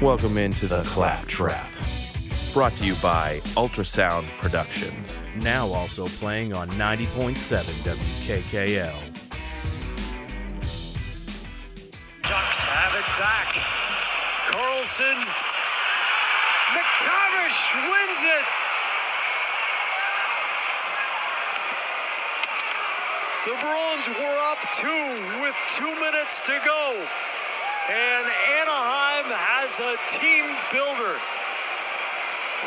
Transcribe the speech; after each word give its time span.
Welcome 0.00 0.38
into 0.38 0.66
the 0.66 0.82
Clap 0.84 1.26
Trap. 1.26 1.70
Brought 2.54 2.74
to 2.78 2.86
you 2.86 2.94
by 3.02 3.40
Ultrasound 3.54 4.26
Productions. 4.38 5.20
Now 5.36 5.68
also 5.68 6.08
playing 6.08 6.54
on 6.54 6.70
90.7 6.70 7.36
WKKL. 7.84 8.96
Ducks 12.22 12.64
have 12.64 12.94
it 12.94 13.04
back. 13.20 13.52
Carlsson. 14.48 15.20
McTavish 16.72 17.74
wins 17.84 18.24
it. 18.24 18.46
The 23.44 23.56
Bruins 23.60 24.08
were 24.18 24.38
up 24.50 24.60
two 24.72 25.42
with 25.42 25.56
two 25.68 25.94
minutes 26.00 26.40
to 26.46 26.58
go. 26.64 27.06
And 27.88 28.26
Anaheim 28.26 29.32
has 29.32 29.80
a 29.80 29.96
team 30.06 30.44
builder 30.70 31.16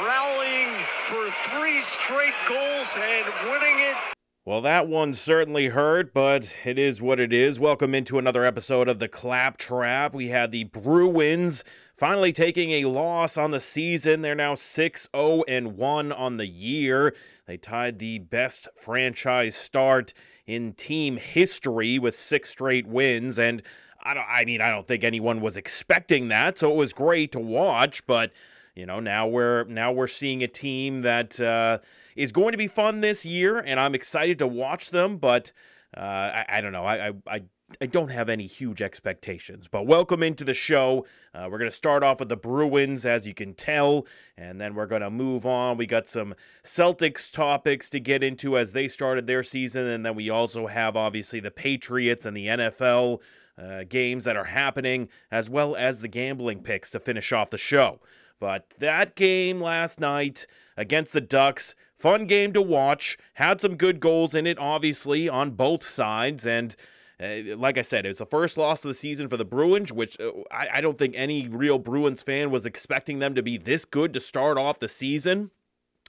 rallying 0.04 0.74
for 1.04 1.30
three 1.30 1.80
straight 1.82 2.34
goals 2.50 2.98
and 3.00 3.26
winning 3.46 3.80
it 3.80 3.96
Well, 4.44 4.62
that 4.62 4.88
one 4.88 5.14
certainly 5.14 5.68
hurt, 5.68 6.14
but 6.14 6.58
it 6.66 6.80
is 6.80 7.00
what 7.00 7.20
it 7.20 7.32
is. 7.32 7.60
Welcome 7.60 7.94
into 7.94 8.18
another 8.18 8.44
episode 8.44 8.90
of 8.90 8.98
the 8.98 9.08
Clap 9.08 9.58
Trap. 9.58 10.16
We 10.16 10.30
had 10.30 10.52
the 10.52 10.64
Bruins 10.66 11.64
finally 11.94 12.34
taking 12.34 12.72
a 12.72 12.86
loss 12.86 13.38
on 13.38 13.52
the 13.52 13.60
season. 13.60 14.24
They're 14.24 14.34
now 14.34 14.56
6 14.56 15.10
0 15.16 15.44
and 15.48 15.78
1 15.78 16.12
on 16.12 16.38
the 16.38 16.48
year. 16.48 17.16
They 17.46 17.58
tied 17.58 18.00
the 18.00 18.18
best 18.18 18.68
franchise 18.76 19.56
start 19.56 20.12
in 20.48 20.74
team 20.74 21.18
history 21.18 22.00
with 22.00 22.16
six 22.16 22.50
straight 22.50 22.88
wins. 22.88 23.38
And 23.38 23.62
I 24.04 24.14
don't 24.14 24.26
I 24.30 24.46
mean 24.46 24.62
I 24.62 24.70
don't 24.70 24.88
think 24.88 25.04
anyone 25.04 25.42
was 25.42 25.58
expecting 25.58 26.28
that, 26.30 26.58
so 26.58 26.72
it 26.72 26.76
was 26.76 26.94
great 26.94 27.32
to 27.34 27.40
watch, 27.40 28.06
but 28.06 28.32
you 28.76 28.86
know, 28.86 29.00
now 29.00 29.28
we're 29.28 29.66
now 29.66 29.92
we're 29.92 30.08
seeing 30.08 30.44
a 30.44 30.48
team 30.48 31.02
that 31.02 31.40
uh, 31.40 31.80
is 32.16 32.32
going 32.32 32.54
to 32.54 32.58
be 32.58 32.68
fun 32.68 33.02
this 33.02 33.26
year, 33.26 33.60
and 33.60 33.80
I'm 33.80 33.94
excited 33.94 34.40
to 34.40 34.48
watch 34.48 34.90
them. 34.90 35.18
But 35.18 35.52
uh, 35.96 36.00
I, 36.00 36.46
I 36.50 36.62
don't 36.62 36.72
know, 36.72 36.86
I, 36.86 37.14
I 37.28 37.42
I 37.82 37.86
don't 37.86 38.10
have 38.10 38.30
any 38.30 38.48
huge 38.48 38.82
expectations. 38.82 39.68
But 39.68 39.86
welcome 39.86 40.24
into 40.24 40.44
the 40.44 40.54
show. 40.54 41.06
Uh, 41.34 41.48
we're 41.50 41.58
going 41.58 41.70
to 41.70 41.76
start 41.76 42.04
off 42.04 42.20
with 42.20 42.30
the 42.30 42.36
Bruins, 42.36 43.06
as 43.06 43.28
you 43.28 43.34
can 43.34 43.54
tell, 43.54 44.06
and 44.38 44.60
then 44.60 44.76
we're 44.76 44.88
going 44.88 45.02
to 45.02 45.10
move 45.10 45.46
on. 45.46 45.78
We 45.78 45.86
got 45.86 46.08
some 46.08 46.36
Celtics 46.64 47.32
topics 47.32 47.90
to 47.92 48.00
get 48.00 48.24
into 48.24 48.58
as 48.58 48.72
they 48.72 48.88
started 48.88 49.28
their 49.28 49.44
season, 49.44 49.86
and 49.88 50.06
then 50.06 50.16
we 50.16 50.30
also 50.30 50.68
have 50.68 50.96
obviously 50.96 51.40
the 51.40 51.52
Patriots 51.52 52.26
and 52.26 52.36
the 52.36 52.48
NFL. 52.48 53.20
Uh, 53.56 53.84
games 53.88 54.24
that 54.24 54.36
are 54.36 54.46
happening, 54.46 55.08
as 55.30 55.48
well 55.48 55.76
as 55.76 56.02
the 56.02 56.08
gambling 56.08 56.64
picks 56.64 56.90
to 56.90 57.00
finish 57.00 57.32
off 57.32 57.52
the 57.52 57.58
show. 57.58 58.00
But 58.40 58.74
that 58.80 59.16
game 59.16 59.62
last 59.62 60.00
night 60.00 60.48
against 60.76 61.14
the 61.14 61.22
Ducks, 61.22 61.76
fun 61.96 62.26
game 62.26 62.52
to 62.54 62.62
watch. 62.62 63.18
Had 63.36 63.62
some 63.62 63.76
good 63.76 64.00
goals 64.00 64.34
in 64.36 64.48
it, 64.48 64.58
obviously, 64.58 65.30
on 65.30 65.52
both 65.52 65.86
sides. 65.86 66.46
And 66.48 66.76
uh, 67.22 67.56
like 67.56 67.78
I 67.78 67.84
said, 67.84 68.06
it 68.06 68.10
was 68.10 68.18
the 68.18 68.26
first 68.26 68.58
loss 68.58 68.84
of 68.84 68.90
the 68.90 68.96
season 68.96 69.28
for 69.28 69.38
the 69.38 69.46
Bruins, 69.46 69.94
which 69.94 70.20
uh, 70.20 70.32
I, 70.52 70.68
I 70.74 70.82
don't 70.82 70.98
think 70.98 71.14
any 71.16 71.48
real 71.48 71.80
Bruins 71.80 72.24
fan 72.24 72.52
was 72.52 72.66
expecting 72.66 73.20
them 73.20 73.36
to 73.36 73.44
be 73.44 73.58
this 73.58 73.86
good 73.86 74.14
to 74.16 74.20
start 74.20 74.58
off 74.58 74.80
the 74.80 74.90
season. 74.90 75.52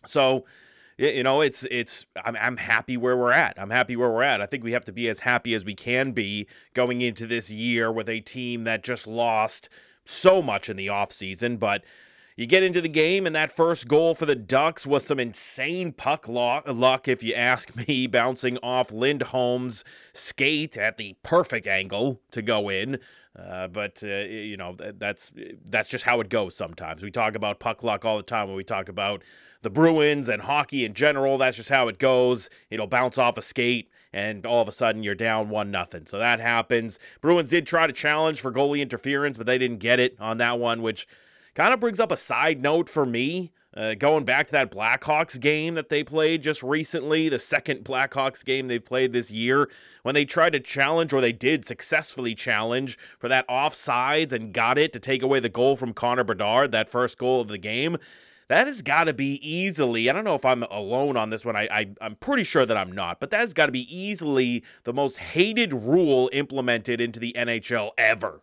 So, 0.06 0.44
you 0.98 1.22
know, 1.22 1.40
it's 1.40 1.66
it's 1.70 2.06
I'm 2.24 2.36
I'm 2.36 2.56
happy 2.58 2.96
where 2.96 3.16
we're 3.16 3.32
at. 3.32 3.58
I'm 3.58 3.70
happy 3.70 3.96
where 3.96 4.10
we're 4.10 4.22
at. 4.22 4.40
I 4.40 4.46
think 4.46 4.64
we 4.64 4.72
have 4.72 4.84
to 4.86 4.92
be 4.92 5.08
as 5.08 5.20
happy 5.20 5.54
as 5.54 5.64
we 5.64 5.74
can 5.74 6.12
be 6.12 6.46
going 6.74 7.02
into 7.02 7.26
this 7.26 7.50
year 7.50 7.90
with 7.90 8.08
a 8.08 8.20
team 8.20 8.64
that 8.64 8.82
just 8.82 9.06
lost 9.06 9.68
so 10.04 10.42
much 10.42 10.68
in 10.68 10.76
the 10.76 10.86
offseason, 10.86 11.58
but 11.58 11.82
you 12.36 12.46
get 12.46 12.64
into 12.64 12.80
the 12.80 12.88
game, 12.88 13.26
and 13.26 13.36
that 13.36 13.52
first 13.52 13.86
goal 13.86 14.12
for 14.14 14.26
the 14.26 14.34
Ducks 14.34 14.84
was 14.84 15.06
some 15.06 15.20
insane 15.20 15.92
puck 15.92 16.26
luck, 16.26 17.06
if 17.06 17.22
you 17.22 17.32
ask 17.32 17.74
me, 17.88 18.08
bouncing 18.08 18.58
off 18.58 18.90
Lindholm's 18.90 19.84
skate 20.12 20.76
at 20.76 20.96
the 20.96 21.14
perfect 21.22 21.68
angle 21.68 22.20
to 22.32 22.42
go 22.42 22.68
in. 22.68 22.98
Uh, 23.38 23.66
but 23.66 24.02
uh, 24.04 24.08
you 24.08 24.56
know 24.56 24.76
that's 24.76 25.32
that's 25.64 25.88
just 25.88 26.04
how 26.04 26.20
it 26.20 26.28
goes. 26.28 26.56
Sometimes 26.56 27.02
we 27.02 27.10
talk 27.10 27.34
about 27.34 27.58
puck 27.58 27.82
luck 27.82 28.04
all 28.04 28.16
the 28.16 28.22
time 28.22 28.46
when 28.48 28.56
we 28.56 28.64
talk 28.64 28.88
about 28.88 29.22
the 29.64 29.70
Bruins 29.70 30.28
and 30.28 30.42
hockey 30.42 30.84
in 30.84 30.94
general. 30.94 31.38
That's 31.38 31.56
just 31.56 31.70
how 31.70 31.88
it 31.88 31.98
goes. 31.98 32.48
It'll 32.70 32.86
bounce 32.86 33.18
off 33.18 33.36
a 33.36 33.42
skate, 33.42 33.90
and 34.12 34.46
all 34.46 34.62
of 34.62 34.68
a 34.68 34.72
sudden 34.72 35.02
you're 35.02 35.16
down 35.16 35.48
one 35.48 35.72
nothing. 35.72 36.06
So 36.06 36.18
that 36.18 36.38
happens. 36.38 37.00
Bruins 37.20 37.48
did 37.48 37.66
try 37.66 37.88
to 37.88 37.92
challenge 37.92 38.40
for 38.40 38.52
goalie 38.52 38.80
interference, 38.80 39.36
but 39.36 39.46
they 39.46 39.58
didn't 39.58 39.78
get 39.78 39.98
it 39.98 40.16
on 40.20 40.36
that 40.36 40.60
one, 40.60 40.82
which 40.82 41.08
kind 41.54 41.74
of 41.74 41.80
brings 41.80 41.98
up 41.98 42.12
a 42.12 42.16
side 42.16 42.62
note 42.62 42.88
for 42.88 43.04
me. 43.04 43.50
Uh, 43.76 43.94
going 43.94 44.24
back 44.24 44.46
to 44.46 44.52
that 44.52 44.70
Blackhawks 44.70 45.40
game 45.40 45.74
that 45.74 45.88
they 45.88 46.04
played 46.04 46.42
just 46.42 46.62
recently, 46.62 47.28
the 47.28 47.40
second 47.40 47.84
Blackhawks 47.84 48.44
game 48.44 48.68
they've 48.68 48.84
played 48.84 49.12
this 49.12 49.32
year, 49.32 49.68
when 50.02 50.14
they 50.14 50.24
tried 50.24 50.52
to 50.52 50.60
challenge, 50.60 51.12
or 51.12 51.20
they 51.20 51.32
did 51.32 51.64
successfully 51.64 52.36
challenge 52.36 52.96
for 53.18 53.28
that 53.28 53.48
offsides 53.48 54.32
and 54.32 54.52
got 54.52 54.78
it 54.78 54.92
to 54.92 55.00
take 55.00 55.22
away 55.22 55.40
the 55.40 55.48
goal 55.48 55.74
from 55.74 55.92
Connor 55.92 56.22
Bedard, 56.22 56.70
that 56.70 56.88
first 56.88 57.18
goal 57.18 57.40
of 57.40 57.48
the 57.48 57.58
game. 57.58 57.96
That 58.48 58.66
has 58.66 58.82
got 58.82 59.04
to 59.04 59.12
be 59.12 59.34
easily, 59.46 60.08
I 60.08 60.12
don't 60.12 60.24
know 60.24 60.34
if 60.34 60.44
I'm 60.44 60.62
alone 60.64 61.16
on 61.16 61.30
this 61.30 61.44
one, 61.44 61.56
I, 61.56 61.68
I, 61.70 61.86
I'm 62.00 62.16
pretty 62.16 62.42
sure 62.42 62.66
that 62.66 62.76
I'm 62.76 62.92
not, 62.92 63.20
but 63.20 63.30
that 63.30 63.40
has 63.40 63.54
got 63.54 63.66
to 63.66 63.72
be 63.72 63.94
easily 63.94 64.62
the 64.84 64.92
most 64.92 65.18
hated 65.18 65.72
rule 65.72 66.28
implemented 66.32 67.00
into 67.00 67.20
the 67.20 67.34
NHL 67.36 67.90
ever. 67.96 68.42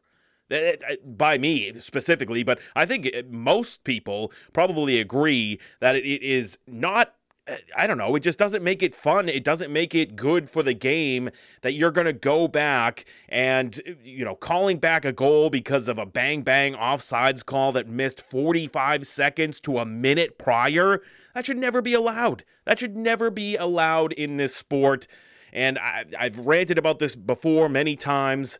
By 1.05 1.37
me 1.37 1.79
specifically, 1.79 2.43
but 2.43 2.59
I 2.75 2.85
think 2.85 3.09
most 3.29 3.85
people 3.85 4.33
probably 4.51 4.99
agree 4.99 5.59
that 5.79 5.95
it 5.95 6.21
is 6.21 6.57
not 6.67 7.13
Eh, 7.47 7.57
I 7.75 7.87
don't 7.87 7.97
know. 7.97 8.15
It 8.15 8.21
just 8.21 8.37
doesn't 8.37 8.63
make 8.63 8.83
it 8.83 8.93
fun. 8.93 9.27
It 9.27 9.43
doesn't 9.43 9.71
make 9.71 9.95
it 9.95 10.15
good 10.15 10.49
for 10.49 10.61
the 10.61 10.73
game 10.73 11.29
that 11.61 11.73
you're 11.73 11.91
going 11.91 12.05
to 12.05 12.13
go 12.13 12.47
back 12.47 13.05
and, 13.27 13.79
eh, 13.85 13.93
you 14.03 14.23
know, 14.23 14.35
calling 14.35 14.77
back 14.77 15.05
a 15.05 15.11
goal 15.11 15.49
because 15.49 15.87
of 15.87 15.97
a 15.97 16.05
bang 16.05 16.43
bang 16.43 16.73
offsides 16.73 17.45
call 17.45 17.71
that 17.71 17.87
missed 17.87 18.21
45 18.21 19.07
seconds 19.07 19.59
to 19.61 19.79
a 19.79 19.85
minute 19.85 20.37
prior. 20.37 21.01
That 21.33 21.45
should 21.45 21.57
never 21.57 21.81
be 21.81 21.93
allowed. 21.93 22.43
That 22.65 22.79
should 22.79 22.95
never 22.95 23.31
be 23.31 23.55
allowed 23.55 24.13
in 24.13 24.37
this 24.37 24.55
sport. 24.55 25.07
And 25.51 25.79
I, 25.79 26.05
have 26.17 26.39
ranted 26.39 26.77
about 26.77 26.99
this 26.99 27.15
before 27.15 27.67
many 27.67 27.95
times. 27.95 28.59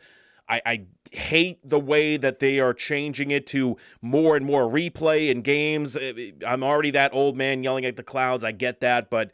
I, 0.52 0.62
I 0.66 0.82
hate 1.14 1.68
the 1.68 1.80
way 1.80 2.18
that 2.18 2.40
they 2.40 2.60
are 2.60 2.74
changing 2.74 3.32
it 3.32 3.48
to 3.48 3.78
more 4.02 4.36
and 4.36 4.46
more 4.46 4.64
replay 4.64 5.30
in 5.30 5.42
games. 5.42 5.96
Eh, 5.96 6.14
eh, 6.18 6.32
I'm 6.46 6.62
already 6.62 6.92
that 6.92 7.14
old 7.14 7.38
man 7.38 7.64
yelling 7.64 7.86
at 7.86 7.96
the 7.96 8.04
clouds. 8.04 8.44
I 8.44 8.52
get 8.52 8.82
that, 8.82 9.10
but 9.10 9.32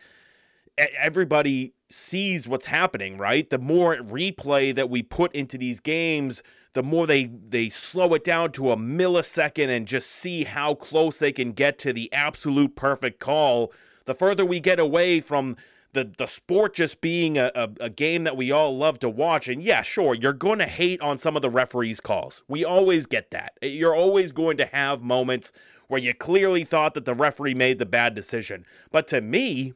everybody 0.78 1.74
sees 1.90 2.48
what's 2.48 2.68
happening, 2.68 3.18
right? 3.18 3.50
The 3.50 3.58
more 3.58 3.96
replay 3.96 4.76
that 4.76 4.90
we 4.90 5.02
put 5.02 5.34
into 5.34 5.58
these 5.58 5.80
games, 5.80 6.44
the 6.74 6.84
more 6.84 7.08
they 7.08 7.26
they 7.26 7.70
slow 7.70 8.14
it 8.14 8.24
down 8.24 8.52
to 8.54 8.72
a 8.72 8.78
millisecond 8.78 9.70
and 9.76 9.88
just 9.88 10.12
see 10.12 10.44
how 10.44 10.76
close 10.76 11.18
they 11.18 11.32
can 11.32 11.52
get 11.52 11.80
to 11.80 11.94
the 11.94 12.14
absolute 12.14 12.76
perfect 12.76 13.20
call. 13.20 13.74
The 14.06 14.14
further 14.14 14.46
we 14.46 14.60
get 14.60 14.80
away 14.80 15.20
from 15.20 15.56
the 15.94 16.12
the 16.18 16.26
sport 16.26 16.76
just 16.76 17.02
being 17.02 17.38
a, 17.38 17.52
a, 17.56 17.70
a, 17.82 17.90
game 17.90 18.24
that 18.24 18.38
we 18.38 18.52
all 18.52 18.78
love 18.78 19.00
to 19.00 19.10
watch. 19.10 19.48
And 19.48 19.64
yeah, 19.64 19.82
sure, 19.82 20.14
you're 20.14 20.34
going 20.34 20.60
to 20.60 20.68
hate 20.68 21.02
on 21.02 21.18
some 21.18 21.36
of 21.36 21.42
the 21.42 21.50
referees' 21.50 22.00
calls. 22.00 22.44
We 22.48 22.64
always 22.64 23.06
get 23.06 23.32
that. 23.32 23.54
Eh, 23.62 23.68
you're 23.68 23.96
always 23.96 24.32
going 24.32 24.58
to 24.58 24.66
have 24.66 25.02
moments 25.02 25.52
where 25.88 26.02
you 26.02 26.14
clearly 26.14 26.64
thought 26.64 26.94
that 26.94 27.06
the 27.06 27.14
referee 27.14 27.54
made 27.54 27.80
the 27.80 27.86
bad 27.86 28.14
decision. 28.14 28.66
But 28.92 29.08
to 29.08 29.22
me, 29.22 29.74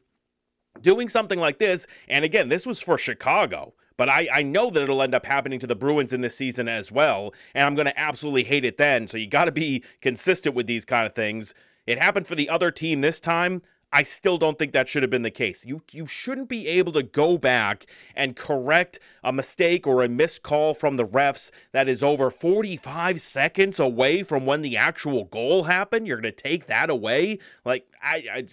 doing 0.80 1.08
something 1.08 1.38
like 1.38 1.58
this, 1.58 1.86
and 2.08 2.24
again, 2.24 2.48
this 2.48 2.66
was 2.66 2.80
for 2.80 2.98
Chicago. 2.98 3.74
But 3.96 4.08
I, 4.08 4.28
I 4.32 4.42
know 4.42 4.70
that 4.70 4.82
it'll 4.82 5.02
end 5.02 5.14
up 5.14 5.26
happening 5.26 5.58
to 5.60 5.66
the 5.66 5.74
Bruins 5.74 6.12
in 6.12 6.22
this 6.22 6.36
season 6.36 6.68
as 6.68 6.90
well. 6.90 7.32
And 7.54 7.64
I'm 7.64 7.74
going 7.74 7.86
to 7.86 7.98
absolutely 7.98 8.44
hate 8.44 8.64
it 8.64 8.78
then. 8.78 9.06
So 9.06 9.18
you 9.18 9.26
got 9.26 9.44
to 9.44 9.52
be 9.52 9.84
consistent 10.00 10.54
with 10.54 10.66
these 10.66 10.84
kind 10.84 11.06
of 11.06 11.14
things. 11.14 11.54
It 11.86 11.98
happened 11.98 12.26
for 12.26 12.34
the 12.34 12.48
other 12.48 12.70
team 12.70 13.00
this 13.00 13.20
time. 13.20 13.62
I 13.92 14.02
still 14.02 14.38
don't 14.38 14.58
think 14.58 14.72
that 14.72 14.88
should 14.88 15.02
have 15.02 15.10
been 15.10 15.22
the 15.22 15.30
case. 15.30 15.66
You 15.66 15.82
you 15.92 16.06
shouldn't 16.06 16.48
be 16.48 16.66
able 16.66 16.92
to 16.92 17.02
go 17.02 17.36
back 17.36 17.86
and 18.16 18.34
correct 18.34 18.98
a 19.22 19.32
mistake 19.32 19.86
or 19.86 20.02
a 20.02 20.08
missed 20.08 20.42
call 20.42 20.72
from 20.72 20.96
the 20.96 21.04
refs 21.04 21.50
that 21.72 21.88
is 21.88 22.02
over 22.02 22.30
45 22.30 23.20
seconds 23.20 23.78
away 23.78 24.22
from 24.22 24.46
when 24.46 24.62
the 24.62 24.76
actual 24.76 25.24
goal 25.24 25.64
happened. 25.64 26.06
You're 26.06 26.20
going 26.20 26.34
to 26.34 26.42
take 26.42 26.66
that 26.66 26.88
away? 26.88 27.38
Like 27.64 27.86
I, 28.02 28.24
I 28.32 28.46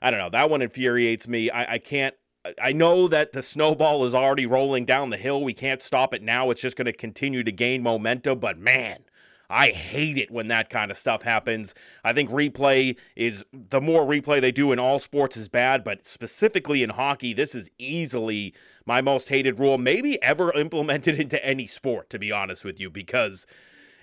I 0.00 0.10
don't 0.10 0.20
know. 0.20 0.30
That 0.30 0.50
one 0.50 0.62
infuriates 0.62 1.26
me. 1.26 1.50
I, 1.50 1.74
I 1.74 1.78
can't 1.78 2.14
I 2.60 2.72
know 2.72 3.08
that 3.08 3.32
the 3.32 3.42
snowball 3.42 4.04
is 4.04 4.14
already 4.14 4.44
rolling 4.44 4.84
down 4.84 5.10
the 5.10 5.16
hill. 5.16 5.42
We 5.42 5.54
can't 5.54 5.80
stop 5.80 6.12
it 6.12 6.22
now. 6.22 6.50
It's 6.50 6.60
just 6.60 6.76
going 6.76 6.86
to 6.86 6.92
continue 6.92 7.42
to 7.42 7.52
gain 7.52 7.82
momentum. 7.82 8.38
But 8.38 8.58
man, 8.58 9.04
I 9.50 9.70
hate 9.70 10.18
it 10.18 10.30
when 10.30 10.48
that 10.48 10.70
kind 10.70 10.90
of 10.90 10.96
stuff 10.96 11.22
happens. 11.22 11.74
I 12.02 12.12
think 12.12 12.30
replay 12.30 12.96
is 13.14 13.44
the 13.52 13.80
more 13.80 14.04
replay 14.04 14.40
they 14.40 14.52
do 14.52 14.72
in 14.72 14.78
all 14.78 14.98
sports 14.98 15.36
is 15.36 15.48
bad, 15.48 15.84
but 15.84 16.06
specifically 16.06 16.82
in 16.82 16.90
hockey, 16.90 17.34
this 17.34 17.54
is 17.54 17.70
easily 17.78 18.54
my 18.86 19.00
most 19.00 19.28
hated 19.28 19.58
rule, 19.58 19.78
maybe 19.78 20.20
ever 20.22 20.52
implemented 20.58 21.18
into 21.20 21.44
any 21.44 21.66
sport, 21.66 22.10
to 22.10 22.18
be 22.18 22.32
honest 22.32 22.64
with 22.64 22.80
you, 22.80 22.90
because 22.90 23.46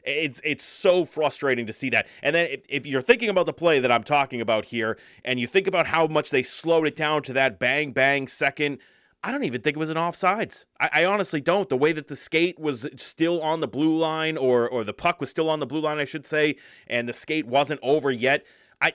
It's 0.03 0.41
it's 0.43 0.63
so 0.63 1.05
frustrating 1.05 1.67
to 1.67 1.73
see 1.73 1.89
that. 1.91 2.07
And 2.23 2.35
then 2.35 2.47
if, 2.49 2.61
if, 2.69 2.85
you're 2.88 3.03
thinking 3.03 3.29
about 3.29 3.45
the 3.45 3.53
play 3.53 3.79
that 3.79 3.91
I'm 3.91 4.03
talking 4.03 4.41
about 4.41 4.65
here, 4.65 4.97
and 5.23 5.39
you 5.39 5.47
think 5.47 5.67
about 5.67 5.88
how 5.88 6.07
much 6.07 6.31
they 6.31 6.43
slowed 6.43 6.88
it 6.88 6.95
down 6.95 7.21
to 7.23 7.33
that 7.33 7.59
bang 7.59 7.91
bang 7.91 8.27
second, 8.27 8.79
I 9.23 9.31
don't 9.31 9.44
even 9.44 9.62
think 9.62 9.75
it 9.75 9.79
was 9.79 9.91
an 9.91 9.97
offsides. 9.97 10.65
I, 10.79 10.89
I 10.94 11.06
honestly 11.06 11.41
don't. 11.41 11.69
The 11.69 11.77
way 11.77 11.91
that 11.91 12.07
the 12.07 12.15
skate 12.15 12.59
was 12.59 12.88
still 12.95 13.41
on 13.41 13.59
the 13.59 13.68
blue 13.68 13.95
line, 13.95 14.38
or 14.38 14.68
or 14.68 14.83
the 14.83 14.94
puck 14.94 15.19
was 15.19 15.29
still 15.29 15.50
on 15.50 15.59
the 15.59 15.65
blue 15.65 15.81
line, 15.81 16.00
I 16.00 16.06
should 16.06 16.25
say, 16.25 16.56
and 16.88 17.07
the 17.07 17.13
skate 17.13 17.45
wasn't 17.45 17.79
over 17.83 18.12
yet. 18.12 18.45
I 18.81 18.94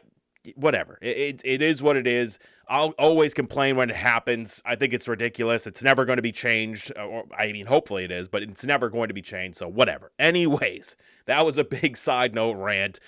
whatever. 0.54 0.98
It, 1.00 1.16
it, 1.16 1.42
it 1.44 1.62
is 1.62 1.82
what 1.82 1.96
it 1.96 2.06
is. 2.06 2.38
I'll 2.68 2.90
always 2.90 3.34
complain 3.34 3.76
when 3.76 3.90
it 3.90 3.96
happens. 3.96 4.62
I 4.64 4.76
think 4.76 4.92
it's 4.92 5.08
ridiculous. 5.08 5.66
It's 5.66 5.82
never 5.82 6.04
going 6.04 6.16
to 6.16 6.22
be 6.22 6.32
changed. 6.32 6.92
Uh, 6.96 7.04
or, 7.06 7.24
I 7.36 7.52
mean, 7.52 7.66
hopefully 7.66 8.04
it 8.04 8.10
is, 8.10 8.28
but 8.28 8.42
it's 8.42 8.64
never 8.64 8.88
going 8.88 9.08
to 9.08 9.14
be 9.14 9.22
changed. 9.22 9.58
So, 9.58 9.68
whatever. 9.68 10.12
Anyways, 10.18 10.96
that 11.26 11.44
was 11.44 11.58
a 11.58 11.64
big 11.64 11.96
side 11.96 12.34
note 12.34 12.56
rant. 12.56 13.00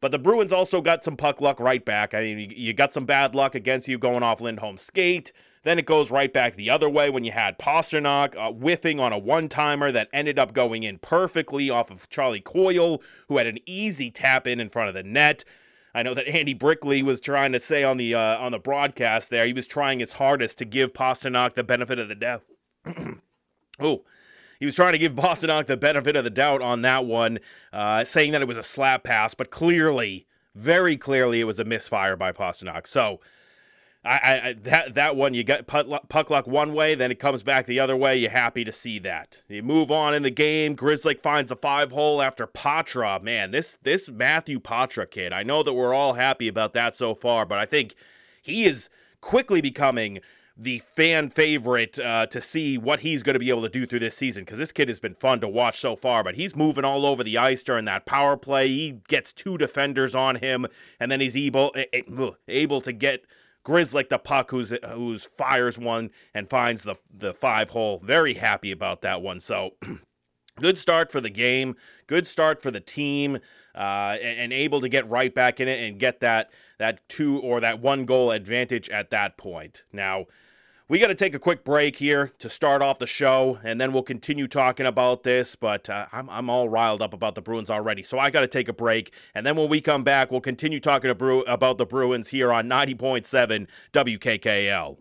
But 0.00 0.10
the 0.10 0.18
Bruins 0.18 0.52
also 0.52 0.82
got 0.82 1.02
some 1.02 1.16
puck 1.16 1.40
luck 1.40 1.58
right 1.58 1.84
back. 1.84 2.12
I 2.12 2.20
mean, 2.20 2.52
you 2.54 2.74
got 2.74 2.92
some 2.92 3.06
bad 3.06 3.34
luck 3.34 3.54
against 3.54 3.88
you 3.88 3.98
going 3.98 4.22
off 4.22 4.40
Lindholm's 4.42 4.82
skate. 4.82 5.32
Then 5.66 5.80
it 5.80 5.84
goes 5.84 6.12
right 6.12 6.32
back 6.32 6.54
the 6.54 6.70
other 6.70 6.88
way 6.88 7.10
when 7.10 7.24
you 7.24 7.32
had 7.32 7.58
Pastrnak 7.58 8.36
uh, 8.36 8.52
whiffing 8.52 9.00
on 9.00 9.12
a 9.12 9.18
one 9.18 9.48
timer 9.48 9.90
that 9.90 10.08
ended 10.12 10.38
up 10.38 10.52
going 10.52 10.84
in 10.84 10.98
perfectly 10.98 11.68
off 11.68 11.90
of 11.90 12.08
Charlie 12.08 12.40
Coyle, 12.40 13.02
who 13.26 13.38
had 13.38 13.48
an 13.48 13.58
easy 13.66 14.12
tap 14.12 14.46
in 14.46 14.60
in 14.60 14.70
front 14.70 14.90
of 14.90 14.94
the 14.94 15.02
net. 15.02 15.44
I 15.92 16.04
know 16.04 16.14
that 16.14 16.28
Andy 16.28 16.54
Brickley 16.54 17.02
was 17.02 17.18
trying 17.18 17.50
to 17.50 17.58
say 17.58 17.82
on 17.82 17.96
the 17.96 18.14
uh, 18.14 18.38
on 18.38 18.52
the 18.52 18.60
broadcast 18.60 19.28
there, 19.28 19.44
he 19.44 19.52
was 19.52 19.66
trying 19.66 19.98
his 19.98 20.12
hardest 20.12 20.56
to 20.58 20.64
give 20.64 20.92
Pastrnak 20.92 21.54
the 21.54 21.64
benefit 21.64 21.98
of 21.98 22.06
the 22.06 22.14
doubt. 22.14 22.44
oh, 23.80 24.04
he 24.60 24.66
was 24.66 24.76
trying 24.76 24.92
to 24.92 24.98
give 24.98 25.14
Pastrnak 25.14 25.66
the 25.66 25.76
benefit 25.76 26.14
of 26.14 26.22
the 26.22 26.30
doubt 26.30 26.62
on 26.62 26.82
that 26.82 27.06
one, 27.06 27.40
uh, 27.72 28.04
saying 28.04 28.30
that 28.30 28.40
it 28.40 28.46
was 28.46 28.56
a 28.56 28.62
slap 28.62 29.02
pass, 29.02 29.34
but 29.34 29.50
clearly, 29.50 30.28
very 30.54 30.96
clearly, 30.96 31.40
it 31.40 31.44
was 31.44 31.58
a 31.58 31.64
misfire 31.64 32.14
by 32.14 32.30
Pastrnak. 32.30 32.86
So 32.86 33.18
I, 34.06 34.48
I, 34.48 34.52
that 34.62 34.94
that 34.94 35.16
one 35.16 35.34
you 35.34 35.44
got 35.44 35.66
puck 35.66 36.30
luck 36.30 36.46
one 36.46 36.72
way, 36.74 36.94
then 36.94 37.10
it 37.10 37.18
comes 37.18 37.42
back 37.42 37.66
the 37.66 37.80
other 37.80 37.96
way. 37.96 38.16
You're 38.16 38.30
happy 38.30 38.64
to 38.64 38.72
see 38.72 38.98
that. 39.00 39.42
You 39.48 39.62
move 39.62 39.90
on 39.90 40.14
in 40.14 40.22
the 40.22 40.30
game. 40.30 40.76
Grzelcyk 40.76 41.20
finds 41.20 41.50
a 41.50 41.56
five 41.56 41.92
hole 41.92 42.22
after 42.22 42.46
Patra. 42.46 43.18
Man, 43.20 43.50
this 43.50 43.78
this 43.82 44.08
Matthew 44.08 44.60
Patra 44.60 45.06
kid. 45.06 45.32
I 45.32 45.42
know 45.42 45.62
that 45.62 45.74
we're 45.74 45.94
all 45.94 46.14
happy 46.14 46.48
about 46.48 46.72
that 46.74 46.94
so 46.94 47.14
far, 47.14 47.44
but 47.44 47.58
I 47.58 47.66
think 47.66 47.94
he 48.40 48.64
is 48.64 48.88
quickly 49.20 49.60
becoming 49.60 50.20
the 50.56 50.78
fan 50.78 51.28
favorite 51.28 51.98
uh, 51.98 52.26
to 52.26 52.40
see 52.40 52.78
what 52.78 53.00
he's 53.00 53.22
going 53.22 53.34
to 53.34 53.40
be 53.40 53.50
able 53.50 53.62
to 53.62 53.68
do 53.68 53.84
through 53.86 53.98
this 53.98 54.16
season 54.16 54.42
because 54.42 54.58
this 54.58 54.72
kid 54.72 54.88
has 54.88 54.98
been 54.98 55.14
fun 55.14 55.38
to 55.40 55.48
watch 55.48 55.80
so 55.80 55.94
far. 55.94 56.24
But 56.24 56.36
he's 56.36 56.56
moving 56.56 56.84
all 56.84 57.04
over 57.04 57.22
the 57.22 57.36
ice 57.36 57.62
during 57.62 57.84
that 57.84 58.06
power 58.06 58.36
play. 58.36 58.68
He 58.68 59.00
gets 59.08 59.32
two 59.32 59.58
defenders 59.58 60.14
on 60.14 60.36
him, 60.36 60.66
and 60.98 61.10
then 61.10 61.20
he's 61.20 61.36
able 61.36 61.74
able 62.48 62.80
to 62.80 62.92
get 62.92 63.24
Grzelcyk 63.66 64.08
the 64.08 64.18
puck, 64.18 64.52
who's 64.52 64.72
who's 64.88 65.24
fires 65.24 65.76
one 65.76 66.10
and 66.32 66.48
finds 66.48 66.84
the 66.84 66.96
the 67.12 67.34
five 67.34 67.70
hole. 67.70 68.00
Very 68.02 68.34
happy 68.34 68.70
about 68.70 69.02
that 69.02 69.20
one. 69.20 69.40
So. 69.40 69.74
good 70.58 70.78
start 70.78 71.12
for 71.12 71.20
the 71.20 71.28
game, 71.28 71.76
good 72.06 72.26
start 72.26 72.62
for 72.62 72.70
the 72.70 72.80
team, 72.80 73.36
uh, 73.74 74.16
and, 74.22 74.38
and, 74.38 74.52
able 74.54 74.80
to 74.80 74.88
get 74.88 75.06
right 75.06 75.34
back 75.34 75.60
in 75.60 75.68
it 75.68 75.86
and 75.86 76.00
get 76.00 76.20
that 76.20 76.50
that 76.78 77.06
two 77.10 77.38
or 77.40 77.60
that 77.60 77.78
one 77.78 78.06
goal 78.06 78.30
advantage 78.30 78.88
at 78.88 79.10
that 79.10 79.36
point. 79.36 79.84
Now, 79.92 80.24
we 80.88 81.00
got 81.00 81.08
to 81.08 81.14
take 81.14 81.34
a 81.34 81.38
quick 81.38 81.64
break 81.64 81.96
here 81.96 82.30
to 82.38 82.48
start 82.48 82.80
off 82.80 82.98
the 82.98 83.06
show, 83.06 83.58
and 83.64 83.80
then 83.80 83.92
we'll 83.92 84.04
continue 84.04 84.46
talking 84.46 84.86
about 84.86 85.24
this. 85.24 85.56
But 85.56 85.90
uh, 85.90 86.06
I'm, 86.12 86.30
I'm 86.30 86.48
all 86.48 86.68
riled 86.68 87.02
up 87.02 87.12
about 87.12 87.34
the 87.34 87.42
Bruins 87.42 87.70
already, 87.70 88.02
so 88.02 88.18
I 88.18 88.30
got 88.30 88.42
to 88.42 88.48
take 88.48 88.68
a 88.68 88.72
break. 88.72 89.12
And 89.34 89.44
then 89.44 89.56
when 89.56 89.68
we 89.68 89.80
come 89.80 90.04
back, 90.04 90.30
we'll 90.30 90.40
continue 90.40 90.78
talking 90.78 91.10
about 91.10 91.78
the 91.78 91.86
Bruins 91.86 92.28
here 92.28 92.52
on 92.52 92.68
90.7 92.68 93.66
WKKL. 93.92 94.96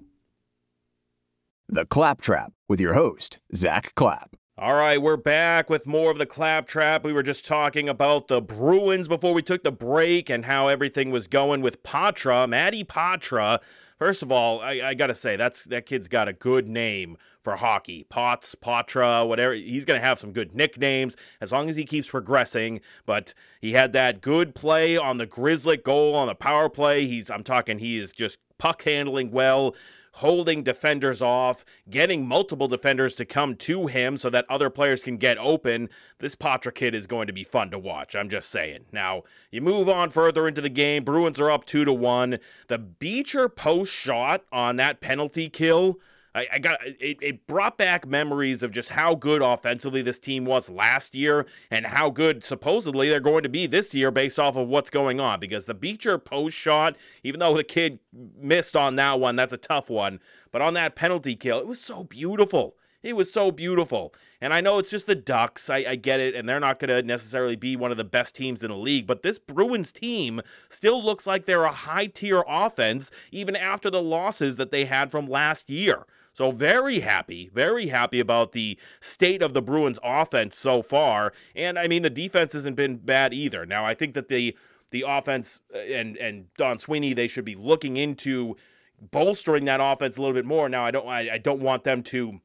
The 1.67 1.85
Claptrap 1.85 2.53
with 2.67 2.79
your 2.79 2.93
host, 2.93 3.39
Zack 3.55 3.93
Clapp. 3.95 4.35
All 4.57 4.75
right, 4.75 5.01
we're 5.01 5.17
back 5.17 5.69
with 5.69 5.85
more 5.85 6.11
of 6.11 6.17
the 6.17 6.25
Claptrap. 6.25 7.03
We 7.03 7.11
were 7.11 7.23
just 7.23 7.45
talking 7.45 7.89
about 7.89 8.29
the 8.29 8.41
Bruins 8.41 9.07
before 9.07 9.33
we 9.33 9.41
took 9.41 9.63
the 9.63 9.71
break 9.71 10.29
and 10.29 10.45
how 10.45 10.69
everything 10.69 11.11
was 11.11 11.27
going 11.27 11.61
with 11.61 11.83
Patra, 11.83 12.47
Maddie 12.47 12.85
Poitras 12.85 13.59
First 13.97 14.21
of 14.21 14.31
all, 14.31 14.59
I, 14.59 14.81
I 14.83 14.94
got 14.94 15.07
to 15.07 15.15
say 15.15 15.36
that's 15.36 15.63
that 15.65 15.86
kid's 15.86 16.07
got 16.07 16.27
a 16.27 16.33
good 16.33 16.68
name 16.68 17.18
for 17.39 17.56
hockey. 17.56 18.06
Potts, 18.09 18.53
Patra, 18.53 19.25
whatever. 19.25 19.53
He's 19.53 19.86
to 19.86 20.06
have 20.06 20.19
some 20.19 20.33
good 20.33 20.53
nicknames 20.53 21.15
as 21.39 21.51
long 21.51 21.69
as 21.69 21.77
he 21.77 21.86
keeps 21.86 22.09
progressing. 22.09 22.81
But 23.06 23.33
he 23.62 23.74
had 23.74 23.94
that 23.94 24.19
good 24.19 24.53
play 24.53 24.97
on 24.97 25.18
the 25.18 25.25
Grizzly 25.25 25.77
goal 25.77 26.15
on 26.15 26.27
the 26.27 26.36
power 26.36 26.68
play. 26.68 27.07
He's 27.07 27.30
I'm 27.30 27.44
talking 27.44 27.77
he 27.77 27.97
is 27.97 28.12
just 28.12 28.39
puck 28.57 28.83
handling 28.83 29.31
well 29.31 29.75
holding 30.15 30.63
defenders 30.63 31.21
off, 31.21 31.65
getting 31.89 32.25
multiple 32.25 32.67
defenders 32.67 33.15
to 33.15 33.25
come 33.25 33.56
to 33.56 33.88
him 33.88 34.15
so 34.15 34.29
that 34.29 34.45
other 34.50 34.69
players 34.69 35.03
can 35.03 35.17
get 35.17 35.38
open. 35.38 35.89
This 36.19 36.35
Poitras 36.35 36.75
kid 36.75 36.95
is 36.95 37.06
going 37.06 37.27
to 37.27 37.33
be 37.33 37.44
fun 37.44 37.69
to 37.71 37.79
watch. 37.79 38.15
I'm 38.15 38.29
just 38.29 38.50
saying. 38.50 38.85
Now, 38.94 39.23
you 39.51 39.62
move 39.62 39.89
on 39.89 40.09
further 40.09 40.47
into 40.47 40.62
the 40.62 40.69
game. 40.69 41.03
Bruins 41.03 41.39
are 41.39 41.51
up 41.51 41.65
2 41.65 41.83
to 41.83 41.91
1. 41.94 42.39
The 42.69 42.77
Beecher 42.77 43.50
post 43.50 43.94
shot 43.94 44.44
on 44.51 44.77
that 44.77 45.01
penalty 45.01 45.50
kill 45.50 46.00
I, 46.35 46.47
I 46.53 46.59
got 46.59 46.79
it, 46.85 47.17
it 47.21 47.47
brought 47.47 47.77
back 47.77 48.05
memories 48.05 48.61
of 48.61 48.71
just 48.71 48.89
how 48.89 49.15
good 49.15 49.41
offensively 49.41 50.01
this 50.01 50.19
team 50.19 50.45
was 50.45 50.69
last 50.69 51.15
year 51.15 51.45
and 51.71 51.87
how 51.87 52.09
good 52.09 52.43
supposedly 52.43 53.09
they're 53.09 53.21
going 53.21 53.43
to 53.43 53.49
be 53.49 53.65
this 53.65 53.95
year 53.95 54.11
based 54.11 54.37
off 54.37 54.57
of 54.57 54.67
what's 54.67 54.89
going 54.89 55.19
on. 55.19 55.39
Because 55.39 55.65
the 55.65 55.73
Beecher 55.73 56.17
post 56.17 56.55
shot, 56.55 56.97
even 57.23 57.39
though 57.39 57.55
the 57.55 57.63
kid 57.63 57.99
missed 58.37 58.75
on 58.75 58.97
that 58.97 59.19
one, 59.19 59.37
that's 59.37 59.53
a 59.53 59.57
tough 59.57 59.89
one. 59.89 60.19
But 60.51 60.61
on 60.61 60.73
that 60.73 60.95
penalty 60.95 61.35
kill, 61.35 61.59
it 61.59 61.67
was 61.67 61.79
so 61.79 62.03
beautiful. 62.03 62.75
It 63.01 63.15
was 63.15 63.31
so 63.31 63.51
beautiful. 63.51 64.15
And 64.41 64.51
I 64.51 64.61
know 64.61 64.79
it's 64.79 64.89
just 64.89 65.05
the 65.05 65.13
Ducks. 65.13 65.69
I, 65.69 65.85
I 65.87 65.95
get 65.95 66.19
it. 66.19 66.33
And 66.33 66.49
they're 66.49 66.59
not 66.59 66.79
going 66.79 66.89
to 66.89 67.03
necessarily 67.03 67.55
be 67.55 67.75
one 67.75 67.91
of 67.91 67.97
the 67.97 68.03
best 68.03 68.35
teams 68.35 68.63
in 68.63 68.71
the 68.71 68.77
league. 68.77 69.05
But 69.05 69.21
this 69.21 69.37
Bruins 69.37 69.91
team 69.91 70.41
still 70.69 71.03
looks 71.03 71.27
like 71.27 71.45
they're 71.45 71.65
a 71.65 71.71
high 71.71 72.07
tier 72.07 72.43
offense, 72.47 73.11
even 73.31 73.55
after 73.55 73.91
the 73.91 74.01
losses 74.01 74.57
that 74.57 74.71
they 74.71 74.85
had 74.85 75.11
from 75.11 75.27
last 75.27 75.69
year. 75.69 76.05
So 76.35 76.51
very 76.51 76.99
happy, 76.99 77.49
very 77.53 77.87
happy 77.87 78.19
about 78.19 78.51
the 78.51 78.77
state 78.99 79.42
of 79.42 79.54
the 79.54 79.61
Bruins 79.61 79.99
offense 80.04 80.57
so 80.57 80.81
far. 80.81 81.31
And 81.56 81.80
I 81.80 81.87
mean 81.87 82.01
the 82.01 82.09
defense 82.09 82.51
hasn't 82.51 82.75
been 82.75 82.97
bad 82.97 83.33
either. 83.33 83.65
Now 83.65 83.85
I 83.85 83.94
think 83.94 84.13
that 84.15 84.27
the 84.27 84.56
the 84.92 85.06
offense 85.07 85.61
uh, 85.73 85.77
and 85.77 86.18
and 86.18 86.54
Don 86.57 86.77
Sweeney 86.77 87.13
they 87.13 87.27
should 87.27 87.45
be 87.45 87.56
looking 87.56 87.95
into 87.95 88.57
bolstering 88.99 89.63
that 89.65 89.80
offense 89.81 90.18
a 90.18 90.21
little 90.21 90.35
bit 90.35 90.45
more. 90.45 90.68
Now 90.68 90.85
I 90.85 90.92
don't 90.92 91.07
I, 91.07 91.35
I 91.35 91.37
don't 91.37 91.61
want 91.61 91.85
them 91.85 92.04
to 92.04 92.42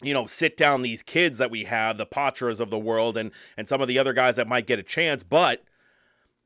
you 0.00 0.12
know, 0.12 0.26
sit 0.26 0.56
down 0.56 0.82
these 0.82 1.02
kids 1.02 1.38
that 1.38 1.50
we 1.50 1.64
have, 1.64 1.96
the 1.96 2.06
Poitras 2.06 2.60
of 2.60 2.70
the 2.70 2.78
world, 2.78 3.16
and 3.16 3.32
and 3.56 3.68
some 3.68 3.80
of 3.80 3.88
the 3.88 3.98
other 3.98 4.12
guys 4.12 4.36
that 4.36 4.46
might 4.46 4.66
get 4.66 4.78
a 4.78 4.82
chance. 4.84 5.24
But 5.24 5.64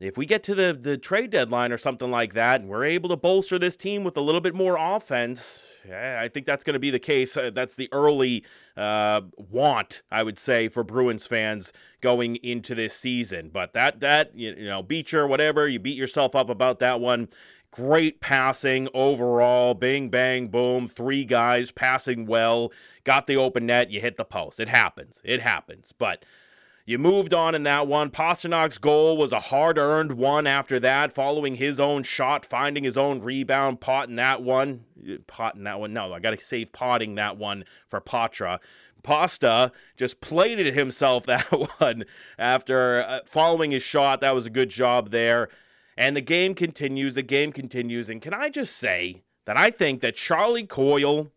if 0.00 0.17
we 0.17 0.26
get 0.26 0.45
to 0.45 0.55
the 0.55 0.78
the 0.81 0.97
trade 0.97 1.31
deadline 1.31 1.73
or 1.73 1.78
something 1.78 2.11
like 2.11 2.33
that, 2.35 2.61
and 2.61 2.71
we're 2.71 2.85
able 2.85 3.09
to 3.09 3.17
bolster 3.17 3.59
this 3.59 3.76
team 3.76 4.05
with 4.05 4.17
a 4.17 4.21
little 4.21 4.40
bit 4.40 4.55
more 4.55 4.76
offense, 4.78 5.61
I 5.93 6.28
think 6.28 6.47
that's 6.47 6.62
going 6.64 6.75
to 6.75 6.81
be 6.81 6.90
the 6.90 7.00
case. 7.00 7.37
Uh, 7.37 7.50
that's 7.52 7.75
the 7.75 7.88
early 7.93 8.45
uh, 8.76 9.23
want, 9.37 10.02
I 10.11 10.23
would 10.23 10.38
say, 10.38 10.69
for 10.69 10.85
Bruins 10.85 11.26
fans 11.26 11.73
going 12.00 12.37
into 12.37 12.76
this 12.76 12.95
season. 12.95 13.50
But 13.52 13.73
that 13.73 13.99
that 14.00 14.37
you, 14.37 14.55
you 14.57 14.67
know, 14.67 14.83
Beecher, 14.83 15.26
whatever, 15.26 15.67
you 15.67 15.81
beat 15.81 15.97
yourself 15.97 16.37
up 16.37 16.49
about 16.49 16.78
that 16.78 17.00
one. 17.00 17.28
Great 17.71 18.21
passing 18.21 18.88
overall. 18.95 19.75
Bing, 19.75 20.09
bang, 20.11 20.49
boom. 20.49 20.88
Three 20.88 21.25
guys 21.25 21.71
passing 21.71 22.25
well. 22.26 22.73
Got 23.05 23.26
the 23.26 23.37
open 23.37 23.67
net. 23.67 23.90
You 23.90 24.00
hit 24.00 24.17
the 24.17 24.25
post. 24.25 24.59
It 24.59 24.69
happens. 24.69 25.21
It 25.25 25.43
happens. 25.43 25.93
But 25.93 26.25
you 26.88 26.97
moved 26.97 27.35
on 27.35 27.54
in 27.54 27.64
that 27.64 27.87
one. 27.87 28.09
Pastrnak's 28.09 28.78
goal 28.78 29.18
was 29.18 29.30
a 29.30 29.40
hard 29.40 29.76
earned 29.76 30.12
one 30.12 30.47
after 30.47 30.80
that, 30.80 31.12
following 31.12 31.57
his 31.57 31.78
own 31.78 32.02
shot, 32.02 32.47
finding 32.47 32.83
his 32.83 32.97
own 32.97 33.21
rebound, 33.21 33.83
potting 33.83 34.16
that 34.16 34.42
one. 34.42 34.87
Potting 35.26 35.64
that 35.64 35.80
one. 35.80 35.92
No, 35.92 36.14
I 36.14 36.18
got 36.18 36.30
to 36.30 36.38
save 36.38 36.73
potting 36.73 37.14
that 37.16 37.37
one 37.37 37.66
for 37.87 38.00
Poitras. 38.00 38.61
Pasta 39.02 39.71
just 39.99 40.23
plated 40.23 40.75
himself 40.75 41.26
that 41.26 41.45
one 41.78 42.07
after 42.38 43.04
uh, 43.07 43.21
following 43.26 43.73
his 43.73 43.83
shot. 43.83 44.23
That 44.23 44.35
was 44.35 44.47
a 44.47 44.50
good 44.50 44.71
job 44.71 45.11
there. 45.11 45.50
And 45.95 46.16
the 46.16 46.23
game 46.23 46.54
continues. 46.54 47.16
The 47.16 47.23
game 47.23 47.52
continues. 47.52 48.09
And 48.09 48.23
can 48.23 48.33
I 48.33 48.49
just 48.49 48.75
say 48.75 49.25
that 49.45 49.59
I 49.59 49.71
think 49.71 50.00
that 50.00 50.16
Charlie 50.16 50.66
Coyle 50.66 51.33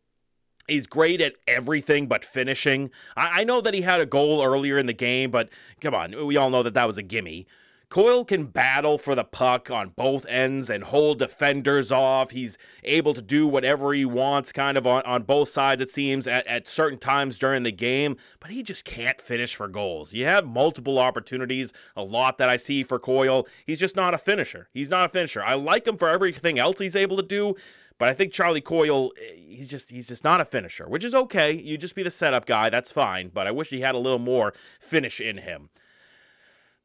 He's 0.68 0.88
great 0.88 1.22
at 1.22 1.34
everything 1.48 2.08
but 2.08 2.24
finishing. 2.24 2.92
I, 3.18 3.42
I, 3.42 3.44
know 3.44 3.62
that 3.62 3.74
he 3.74 3.82
had 3.82 4.00
a 4.00 4.06
goal 4.06 4.44
earlier 4.44 4.78
in 4.78 4.86
the 4.86 4.94
game, 4.94 5.32
but 5.32 5.50
come 5.82 5.94
on, 5.94 6.26
we 6.26 6.38
all 6.38 6.50
know 6.50 6.64
that 6.64 6.74
that 6.76 6.88
was 6.88 6.98
a 6.98 7.04
gimme. 7.04 7.48
Coyle 7.92 8.24
can 8.24 8.46
battle 8.46 8.98
for 8.98 9.16
the 9.16 9.26
puck 9.26 9.70
on 9.70 9.90
both 9.90 10.26
ends 10.28 10.70
and 10.70 10.86
hold 10.86 11.20
defenders 11.20 11.92
off. 11.92 12.32
He's 12.32 12.58
able 12.86 13.14
to 13.14 13.22
do 13.22 13.46
whatever 13.46 13.92
he 13.92 14.06
wants, 14.06 14.54
kind 14.54 14.78
of 14.78 14.88
on, 14.88 15.04
on 15.04 15.24
both 15.24 15.50
sides, 15.50 15.82
it 15.82 15.90
seems, 15.92 16.26
at, 16.26 16.48
at 16.48 16.68
certain 16.68 16.98
times 16.98 17.38
during 17.38 17.64
the 17.64 17.72
game, 17.74 18.16
but 18.40 18.50
he 18.50 18.64
just 18.64 18.86
can't 18.86 19.20
finish 19.20 19.56
for 19.56 19.68
goals. 19.68 20.14
You 20.14 20.26
have 20.26 20.48
multiple 20.48 21.00
opportunities, 21.00 21.74
a 21.94 22.02
lot 22.02 22.38
that 22.38 22.48
I 22.48 22.56
see 22.56 22.82
for 22.82 22.98
Coyle. 22.98 23.46
He's 23.66 23.80
just 23.80 23.98
not 23.98 24.14
a 24.14 24.18
finisher. 24.18 24.70
He's 24.74 24.88
not 24.88 25.08
a 25.08 25.10
finisher. 25.10 25.44
I 25.44 25.56
like 25.56 25.86
him 25.86 25.98
for 25.98 26.08
everything 26.08 26.58
else 26.58 26.80
he's 26.80 26.96
able 26.96 27.18
to 27.18 27.24
do. 27.24 27.58
But 28.02 28.10
I 28.10 28.16
think 28.16 28.34
Charlie 28.34 28.62
Coyle, 28.62 29.12
eh, 29.22 29.36
he's 29.36 29.68
just 29.68 29.92
he's 29.92 30.08
just 30.08 30.24
not 30.24 30.42
a 30.42 30.46
finisher, 30.46 30.90
which 30.90 31.04
is 31.04 31.14
okay. 31.14 31.52
You 31.52 31.78
just 31.78 31.94
be 31.94 32.02
the 32.02 32.10
setup 32.10 32.48
guy, 32.48 32.68
that's 32.72 32.92
fine. 32.92 33.30
But 33.32 33.46
I 33.46 33.52
wish 33.52 33.70
he 33.70 33.82
had 33.82 33.94
a 33.94 34.00
little 34.00 34.18
more 34.18 34.56
finish 34.80 35.22
in 35.22 35.38
him. 35.38 35.70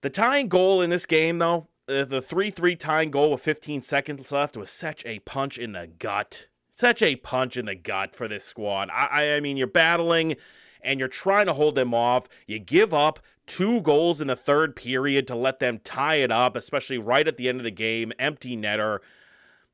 The 0.02 0.10
tying 0.10 0.48
goal 0.48 0.82
in 0.82 0.90
this 0.90 1.06
game, 1.06 1.38
though, 1.38 1.68
uh, 1.88 2.04
the 2.04 2.20
3 2.20 2.50
3 2.50 2.76
tying 2.76 3.10
goal 3.10 3.30
with 3.30 3.40
15 3.40 3.80
seconds 3.80 4.30
left 4.30 4.58
was 4.58 4.68
such 4.68 5.06
a 5.06 5.20
punch 5.20 5.56
in 5.56 5.72
the 5.72 5.86
gut. 5.86 6.48
Such 6.70 7.00
a 7.00 7.16
punch 7.16 7.56
in 7.56 7.64
the 7.64 7.74
gut 7.74 8.14
for 8.14 8.28
this 8.28 8.44
squad. 8.44 8.90
I, 8.92 9.36
I 9.36 9.40
mean, 9.40 9.56
you're 9.56 9.66
battling 9.66 10.36
and 10.82 10.98
you're 10.98 11.08
trying 11.08 11.46
to 11.46 11.54
hold 11.54 11.76
them 11.76 11.94
off. 11.94 12.28
You 12.46 12.58
give 12.58 12.92
up 12.92 13.20
two 13.46 13.80
goals 13.80 14.20
in 14.20 14.26
the 14.26 14.36
third 14.36 14.76
period 14.76 15.26
to 15.28 15.34
let 15.34 15.60
them 15.60 15.80
tie 15.82 16.16
it 16.16 16.30
up, 16.30 16.56
especially 16.56 16.98
right 16.98 17.26
at 17.26 17.38
the 17.38 17.48
end 17.48 17.60
of 17.60 17.64
the 17.64 17.70
game. 17.70 18.12
Empty 18.18 18.54
netter. 18.54 18.98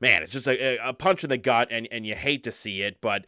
Man, 0.03 0.21
it's 0.21 0.33
just 0.33 0.49
a, 0.49 0.85
a 0.85 0.91
punch 0.91 1.23
in 1.23 1.29
the 1.29 1.37
gut, 1.37 1.69
and, 1.71 1.87
and 1.89 2.05
you 2.05 2.13
hate 2.13 2.43
to 2.43 2.51
see 2.51 2.81
it. 2.81 2.99
But 2.99 3.23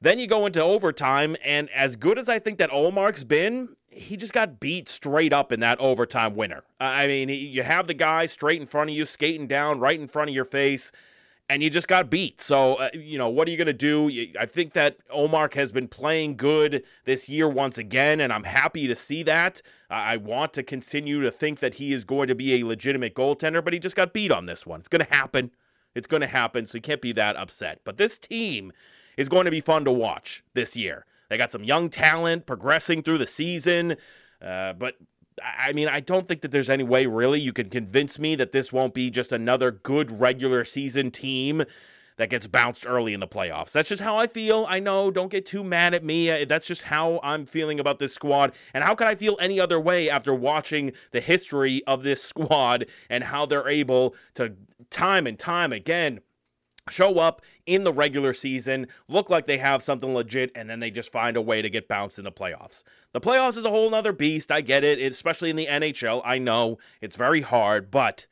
then 0.00 0.18
you 0.18 0.26
go 0.26 0.46
into 0.46 0.62
overtime, 0.62 1.36
and 1.44 1.68
as 1.68 1.94
good 1.94 2.18
as 2.18 2.26
I 2.26 2.38
think 2.38 2.56
that 2.56 2.70
Ullmark's 2.70 3.22
been, 3.22 3.76
he 3.90 4.16
just 4.16 4.32
got 4.32 4.58
beat 4.58 4.88
straight 4.88 5.34
up 5.34 5.52
in 5.52 5.60
that 5.60 5.78
overtime 5.78 6.34
winner. 6.34 6.62
I 6.80 7.06
mean, 7.06 7.28
you 7.28 7.64
have 7.64 7.86
the 7.86 7.92
guy 7.92 8.24
straight 8.24 8.58
in 8.58 8.66
front 8.66 8.88
of 8.88 8.96
you, 8.96 9.04
skating 9.04 9.46
down 9.46 9.78
right 9.78 10.00
in 10.00 10.06
front 10.06 10.30
of 10.30 10.34
your 10.34 10.46
face, 10.46 10.90
and 11.50 11.62
you 11.62 11.68
just 11.68 11.86
got 11.86 12.08
beat. 12.08 12.40
So, 12.40 12.76
uh, 12.76 12.88
you 12.94 13.18
know, 13.18 13.28
what 13.28 13.46
are 13.46 13.50
you 13.50 13.58
going 13.58 13.66
to 13.66 13.74
do? 13.74 14.10
I 14.40 14.46
think 14.46 14.72
that 14.72 14.96
Ullmark 15.08 15.52
has 15.52 15.70
been 15.70 15.86
playing 15.86 16.38
good 16.38 16.82
this 17.04 17.28
year 17.28 17.46
once 17.46 17.76
again, 17.76 18.20
and 18.20 18.32
I'm 18.32 18.44
happy 18.44 18.86
to 18.86 18.94
see 18.94 19.22
that. 19.24 19.60
I 19.90 20.16
want 20.16 20.54
to 20.54 20.62
continue 20.62 21.20
to 21.20 21.30
think 21.30 21.58
that 21.58 21.74
he 21.74 21.92
is 21.92 22.04
going 22.04 22.28
to 22.28 22.34
be 22.34 22.54
a 22.54 22.66
legitimate 22.66 23.14
goaltender, 23.14 23.62
but 23.62 23.74
he 23.74 23.78
just 23.78 23.96
got 23.96 24.14
beat 24.14 24.30
on 24.30 24.46
this 24.46 24.64
one. 24.64 24.80
It's 24.80 24.88
going 24.88 25.04
to 25.04 25.14
happen. 25.14 25.50
It's 25.96 26.06
going 26.06 26.20
to 26.20 26.26
happen, 26.26 26.66
so 26.66 26.76
you 26.76 26.82
can't 26.82 27.00
be 27.00 27.12
that 27.12 27.36
upset. 27.36 27.80
But 27.84 27.96
this 27.96 28.18
team 28.18 28.72
is 29.16 29.30
going 29.30 29.46
to 29.46 29.50
be 29.50 29.60
fun 29.60 29.84
to 29.86 29.90
watch 29.90 30.44
this 30.52 30.76
year. 30.76 31.06
They 31.30 31.38
got 31.38 31.50
some 31.50 31.64
young 31.64 31.88
talent 31.88 32.44
progressing 32.44 33.02
through 33.02 33.18
the 33.18 33.26
season, 33.26 33.96
uh, 34.40 34.74
but 34.74 34.96
I 35.42 35.72
mean, 35.72 35.88
I 35.88 36.00
don't 36.00 36.28
think 36.28 36.42
that 36.42 36.50
there's 36.50 36.70
any 36.70 36.84
way 36.84 37.06
really 37.06 37.40
you 37.40 37.52
can 37.52 37.70
convince 37.70 38.18
me 38.18 38.36
that 38.36 38.52
this 38.52 38.72
won't 38.72 38.94
be 38.94 39.10
just 39.10 39.32
another 39.32 39.70
good 39.70 40.20
regular 40.20 40.64
season 40.64 41.10
team 41.10 41.64
that 42.16 42.30
gets 42.30 42.46
bounced 42.46 42.86
early 42.86 43.12
in 43.14 43.20
the 43.20 43.26
playoffs. 43.26 43.72
That's 43.72 43.88
just 43.88 44.02
how 44.02 44.16
I 44.16 44.26
feel. 44.26 44.66
I 44.68 44.78
know, 44.80 45.10
don't 45.10 45.30
get 45.30 45.46
too 45.46 45.62
mad 45.62 45.94
at 45.94 46.04
me. 46.04 46.30
Uh, 46.30 46.44
that's 46.46 46.66
just 46.66 46.84
how 46.84 47.20
I'm 47.22 47.46
feeling 47.46 47.78
about 47.78 47.98
this 47.98 48.14
squad. 48.14 48.52
And 48.72 48.82
how 48.82 48.94
can 48.94 49.06
I 49.06 49.14
feel 49.14 49.36
any 49.40 49.60
other 49.60 49.78
way 49.78 50.08
after 50.08 50.34
watching 50.34 50.92
the 51.12 51.20
history 51.20 51.82
of 51.86 52.02
this 52.02 52.22
squad 52.36 52.86
and 53.10 53.24
how 53.24 53.46
they're 53.46 53.68
able 53.68 54.14
to 54.34 54.54
time 54.90 55.26
and 55.26 55.38
time 55.38 55.72
again 55.72 56.20
show 56.88 57.18
up 57.18 57.42
in 57.64 57.84
the 57.84 57.92
regular 57.92 58.32
season, 58.32 58.86
look 59.08 59.28
like 59.28 59.46
they 59.46 59.58
have 59.58 59.82
something 59.82 60.14
legit, 60.14 60.52
and 60.54 60.70
then 60.70 60.80
they 60.80 60.90
just 60.90 61.10
find 61.10 61.36
a 61.36 61.42
way 61.42 61.60
to 61.60 61.68
get 61.68 61.88
bounced 61.88 62.18
in 62.18 62.24
the 62.24 62.32
playoffs. 62.32 62.84
The 63.12 63.20
playoffs 63.20 63.56
is 63.56 63.64
a 63.64 63.70
whole 63.70 63.90
nother 63.90 64.12
beast. 64.12 64.52
I 64.52 64.60
get 64.60 64.84
it, 64.84 65.00
especially 65.00 65.50
in 65.50 65.56
the 65.56 65.66
NHL. 65.66 66.22
I 66.24 66.38
know 66.38 66.78
it's 67.00 67.16
very 67.16 67.40
hard, 67.40 67.90
but 67.90 68.26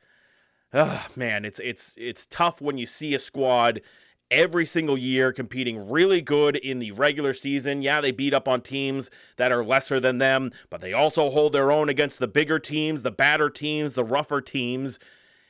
oh, 0.75 1.07
man, 1.15 1.45
it's 1.45 1.59
it's 1.59 1.95
it's 1.97 2.25
tough 2.27 2.61
when 2.61 2.77
you 2.77 2.85
see 2.85 3.13
a 3.15 3.19
squad 3.19 3.81
every 4.29 4.65
single 4.65 4.97
year 4.97 5.31
competing 5.31 5.89
really 5.89 6.21
good 6.21 6.55
in 6.55 6.79
the 6.79 6.91
regular 6.91 7.33
season. 7.33 7.81
Yeah, 7.81 8.01
they 8.01 8.11
beat 8.11 8.33
up 8.33 8.47
on 8.47 8.61
teams 8.61 9.09
that 9.37 9.51
are 9.51 9.63
lesser 9.63 9.99
than 9.99 10.19
them, 10.19 10.51
but 10.69 10.81
they 10.81 10.93
also 10.93 11.29
hold 11.29 11.53
their 11.53 11.71
own 11.71 11.89
against 11.89 12.19
the 12.19 12.27
bigger 12.27 12.59
teams, 12.59 13.01
the 13.01 13.11
badder 13.11 13.49
teams, 13.49 13.93
the 13.93 14.03
rougher 14.03 14.41
teams 14.41 14.99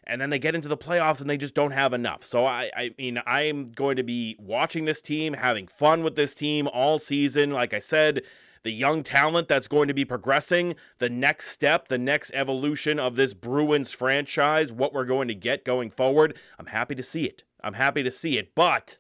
and 0.08 0.22
then 0.22 0.30
they 0.30 0.40
get 0.40 0.56
into 0.56 0.68
the 0.70 0.78
playoffs 0.78 1.20
and 1.20 1.30
they 1.30 1.38
just 1.38 1.56
don't 1.56 1.72
have 1.72 1.94
enough. 1.94 2.24
So 2.24 2.46
I, 2.46 2.70
I 2.76 2.92
mean, 2.98 3.22
I'm 3.26 3.72
going 3.72 3.96
to 3.98 4.04
be 4.04 4.36
watching 4.40 4.86
this 4.86 5.02
team, 5.02 5.34
having 5.34 5.68
fun 5.68 6.04
with 6.04 6.16
this 6.16 6.36
team 6.36 6.68
all 6.68 7.00
season. 7.00 7.52
Like 7.52 7.74
I 7.74 7.80
said, 7.80 8.22
the 8.66 8.72
young 8.72 9.04
talent 9.04 9.48
that's 9.48 9.68
going 9.68 9.88
to 9.88 9.94
be 9.94 10.04
progressing, 10.04 10.76
the 10.98 11.08
next 11.08 11.50
step, 11.50 11.88
the 11.88 12.00
next 12.00 12.32
evolution 12.34 13.00
of 13.00 13.16
this 13.16 13.36
Bruins 13.36 13.92
franchise, 13.92 14.74
what 14.74 14.92
we're 14.92 15.06
going 15.06 15.28
to 15.28 15.36
get 15.36 15.64
going 15.64 15.92
forward. 15.92 16.36
I'm 16.58 16.66
happy 16.66 16.96
to 16.96 17.04
see 17.04 17.26
it. 17.26 17.44
I'm 17.64 17.76
happy 17.76 18.02
to 18.02 18.10
see 18.10 18.40
it, 18.40 18.56
but 18.56 18.98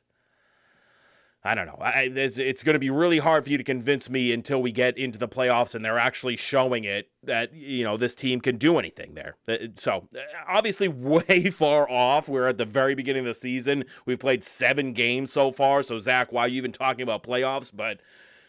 I 1.43 1.55
don't 1.55 1.65
know. 1.65 1.79
I, 1.79 2.11
it's 2.13 2.61
going 2.61 2.75
to 2.75 2.79
be 2.79 2.91
really 2.91 3.17
hard 3.17 3.43
for 3.43 3.49
you 3.49 3.57
to 3.57 3.63
convince 3.63 4.07
me 4.07 4.31
until 4.31 4.61
we 4.61 4.71
get 4.71 4.99
into 4.99 5.17
the 5.17 5.27
playoffs 5.27 5.73
and 5.73 5.83
they're 5.83 5.97
actually 5.97 6.37
showing 6.37 6.83
it 6.83 7.09
that 7.23 7.51
you 7.55 7.83
know 7.83 7.97
this 7.97 8.13
team 8.13 8.41
can 8.41 8.57
do 8.57 8.77
anything 8.77 9.15
there. 9.15 9.37
Uh, 9.47 9.69
so 9.73 10.07
obviously, 10.47 10.87
way 10.89 11.49
far 11.49 11.89
off. 11.89 12.29
We're 12.29 12.49
at 12.49 12.59
the 12.59 12.65
very 12.65 12.93
beginning 12.93 13.21
of 13.21 13.27
the 13.27 13.33
season. 13.33 13.85
We've 14.05 14.19
played 14.19 14.43
seven 14.43 14.93
games 14.93 15.33
so 15.33 15.51
far. 15.51 15.81
So 15.81 15.97
Zack, 15.97 16.31
why 16.31 16.45
are 16.45 16.47
you 16.47 16.57
even 16.57 16.71
talking 16.71 17.01
about 17.01 17.23
playoffs? 17.23 17.71
But 17.75 17.99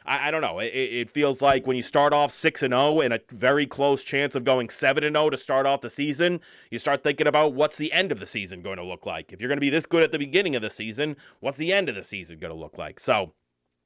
I, 0.06 0.28
I 0.28 0.30
don't 0.30 0.40
know. 0.40 0.58
It, 0.60 0.68
it, 0.68 1.10
feels 1.10 1.42
like 1.42 1.66
when 1.66 1.76
you 1.76 1.82
start 1.82 2.12
off 2.12 2.32
six 2.32 2.62
and 2.62 2.72
zero 2.72 2.82
oh 2.82 3.00
and 3.00 3.12
a 3.12 3.20
very 3.30 3.66
close 3.66 4.04
chance 4.04 4.34
of 4.34 4.44
going 4.44 4.70
seven 4.70 5.04
and 5.04 5.14
zero 5.14 5.26
oh 5.26 5.30
to 5.30 5.36
start 5.36 5.66
off 5.66 5.80
the 5.80 5.90
season, 5.90 6.40
you 6.70 6.78
start 6.78 7.02
thinking 7.02 7.26
about 7.26 7.54
what's 7.54 7.76
the 7.76 7.92
end 7.92 8.12
of 8.12 8.20
the 8.20 8.26
season 8.26 8.62
going 8.62 8.78
to 8.78 8.84
look 8.84 9.04
like. 9.04 9.32
If 9.32 9.40
you're 9.40 9.48
going 9.48 9.58
to 9.58 9.60
be 9.60 9.70
this 9.70 9.86
good 9.86 10.02
at 10.02 10.12
the 10.12 10.18
beginning 10.18 10.54
of 10.54 10.62
the 10.62 10.70
season, 10.70 11.16
what's 11.40 11.58
the 11.58 11.72
end 11.72 11.88
of 11.88 11.94
the 11.94 12.02
season 12.02 12.38
going 12.38 12.52
to 12.52 12.58
look 12.58 12.78
like? 12.78 13.00
So. 13.00 13.32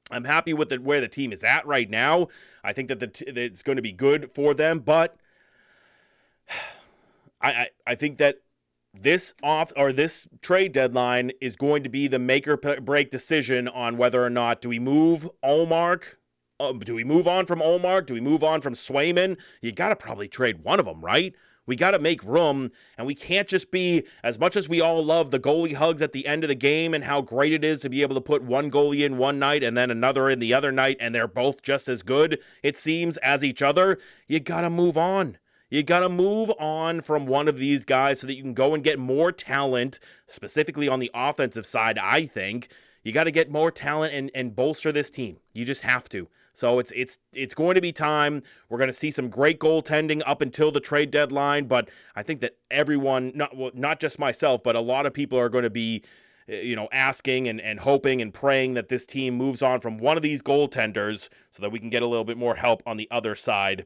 I'm 0.09 0.25
happy 0.25 0.53
with 0.53 0.67
the, 0.67 0.77
where 0.77 0.99
the 0.99 1.07
team 1.07 1.31
is 1.31 1.41
at 1.41 1.65
right 1.65 1.89
now. 1.89 2.27
I 2.65 2.73
think 2.73 2.89
that, 2.89 2.99
the 2.99 3.07
t- 3.07 3.31
that 3.31 3.37
it's 3.37 3.63
going 3.63 3.77
to 3.77 3.81
be 3.81 3.93
good 3.93 4.29
for 4.33 4.53
them, 4.53 4.79
but 4.79 5.15
I, 7.41 7.51
I, 7.51 7.67
I 7.87 7.95
think 7.95 8.17
that 8.17 8.41
this 8.93 9.33
off 9.41 9.71
or 9.75 9.93
this 9.93 10.27
trade 10.41 10.73
deadline 10.73 11.31
is 11.39 11.55
going 11.55 11.83
to 11.83 11.89
be 11.89 12.07
the 12.07 12.19
make 12.19 12.47
or 12.47 12.57
break 12.57 13.09
decision 13.09 13.67
on 13.67 13.97
whether 13.97 14.23
or 14.23 14.29
not 14.29 14.61
do 14.61 14.69
we 14.69 14.79
move 14.79 15.29
Ullmark 15.43 16.15
uh, 16.61 16.73
do 16.73 16.93
we 16.93 17.03
move 17.03 17.27
on 17.27 17.47
from 17.47 17.59
Ullmark? 17.59 18.05
Do 18.05 18.13
we 18.13 18.21
move 18.21 18.43
on 18.43 18.61
from 18.61 18.75
Swayman? 18.75 19.37
You 19.61 19.71
got 19.71 19.89
to 19.89 19.95
probably 19.95 20.27
trade 20.27 20.63
one 20.63 20.79
of 20.79 20.85
them, 20.85 21.01
right? 21.01 21.33
We 21.65 21.75
got 21.75 21.91
to 21.91 21.99
make 21.99 22.23
room, 22.23 22.71
and 22.97 23.07
we 23.07 23.15
can't 23.15 23.47
just 23.47 23.71
be, 23.71 24.03
as 24.23 24.37
much 24.37 24.55
as 24.55 24.67
we 24.67 24.81
all 24.81 25.03
love 25.03 25.31
the 25.31 25.39
goalie 25.39 25.75
hugs 25.75 26.01
at 26.01 26.11
the 26.11 26.27
end 26.27 26.43
of 26.43 26.49
the 26.49 26.55
game 26.55 26.93
and 26.93 27.03
how 27.03 27.21
great 27.21 27.53
it 27.53 27.63
is 27.63 27.81
to 27.81 27.89
be 27.89 28.01
able 28.01 28.15
to 28.15 28.21
put 28.21 28.43
one 28.43 28.69
goalie 28.69 29.05
in 29.05 29.17
one 29.17 29.39
night 29.39 29.63
and 29.63 29.77
then 29.77 29.89
another 29.89 30.29
in 30.29 30.39
the 30.39 30.53
other 30.53 30.71
night, 30.71 30.97
and 30.99 31.15
they're 31.15 31.27
both 31.27 31.61
just 31.61 31.87
as 31.87 32.03
good, 32.03 32.39
it 32.61 32.77
seems, 32.77 33.17
as 33.17 33.43
each 33.43 33.61
other. 33.61 33.97
You 34.27 34.39
got 34.39 34.61
to 34.61 34.69
move 34.69 34.97
on. 34.97 35.37
You 35.71 35.83
got 35.83 36.01
to 36.01 36.09
move 36.09 36.51
on 36.59 36.99
from 36.99 37.25
one 37.25 37.47
of 37.47 37.57
these 37.57 37.85
guys 37.85 38.19
so 38.19 38.27
that 38.27 38.35
you 38.35 38.43
can 38.43 38.53
go 38.53 38.75
and 38.75 38.83
get 38.83 38.99
more 38.99 39.31
talent, 39.31 39.99
specifically 40.27 40.89
on 40.89 40.99
the 40.99 41.09
offensive 41.13 41.65
side, 41.65 41.97
I 41.97 42.25
think. 42.25 42.67
You 43.03 43.13
got 43.13 43.23
to 43.23 43.31
get 43.31 43.49
more 43.49 43.71
talent 43.71 44.13
and, 44.13 44.29
and 44.35 44.53
bolster 44.53 44.91
this 44.91 45.09
team. 45.09 45.37
You 45.53 45.63
just 45.63 45.83
have 45.83 46.09
to. 46.09 46.27
So 46.51 46.79
it's 46.79 46.91
it's 46.91 47.19
it's 47.33 47.53
going 47.55 47.75
to 47.75 47.81
be 47.81 47.93
time. 47.93 48.43
We're 48.67 48.79
going 48.79 48.89
to 48.89 48.93
see 48.93 49.11
some 49.11 49.29
great 49.29 49.61
goaltending 49.61 50.21
up 50.25 50.41
until 50.41 50.73
the 50.73 50.81
trade 50.81 51.09
deadline, 51.09 51.67
but 51.67 51.89
I 52.17 52.23
think 52.23 52.41
that 52.41 52.57
everyone, 52.69 53.31
not 53.33 53.55
well, 53.55 53.71
not 53.73 54.01
just 54.01 54.19
myself, 54.19 54.61
but 54.61 54.75
a 54.75 54.81
lot 54.81 55.05
of 55.05 55.13
people 55.13 55.39
are 55.39 55.47
going 55.47 55.63
to 55.63 55.69
be 55.69 56.03
eh, 56.49 56.59
you 56.59 56.75
know, 56.75 56.89
asking 56.91 57.47
and, 57.47 57.61
and 57.61 57.79
hoping 57.79 58.21
and 58.21 58.33
praying 58.33 58.73
that 58.73 58.89
this 58.89 59.05
team 59.05 59.35
moves 59.35 59.63
on 59.63 59.79
from 59.79 59.97
one 59.97 60.17
of 60.17 60.23
these 60.23 60.41
goaltenders 60.41 61.29
so 61.49 61.61
that 61.61 61.71
we 61.71 61.79
can 61.79 61.89
get 61.89 62.03
a 62.03 62.07
little 62.07 62.25
bit 62.25 62.37
more 62.37 62.55
help 62.55 62.83
on 62.85 62.97
the 62.97 63.07
other 63.09 63.35
side 63.35 63.85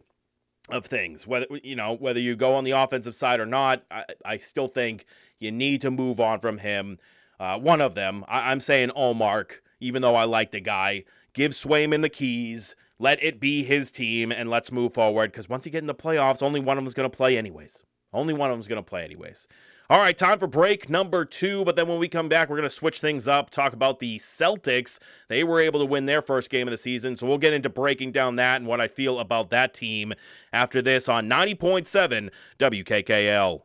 of 0.69 0.85
things. 0.85 1.27
Whether 1.27 1.47
you 1.63 1.75
know 1.75 1.93
whether 1.93 2.19
you 2.19 2.35
go 2.35 2.55
on 2.55 2.63
the 2.63 2.71
offensive 2.71 3.15
side 3.15 3.39
or 3.39 3.45
not, 3.45 3.83
I, 3.89 4.05
I 4.23 4.37
still 4.37 4.67
think 4.67 5.05
you 5.39 5.51
need 5.51 5.81
to 5.81 5.91
move 5.91 6.19
on 6.19 6.39
from 6.39 6.59
him. 6.59 6.97
Uh, 7.39 7.59
one 7.59 7.81
of 7.81 7.95
them, 7.95 8.23
I, 8.27 8.51
am 8.51 8.59
saying 8.59 8.91
Ullmark, 8.95 9.59
even 9.79 10.01
though 10.01 10.15
I 10.15 10.23
like 10.23 10.51
the 10.51 10.61
guy. 10.61 11.03
Give 11.33 11.51
Swayman 11.51 12.01
the 12.01 12.09
keys. 12.09 12.75
Let 12.97 13.21
it 13.21 13.41
be 13.41 13.63
his 13.63 13.91
team, 13.91 14.31
and 14.31 14.49
let's 14.49 14.71
move 14.71 14.93
forward. 14.93 15.33
Because 15.33 15.49
once 15.49 15.65
you 15.65 15.71
get 15.71 15.83
in 15.83 15.87
the 15.87 15.93
playoffs, 15.93 16.41
only 16.41 16.61
one 16.61 16.77
of 16.77 16.83
them's 16.83 16.93
going 16.93 17.09
to 17.09 17.15
play 17.15 17.37
anyways. 17.37 17.83
Only 18.13 18.33
one 18.33 18.49
of 18.49 18.55
them's 18.55 18.69
going 18.69 18.81
to 18.81 18.89
play 18.89 19.03
anyways. 19.03 19.49
All 19.87 19.99
right, 19.99 20.17
time 20.17 20.39
for 20.39 20.47
break 20.47 20.89
number 20.89 21.25
two. 21.25 21.63
But 21.63 21.75
then 21.75 21.87
when 21.87 21.99
we 21.99 22.07
come 22.07 22.27
back, 22.27 22.49
we're 22.49 22.57
going 22.57 22.67
to 22.67 22.73
switch 22.73 22.99
things 22.99 23.27
up, 23.27 23.51
talk 23.51 23.71
about 23.71 23.99
the 23.99 24.17
Celtics. 24.17 24.97
They 25.29 25.43
were 25.43 25.59
able 25.59 25.79
to 25.79 25.85
win 25.85 26.07
their 26.07 26.23
first 26.23 26.49
game 26.49 26.67
of 26.67 26.71
the 26.71 26.77
season. 26.77 27.15
So 27.15 27.27
we'll 27.27 27.37
get 27.37 27.53
into 27.53 27.69
breaking 27.69 28.11
down 28.11 28.35
that 28.37 28.55
and 28.57 28.65
what 28.65 28.81
I 28.81 28.87
feel 28.87 29.19
about 29.19 29.51
that 29.51 29.75
team 29.75 30.13
after 30.51 30.81
this 30.81 31.07
on 31.07 31.29
90.7 31.29 32.31
WKKL. 32.57 33.61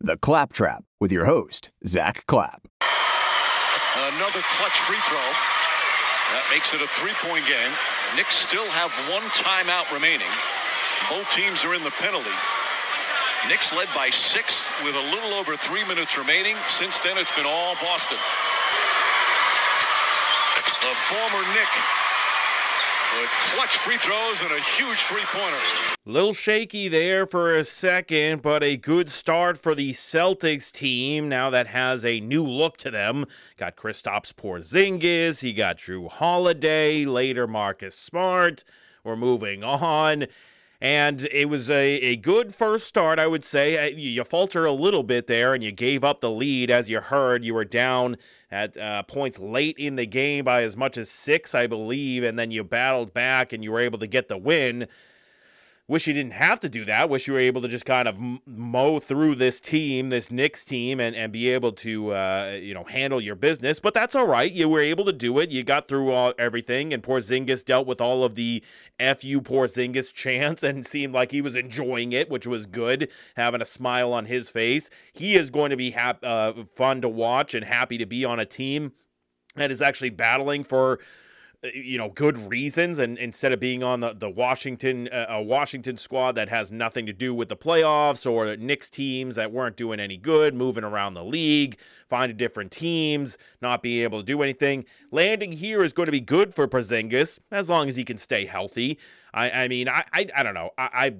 The 0.00 0.16
Claptrap 0.16 0.82
with 1.00 1.12
your 1.12 1.26
host, 1.26 1.70
Zack 1.86 2.26
Clapp. 2.26 2.66
Another 3.94 4.42
clutch 4.58 4.78
free 4.82 4.98
throw. 5.06 5.18
That 6.34 6.48
makes 6.50 6.74
it 6.74 6.80
a 6.82 6.88
three 6.88 7.14
point 7.22 7.46
game. 7.46 7.70
Knicks 8.16 8.34
still 8.34 8.66
have 8.74 8.90
one 9.06 9.22
timeout 9.38 9.94
remaining. 9.94 10.26
Both 11.08 11.30
teams 11.30 11.64
are 11.64 11.74
in 11.74 11.84
the 11.84 11.92
penalty. 11.92 12.34
Knicks 13.48 13.74
led 13.74 13.88
by 13.94 14.08
six 14.08 14.70
with 14.84 14.94
a 14.94 15.02
little 15.10 15.34
over 15.34 15.56
three 15.56 15.84
minutes 15.88 16.16
remaining. 16.16 16.54
Since 16.68 17.00
then, 17.00 17.18
it's 17.18 17.34
been 17.34 17.46
all 17.46 17.74
Boston. 17.82 18.18
The 20.80 20.94
former 21.10 21.44
Knick 21.54 21.68
with 23.20 23.30
clutch 23.54 23.76
free 23.78 23.96
throws 23.98 24.40
and 24.42 24.50
a 24.52 24.60
huge 24.60 24.96
three-pointer. 24.96 25.96
Little 26.06 26.32
shaky 26.32 26.88
there 26.88 27.26
for 27.26 27.54
a 27.54 27.64
second, 27.64 28.42
but 28.42 28.62
a 28.62 28.76
good 28.76 29.10
start 29.10 29.58
for 29.58 29.74
the 29.74 29.90
Celtics 29.90 30.70
team 30.70 31.28
now 31.28 31.50
that 31.50 31.66
has 31.66 32.04
a 32.04 32.20
new 32.20 32.46
look 32.46 32.76
to 32.78 32.90
them. 32.90 33.26
Got 33.56 33.76
Kristaps 33.76 34.32
Porzingis, 34.32 35.42
he 35.42 35.52
got 35.52 35.78
Jrue 35.78 36.10
Holiday, 36.10 37.04
later 37.04 37.46
Marcus 37.46 37.96
Smart. 37.96 38.64
We're 39.04 39.16
moving 39.16 39.62
on. 39.62 40.26
And 40.82 41.28
it 41.30 41.48
was 41.48 41.70
a, 41.70 41.94
a 41.98 42.16
good 42.16 42.56
first 42.56 42.88
start, 42.88 43.20
I 43.20 43.28
would 43.28 43.44
say. 43.44 43.92
You 43.92 44.24
falter 44.24 44.64
a 44.64 44.72
little 44.72 45.04
bit 45.04 45.28
there, 45.28 45.54
and 45.54 45.62
you 45.62 45.70
gave 45.70 46.02
up 46.02 46.20
the 46.20 46.28
lead. 46.28 46.72
As 46.72 46.90
you 46.90 47.00
heard, 47.00 47.44
you 47.44 47.54
were 47.54 47.64
down 47.64 48.16
at 48.50 48.76
uh, 48.76 49.04
points 49.04 49.38
late 49.38 49.78
in 49.78 49.94
the 49.94 50.06
game 50.06 50.44
by 50.44 50.64
as 50.64 50.76
much 50.76 50.98
as 50.98 51.08
six, 51.08 51.54
I 51.54 51.68
believe, 51.68 52.24
and 52.24 52.36
then 52.36 52.50
you 52.50 52.64
battled 52.64 53.14
back 53.14 53.52
and 53.52 53.62
you 53.62 53.70
were 53.70 53.78
able 53.78 54.00
to 54.00 54.08
get 54.08 54.26
the 54.26 54.36
win. 54.36 54.88
Wish 55.92 56.06
you 56.06 56.14
didn't 56.14 56.32
have 56.32 56.58
to 56.60 56.70
do 56.70 56.86
that. 56.86 57.10
Wish 57.10 57.26
you 57.26 57.34
were 57.34 57.38
able 57.38 57.60
to 57.60 57.68
just 57.68 57.84
kind 57.84 58.08
of 58.08 58.18
mow 58.46 58.98
through 58.98 59.34
this 59.34 59.60
team, 59.60 60.08
this 60.08 60.30
Knicks 60.30 60.64
team, 60.64 60.98
and, 60.98 61.14
and 61.14 61.30
be 61.30 61.50
able 61.50 61.70
to, 61.72 62.14
uh, 62.14 62.58
you 62.58 62.72
know, 62.72 62.84
handle 62.84 63.20
your 63.20 63.34
business. 63.34 63.78
But 63.78 63.92
that's 63.92 64.14
all 64.14 64.26
right. 64.26 64.50
You 64.50 64.70
were 64.70 64.80
able 64.80 65.04
to 65.04 65.12
do 65.12 65.38
it. 65.38 65.50
You 65.50 65.62
got 65.62 65.88
through 65.88 66.10
all, 66.10 66.32
everything, 66.38 66.94
and 66.94 67.02
Porzingis 67.02 67.62
dealt 67.62 67.86
with 67.86 68.00
all 68.00 68.24
of 68.24 68.36
the 68.36 68.64
"fu 68.98 69.42
Porzingis" 69.42 70.14
chants 70.14 70.62
and 70.62 70.86
seemed 70.86 71.12
like 71.12 71.30
he 71.30 71.42
was 71.42 71.56
enjoying 71.56 72.12
it, 72.12 72.30
which 72.30 72.46
was 72.46 72.64
good, 72.64 73.10
having 73.36 73.60
a 73.60 73.66
smile 73.66 74.14
on 74.14 74.24
his 74.24 74.48
face. 74.48 74.88
He 75.12 75.36
is 75.36 75.50
going 75.50 75.68
to 75.68 75.76
be 75.76 75.90
hap- 75.90 76.24
uh, 76.24 76.54
fun 76.74 77.02
to 77.02 77.08
watch 77.10 77.54
and 77.54 77.66
happy 77.66 77.98
to 77.98 78.06
be 78.06 78.24
on 78.24 78.40
a 78.40 78.46
team 78.46 78.92
that 79.56 79.70
is 79.70 79.82
actually 79.82 80.08
battling 80.08 80.64
for 80.64 81.00
you 81.62 81.96
know 81.96 82.08
good 82.08 82.36
reasons 82.50 82.98
and 82.98 83.16
instead 83.18 83.52
of 83.52 83.60
being 83.60 83.82
on 83.84 84.00
the, 84.00 84.12
the 84.12 84.28
Washington 84.28 85.08
uh, 85.08 85.40
Washington 85.40 85.96
squad 85.96 86.32
that 86.32 86.48
has 86.48 86.72
nothing 86.72 87.06
to 87.06 87.12
do 87.12 87.32
with 87.32 87.48
the 87.48 87.56
playoffs 87.56 88.28
or 88.28 88.56
Knicks 88.56 88.90
teams 88.90 89.36
that 89.36 89.52
weren't 89.52 89.76
doing 89.76 90.00
any 90.00 90.16
good 90.16 90.54
moving 90.54 90.82
around 90.82 91.14
the 91.14 91.24
league 91.24 91.78
finding 92.08 92.36
different 92.36 92.72
teams 92.72 93.38
not 93.60 93.82
being 93.82 94.02
able 94.02 94.20
to 94.20 94.26
do 94.26 94.42
anything 94.42 94.84
landing 95.12 95.52
here 95.52 95.84
is 95.84 95.92
going 95.92 96.06
to 96.06 96.12
be 96.12 96.20
good 96.20 96.52
for 96.52 96.66
Porzingis 96.66 97.38
as 97.52 97.70
long 97.70 97.88
as 97.88 97.96
he 97.96 98.04
can 98.04 98.18
stay 98.18 98.44
healthy. 98.44 98.98
I 99.32 99.50
I 99.50 99.68
mean 99.68 99.88
I 99.88 100.04
I, 100.12 100.26
I 100.34 100.42
don't 100.42 100.54
know. 100.54 100.70
I, 100.76 100.88
I 100.92 101.14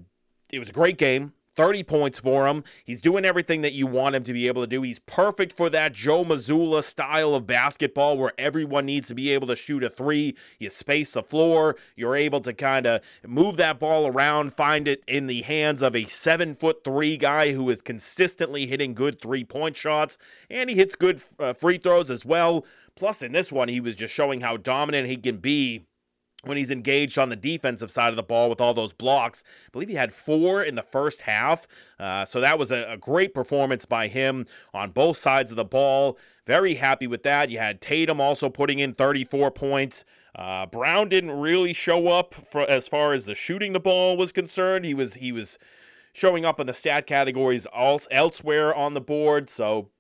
it 0.53 0.59
was 0.59 0.71
a 0.71 0.73
great 0.73 0.99
game 0.99 1.35
30 1.57 1.83
points 1.83 2.19
for 2.19 2.47
him. 2.47 2.65
He's 2.85 3.01
doing 3.01 3.25
everything 3.25 3.63
that 3.63 3.73
you 3.73 3.87
want 3.87 4.15
him 4.15 4.25
to 4.25 4.33
be 4.33 4.47
able 4.47 4.63
to 4.63 4.67
do. 4.67 4.83
He's 4.83 4.99
perfect 4.99 5.57
for 5.57 5.69
that 5.71 5.93
Joe 5.93 6.25
Mazzulla 6.25 6.83
style 6.83 7.35
of 7.35 7.47
basketball 7.47 8.17
where 8.17 8.33
everyone 8.39 8.87
needs 8.87 9.09
to 9.09 9.15
be 9.15 9.31
able 9.31 9.47
to 9.49 9.57
shoot 9.57 9.85
a 9.85 9.89
three. 9.89 10.35
You 10.59 10.71
space 10.71 11.13
the 11.13 11.23
floor. 11.23 11.77
You're 11.97 12.17
able 12.17 12.41
to 12.41 12.53
kind 12.53 12.87
of 12.87 13.03
move 13.27 13.57
that 13.59 13.79
ball 13.79 14.07
around, 14.07 14.53
find 14.53 14.89
it 14.89 15.03
in 15.07 15.27
the 15.27 15.43
hands 15.43 15.83
of 15.83 15.95
a 15.95 16.05
seven 16.05 16.55
foot 16.55 16.85
three 16.85 17.17
guy 17.17 17.53
who 17.53 17.69
is 17.71 17.83
consistently 17.83 18.67
hitting 18.67 18.95
good 18.95 19.21
three 19.21 19.45
point 19.45 19.77
shots, 19.77 20.19
and 20.51 20.71
he 20.71 20.77
hits 20.77 20.97
good 20.97 21.23
uh, 21.39 21.53
free 21.53 21.79
throws 21.79 22.11
as 22.11 22.25
well. 22.25 22.65
Plus, 22.95 23.23
in 23.23 23.33
this 23.33 23.51
one, 23.51 23.69
he 23.69 23.81
was 23.81 23.97
just 23.97 24.13
showing 24.13 24.43
how 24.43 24.57
dominant 24.57 25.09
he 25.09 25.17
can 25.17 25.39
be 25.39 25.87
when 26.45 26.57
he's 26.57 26.71
engaged 26.71 27.19
on 27.19 27.29
the 27.29 27.37
defensive 27.37 27.91
side 27.91 28.11
of 28.11 28.17
the 28.17 28.23
ball 28.23 28.51
with 28.51 28.61
all 28.61 28.75
those 28.75 28.93
blocks. 28.93 29.45
I 29.67 29.71
believe 29.71 29.89
he 29.89 29.95
had 29.95 30.13
four 30.13 30.63
in 30.63 30.75
the 30.75 30.83
first 30.83 31.23
half. 31.23 31.69
Uh, 32.01 32.25
so 32.25 32.41
that 32.41 32.59
was 32.59 32.73
a, 32.73 32.93
a, 32.93 32.97
great 32.97 33.33
performance 33.33 33.85
by 33.85 34.09
him 34.09 34.47
on 34.75 34.91
both 34.91 35.17
sides 35.17 35.53
of 35.53 35.57
the 35.57 35.65
ball. 35.65 36.19
Very 36.45 36.75
happy 36.75 37.07
with 37.07 37.23
that. 37.23 37.51
You 37.51 37.59
had 37.59 37.81
Tatum 37.81 38.21
also 38.21 38.49
putting 38.49 38.81
in 38.81 38.95
34 38.95 39.53
points. 39.53 40.05
Uh, 40.35 40.67
Brown 40.67 41.09
didn't 41.09 41.31
really 41.31 41.73
show 41.73 42.09
up 42.09 42.35
for, 42.35 42.63
as 42.63 42.89
far 42.89 43.13
as 43.13 43.27
the 43.27 43.35
shooting 43.35 43.73
the 43.73 43.81
ball 43.81 44.17
was 44.17 44.33
concerned. 44.33 44.85
He 44.85 44.95
was 44.95 45.15
he 45.15 45.31
was 45.31 45.59
showing 46.13 46.45
up 46.45 46.59
in 46.59 46.67
the 46.67 46.73
stat 46.73 47.07
categories 47.07 47.67
elsewhere 47.73 48.75
on 48.75 48.95
the 48.95 49.01
board. 49.01 49.49
So 49.49 49.91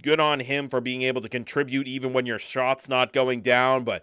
good 0.00 0.20
on 0.20 0.40
him 0.40 0.68
for 0.68 0.80
being 0.80 1.02
able 1.02 1.20
to 1.20 1.28
contribute 1.28 1.86
even 1.86 2.12
when 2.12 2.24
your 2.26 2.38
shot's 2.38 2.88
not 2.88 3.12
going 3.12 3.42
down. 3.42 3.84
But 3.84 4.02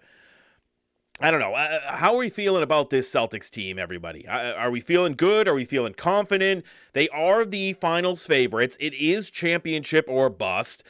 I 1.22 1.30
don't 1.30 1.40
know. 1.40 1.54
Uh, 1.54 1.80
uh, 1.86 1.96
how 1.96 2.14
are 2.14 2.18
we 2.18 2.30
feeling 2.30 2.62
about 2.62 2.88
this 2.88 3.12
Celtics 3.12 3.50
team, 3.50 3.78
everybody? 3.78 4.26
Uh, 4.26 4.54
are 4.54 4.70
we 4.70 4.80
feeling 4.80 5.12
good? 5.12 5.46
Are 5.46 5.54
we 5.54 5.66
feeling 5.66 5.92
confident? 5.92 6.64
They 6.94 7.10
are 7.10 7.44
the 7.44 7.74
finals 7.74 8.26
favorites. 8.26 8.78
It 8.80 8.94
is 8.94 9.30
championship 9.30 10.06
or 10.08 10.30
bust. 10.30 10.82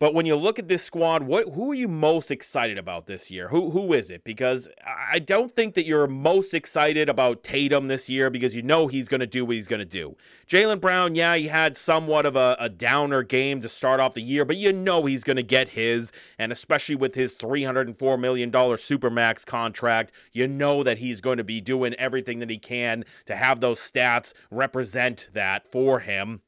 But 0.00 0.14
when 0.14 0.26
you 0.26 0.36
look 0.36 0.60
at 0.60 0.68
this 0.68 0.84
squad, 0.84 1.24
what 1.24 1.54
who 1.54 1.72
are 1.72 1.74
you 1.74 1.88
most 1.88 2.30
excited 2.30 2.78
about 2.78 3.06
this 3.06 3.32
year? 3.32 3.48
Who 3.48 3.70
who 3.70 3.92
is 3.92 4.10
it? 4.10 4.22
Because 4.22 4.68
I 4.86 5.18
don't 5.18 5.54
think 5.56 5.74
that 5.74 5.86
you're 5.86 6.06
most 6.06 6.54
excited 6.54 7.08
about 7.08 7.42
Tatum 7.42 7.88
this 7.88 8.08
year 8.08 8.30
because 8.30 8.54
you 8.54 8.62
know 8.62 8.86
he's 8.86 9.08
going 9.08 9.20
to 9.20 9.26
do 9.26 9.44
what 9.44 9.56
he's 9.56 9.66
going 9.66 9.80
to 9.80 9.84
do. 9.84 10.16
Jaylen 10.46 10.80
Brown, 10.80 11.16
yeah, 11.16 11.34
he 11.34 11.48
had 11.48 11.76
somewhat 11.76 12.26
of 12.26 12.36
a, 12.36 12.56
a 12.60 12.68
downer 12.68 13.24
game 13.24 13.60
to 13.60 13.68
start 13.68 13.98
off 13.98 14.14
the 14.14 14.22
year, 14.22 14.44
but 14.44 14.56
you 14.56 14.72
know 14.72 15.04
he's 15.06 15.24
going 15.24 15.36
to 15.36 15.42
get 15.42 15.70
his, 15.70 16.12
and 16.38 16.52
especially 16.52 16.94
with 16.94 17.16
his 17.16 17.34
$304 17.34 18.20
million 18.20 18.52
Supermax 18.52 19.44
contract, 19.44 20.12
you 20.32 20.46
know 20.46 20.84
that 20.84 20.98
he's 20.98 21.20
going 21.20 21.38
to 21.38 21.44
be 21.44 21.60
doing 21.60 21.94
everything 21.94 22.38
that 22.38 22.50
he 22.50 22.58
can 22.58 23.04
to 23.26 23.34
have 23.34 23.60
those 23.60 23.80
stats 23.80 24.32
represent 24.50 25.28
that 25.32 25.66
for 25.66 26.00
him. 26.00 26.40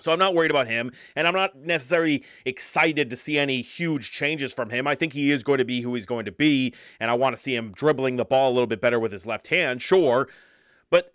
So 0.00 0.12
I'm 0.12 0.18
not 0.18 0.34
worried 0.34 0.50
about 0.50 0.66
him, 0.66 0.92
and 1.14 1.26
I'm 1.26 1.34
not 1.34 1.56
necessarily 1.56 2.22
excited 2.44 3.08
to 3.08 3.16
see 3.16 3.38
any 3.38 3.62
huge 3.62 4.10
changes 4.10 4.52
from 4.52 4.68
him. 4.68 4.86
I 4.86 4.94
think 4.94 5.14
he 5.14 5.30
is 5.30 5.42
going 5.42 5.58
to 5.58 5.64
be 5.64 5.80
who 5.80 5.94
he's 5.94 6.04
going 6.04 6.26
to 6.26 6.32
be, 6.32 6.74
and 7.00 7.10
I 7.10 7.14
want 7.14 7.34
to 7.34 7.40
see 7.40 7.56
him 7.56 7.72
dribbling 7.72 8.16
the 8.16 8.24
ball 8.24 8.50
a 8.50 8.54
little 8.54 8.66
bit 8.66 8.80
better 8.80 9.00
with 9.00 9.10
his 9.12 9.24
left 9.24 9.48
hand, 9.48 9.80
sure. 9.80 10.28
But 10.90 11.12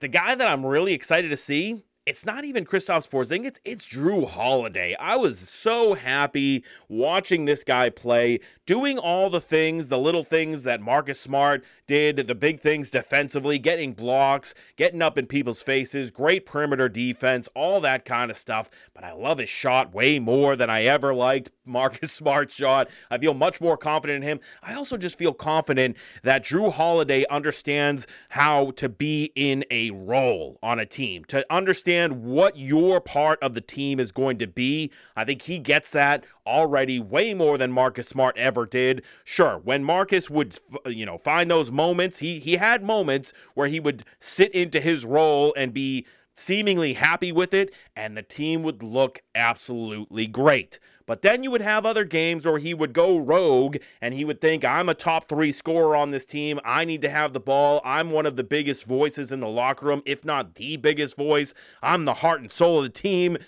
the 0.00 0.08
guy 0.08 0.34
that 0.34 0.46
I'm 0.46 0.66
really 0.66 0.92
excited 0.92 1.28
to 1.28 1.36
see 1.36 1.84
it's 2.06 2.24
not 2.24 2.44
even 2.44 2.64
Kristaps 2.64 3.10
Porzingis, 3.10 3.56
it's 3.64 3.88
Jrue 3.88 4.28
Holiday. 4.28 4.94
I 5.00 5.16
was 5.16 5.40
so 5.40 5.94
happy 5.94 6.62
watching 6.88 7.44
this 7.46 7.64
guy 7.64 7.90
play, 7.90 8.38
doing 8.64 8.96
all 8.96 9.28
the 9.28 9.40
things, 9.40 9.88
the 9.88 9.98
little 9.98 10.22
things 10.22 10.62
that 10.62 10.80
Marcus 10.80 11.18
Smart 11.18 11.64
did, 11.88 12.28
the 12.28 12.34
big 12.36 12.60
things 12.60 12.90
defensively, 12.90 13.58
getting 13.58 13.92
blocks, 13.92 14.54
getting 14.76 15.02
up 15.02 15.18
in 15.18 15.26
people's 15.26 15.62
faces, 15.62 16.12
great 16.12 16.46
perimeter 16.46 16.88
defense, 16.88 17.48
all 17.56 17.80
that 17.80 18.04
kind 18.04 18.30
of 18.30 18.36
stuff. 18.36 18.70
But 18.94 19.02
I 19.02 19.12
love 19.12 19.38
his 19.38 19.48
shot 19.48 19.92
way 19.92 20.20
more 20.20 20.54
than 20.54 20.70
I 20.70 20.84
ever 20.84 21.12
liked 21.12 21.50
Marcus 21.64 22.12
Smart's 22.12 22.54
shot. 22.54 22.88
I 23.10 23.18
feel 23.18 23.34
much 23.34 23.60
more 23.60 23.76
confident 23.76 24.22
in 24.22 24.30
him. 24.30 24.40
I 24.62 24.74
also 24.74 24.96
just 24.96 25.18
feel 25.18 25.34
confident 25.34 25.96
that 26.22 26.44
Jrue 26.44 26.72
Holiday 26.72 27.24
understands 27.28 28.06
how 28.28 28.70
to 28.76 28.88
be 28.88 29.32
in 29.34 29.64
a 29.72 29.90
role 29.90 30.60
on 30.62 30.78
a 30.78 30.86
team, 30.86 31.24
to 31.24 31.44
understand 31.50 31.95
understand 31.96 32.24
what 32.24 32.56
your 32.56 33.00
part 33.00 33.42
of 33.42 33.54
the 33.54 33.60
team 33.60 33.98
is 34.00 34.12
going 34.12 34.38
to 34.38 34.46
be. 34.46 34.90
I 35.16 35.24
think 35.24 35.42
he 35.42 35.58
gets 35.58 35.90
that 35.90 36.24
already 36.46 36.98
way 36.98 37.34
more 37.34 37.58
than 37.58 37.72
Marcus 37.72 38.08
Smart 38.08 38.36
ever 38.36 38.66
did. 38.66 39.02
Sure, 39.24 39.60
when 39.62 39.84
Marcus 39.84 40.30
would 40.30 40.58
you 40.86 41.06
know 41.06 41.18
find 41.18 41.50
those 41.50 41.70
moments, 41.70 42.18
he 42.18 42.38
he 42.38 42.56
had 42.56 42.82
moments 42.82 43.32
where 43.54 43.68
he 43.68 43.80
would 43.80 44.04
sit 44.18 44.52
into 44.52 44.80
his 44.80 45.04
role 45.04 45.54
and 45.56 45.72
be 45.72 46.06
seemingly 46.36 46.92
happy 46.92 47.32
with 47.32 47.54
it, 47.54 47.74
and 47.96 48.16
the 48.16 48.22
team 48.22 48.62
would 48.62 48.82
look 48.82 49.22
absolutely 49.34 50.26
great. 50.26 50.78
But 51.06 51.22
then 51.22 51.42
you 51.42 51.50
would 51.50 51.62
have 51.62 51.86
other 51.86 52.04
games 52.04 52.44
where 52.44 52.58
he 52.58 52.74
would 52.74 52.92
go 52.92 53.16
rogue 53.16 53.76
and 54.00 54.12
he 54.12 54.24
would 54.24 54.40
think, 54.40 54.64
I'm 54.64 54.88
a 54.88 54.94
top 54.94 55.28
three 55.28 55.52
scorer 55.52 55.96
on 55.96 56.10
this 56.10 56.26
team. 56.26 56.60
I 56.64 56.84
need 56.84 57.00
to 57.02 57.08
have 57.08 57.32
the 57.32 57.40
ball. 57.40 57.80
I'm 57.84 58.10
one 58.10 58.26
of 58.26 58.36
the 58.36 58.44
biggest 58.44 58.84
voices 58.84 59.30
in 59.32 59.40
the 59.40 59.48
locker 59.48 59.86
room, 59.86 60.02
if 60.04 60.24
not 60.24 60.56
the 60.56 60.76
biggest 60.76 61.16
voice. 61.16 61.54
I'm 61.80 62.04
the 62.04 62.14
heart 62.14 62.40
and 62.40 62.50
soul 62.50 62.78
of 62.78 62.84
the 62.84 62.90
team. 62.90 63.38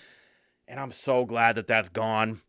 And 0.67 0.79
I'm 0.79 0.91
so 0.91 1.25
glad 1.25 1.55
that 1.55 1.67
that's 1.67 1.89
gone. 1.89 2.41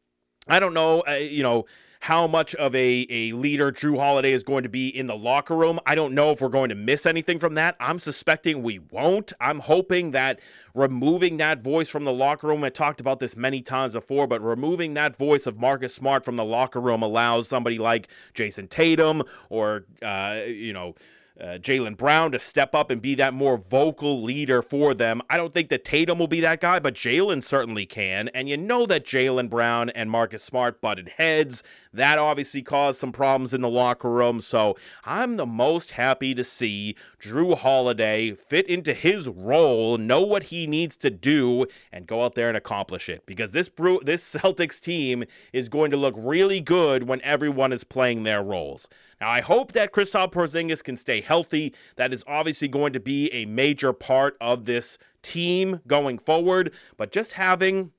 I 0.47 0.61
don't 0.61 0.75
know, 0.75 1.03
uh, 1.07 1.15
you 1.15 1.43
know 1.43 1.67
how 2.01 2.27
much 2.27 2.55
of 2.55 2.75
a, 2.75 3.07
a 3.11 3.33
leader 3.33 3.71
Jrue 3.71 3.99
Holiday 3.99 4.33
is 4.33 4.43
going 4.43 4.63
to 4.63 4.71
be 4.71 4.89
in 4.89 5.05
the 5.05 5.17
locker 5.17 5.55
room. 5.55 5.79
I 5.85 5.95
don't 5.95 6.15
know 6.15 6.31
if 6.31 6.41
we're 6.41 6.49
going 6.49 6.71
to 6.71 6.75
miss 6.75 7.05
anything 7.05 7.39
from 7.39 7.55
that. 7.55 7.77
I'm 7.79 7.99
suspecting 7.99 8.63
we 8.63 8.79
won't. 8.79 9.35
I'm 9.39 9.61
hoping 9.61 10.13
that 10.13 10.41
removing 10.75 11.37
that 11.37 11.61
voice 11.61 11.91
from 11.91 12.05
the 12.05 12.13
locker 12.13 12.47
room, 12.47 12.65
I 12.65 12.71
talked 12.71 13.01
about 13.01 13.21
this 13.21 13.37
many 13.37 13.61
times 13.61 13.93
before, 13.93 14.27
but 14.27 14.43
removing 14.43 14.95
that 14.95 15.15
voice 15.15 15.47
of 15.47 15.59
Marcus 15.59 15.95
Smart 15.95 16.25
from 16.25 16.37
the 16.37 16.45
locker 16.45 16.81
room 16.81 17.03
allows 17.03 17.49
somebody 17.49 17.79
like 17.79 18.09
Jayson 18.33 18.69
Tatum 18.69 19.23
or, 19.51 19.85
uh, 20.03 20.41
you 20.47 20.73
know, 20.73 20.95
uh, 21.39 21.59
Jaylen 21.59 21.97
Brown 21.97 22.33
to 22.33 22.39
step 22.39 22.75
up 22.75 22.91
and 22.91 23.01
be 23.01 23.15
that 23.17 23.35
more 23.35 23.57
vocal 23.57 24.23
leader 24.23 24.63
for 24.63 24.95
them. 24.95 25.23
I 25.29 25.37
don't 25.37 25.53
think 25.53 25.69
that 25.71 25.85
Tatum 25.85 26.19
will 26.19 26.27
be 26.27 26.41
that 26.41 26.61
guy, 26.61 26.79
but 26.79 26.95
Jaylen 26.95 27.43
certainly 27.43 27.87
can. 27.87 28.29
And 28.29 28.49
you 28.49 28.57
know 28.57 28.87
that 28.87 29.05
Jaylen 29.05 29.49
Brown 29.49 29.91
and 29.91 30.11
Marcus 30.11 30.43
Smart 30.43 30.81
butted 30.81 31.13
heads. 31.17 31.63
That 31.93 32.19
obviously 32.19 32.63
caused 32.63 33.01
some 33.01 33.13
problems 33.13 33.53
in 33.53 33.63
the 33.63 33.69
locker 33.69 34.11
room. 34.11 34.41
So 34.41 34.77
I'm 35.05 35.37
the 35.37 35.47
most 35.47 35.93
happy 35.93 36.35
to 36.35 36.45
see 36.45 36.95
Jrue 37.21 37.59
Holiday 37.59 38.33
fit 38.33 38.67
into 38.67 38.95
his 38.95 39.29
role, 39.29 39.99
know 39.99 40.21
what 40.21 40.45
he 40.45 40.67
needs 40.67 40.97
to 40.99 41.11
do, 41.11 41.67
and 41.91 42.07
go 42.07 42.25
out 42.25 42.35
there 42.35 42.49
and 42.49 42.57
accomplish 42.57 43.09
it. 43.09 43.27
Because 43.27 43.53
this 43.53 43.71
this 44.03 44.35
Celtics 44.35 44.81
team 44.81 45.25
is 45.53 45.69
going 45.69 45.91
to 45.91 45.97
look 45.97 46.15
really 46.17 46.61
good 46.61 47.09
when 47.09 47.21
everyone 47.23 47.73
is 47.73 47.83
playing 47.85 48.23
their 48.23 48.43
roles. 48.43 48.89
Now, 49.21 49.29
I 49.29 49.41
hope 49.43 49.73
that 49.73 49.93
Kristaps 49.93 50.33
Porzingis 50.33 50.83
can 50.83 50.97
stay 50.97 51.21
healthy. 51.21 51.75
That 51.97 52.13
is 52.13 52.25
obviously 52.27 52.69
going 52.69 52.93
to 52.95 53.01
be 53.01 53.31
a 53.33 53.45
major 53.45 53.93
part 53.93 54.37
of 54.41 54.65
this 54.65 54.97
team 55.23 55.81
going 55.87 56.19
forward. 56.19 56.73
But 56.97 57.13
just 57.13 57.33
having 57.33 57.93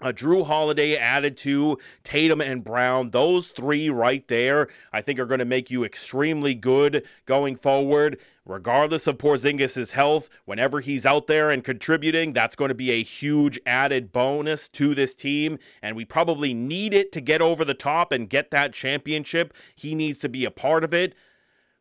Uh, 0.00 0.08
a 0.08 0.12
Jrue 0.12 0.46
Holiday 0.46 0.96
added 0.96 1.36
to 1.38 1.78
Tatum 2.04 2.40
and 2.40 2.64
Brown. 2.64 3.10
Those 3.10 3.48
three 3.48 3.90
right 3.90 4.26
there, 4.28 4.68
I 4.92 5.00
think, 5.00 5.18
are 5.18 5.26
going 5.26 5.38
to 5.38 5.44
make 5.44 5.70
you 5.70 5.84
extremely 5.84 6.54
good 6.54 7.04
going 7.26 7.56
forward. 7.56 8.18
Regardless 8.46 9.06
of 9.06 9.18
Porzingis' 9.18 9.92
health, 9.92 10.30
whenever 10.46 10.80
he's 10.80 11.04
out 11.04 11.26
there 11.26 11.50
and 11.50 11.62
contributing, 11.62 12.32
that's 12.32 12.56
going 12.56 12.70
to 12.70 12.74
be 12.74 12.90
a 12.90 13.02
huge 13.02 13.60
added 13.66 14.10
bonus 14.10 14.68
to 14.70 14.94
this 14.94 15.14
team. 15.14 15.58
And 15.82 15.94
we 15.96 16.06
probably 16.06 16.54
need 16.54 16.94
it 16.94 17.12
to 17.12 17.20
get 17.20 17.42
over 17.42 17.64
the 17.64 17.74
top 17.74 18.10
and 18.10 18.30
get 18.30 18.50
that 18.50 18.72
championship. 18.72 19.52
He 19.76 19.94
needs 19.94 20.18
to 20.20 20.28
be 20.30 20.46
a 20.46 20.50
part 20.50 20.82
of 20.82 20.94
it. 20.94 21.14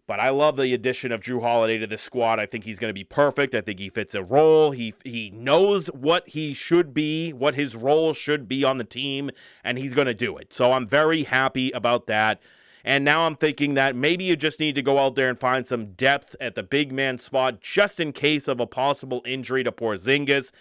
But 0.08 0.22
I 0.22 0.30
love 0.30 0.56
the 0.56 0.74
addition 0.74 1.12
of 1.12 1.20
Jrue 1.20 1.42
Holiday 1.42 1.78
to 1.80 1.86
this 1.86 2.02
squad. 2.02 2.40
I 2.40 2.46
think 2.46 2.64
he's 2.64 2.80
going 2.80 2.90
to 2.90 2.94
be 2.94 3.04
perfect. 3.04 3.54
I 3.54 3.60
think 3.60 3.78
he 3.78 3.90
fits 3.90 4.16
a 4.16 4.24
role. 4.24 4.72
He 4.72 4.94
he 5.04 5.30
knows 5.32 5.88
what 5.88 6.30
he 6.30 6.54
should 6.54 6.94
be, 6.94 7.34
what 7.34 7.56
his 7.56 7.76
role 7.76 8.14
should 8.14 8.48
be 8.48 8.64
on 8.64 8.78
the 8.78 8.86
team, 8.86 9.30
and 9.66 9.78
he's 9.78 9.94
going 9.94 10.08
to 10.08 10.14
do 10.14 10.38
it. 10.38 10.54
So 10.54 10.72
I'm 10.72 10.88
very 10.88 11.26
happy 11.26 11.72
about 11.72 12.08
that. 12.08 12.40
And 12.86 13.04
now 13.04 13.26
I'm 13.26 13.36
thinking 13.36 13.74
that 13.74 13.98
maybe 13.98 14.24
you 14.24 14.38
just 14.38 14.62
need 14.62 14.76
to 14.76 14.82
go 14.82 14.98
out 14.98 15.16
there 15.16 15.28
and 15.28 15.38
find 15.38 15.68
some 15.68 15.88
depth 15.88 16.38
at 16.40 16.56
the 16.56 16.64
big 16.64 16.94
man 16.94 17.18
spot 17.18 17.60
just 17.60 18.00
in 18.00 18.14
case 18.14 18.48
of 18.48 18.62
a 18.62 18.66
possible 18.66 19.22
injury 19.26 19.62
to 19.66 19.74
Porzingis. 19.74 20.54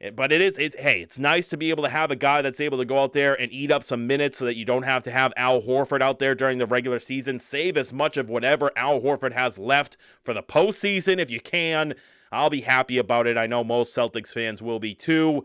Eh, 0.00 0.10
but 0.10 0.32
it 0.32 0.40
is, 0.40 0.58
it's, 0.58 0.76
hey, 0.76 1.00
it's 1.00 1.18
nice 1.18 1.48
to 1.48 1.56
be 1.56 1.70
able 1.70 1.82
to 1.82 1.90
have 1.90 2.10
a 2.10 2.16
guy 2.16 2.42
that's 2.42 2.60
able 2.60 2.78
to 2.78 2.84
go 2.84 3.02
out 3.02 3.12
there 3.12 3.38
and 3.40 3.50
eat 3.52 3.70
up 3.70 3.82
some 3.82 4.06
minutes 4.06 4.38
so 4.38 4.44
that 4.44 4.56
you 4.56 4.64
don't 4.64 4.84
have 4.84 5.02
to 5.02 5.10
have 5.10 5.32
Al 5.36 5.60
Horford 5.60 6.00
out 6.00 6.18
there 6.18 6.34
during 6.34 6.58
the 6.58 6.66
regular 6.66 6.98
season. 6.98 7.38
Save 7.38 7.76
as 7.76 7.92
much 7.92 8.16
of 8.16 8.30
whatever 8.30 8.70
Al 8.76 9.00
Horford 9.00 9.32
has 9.32 9.58
left 9.58 9.96
for 10.22 10.32
the 10.32 10.42
postseason 10.42 11.18
if 11.18 11.30
you 11.30 11.40
can. 11.40 11.94
I'll 12.30 12.50
be 12.50 12.60
happy 12.60 12.98
about 12.98 13.26
it. 13.26 13.36
I 13.36 13.46
know 13.46 13.64
most 13.64 13.96
Celtics 13.96 14.28
fans 14.28 14.62
will 14.62 14.78
be 14.78 14.94
too. 14.94 15.44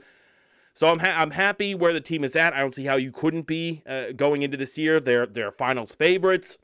So 0.73 0.87
I'm 0.87 0.99
ha- 0.99 1.21
I'm 1.21 1.31
happy 1.31 1.75
where 1.75 1.93
the 1.93 2.01
team 2.01 2.23
is 2.23 2.35
at. 2.35 2.53
I 2.53 2.59
don't 2.59 2.73
see 2.73 2.85
how 2.85 2.95
you 2.95 3.11
couldn't 3.11 3.47
be 3.47 3.83
uh, 3.87 4.11
going 4.15 4.41
into 4.41 4.57
this 4.57 4.77
year. 4.77 4.99
They're 4.99 5.27
they're 5.27 5.51
finals 5.51 5.93
favorites. 5.95 6.57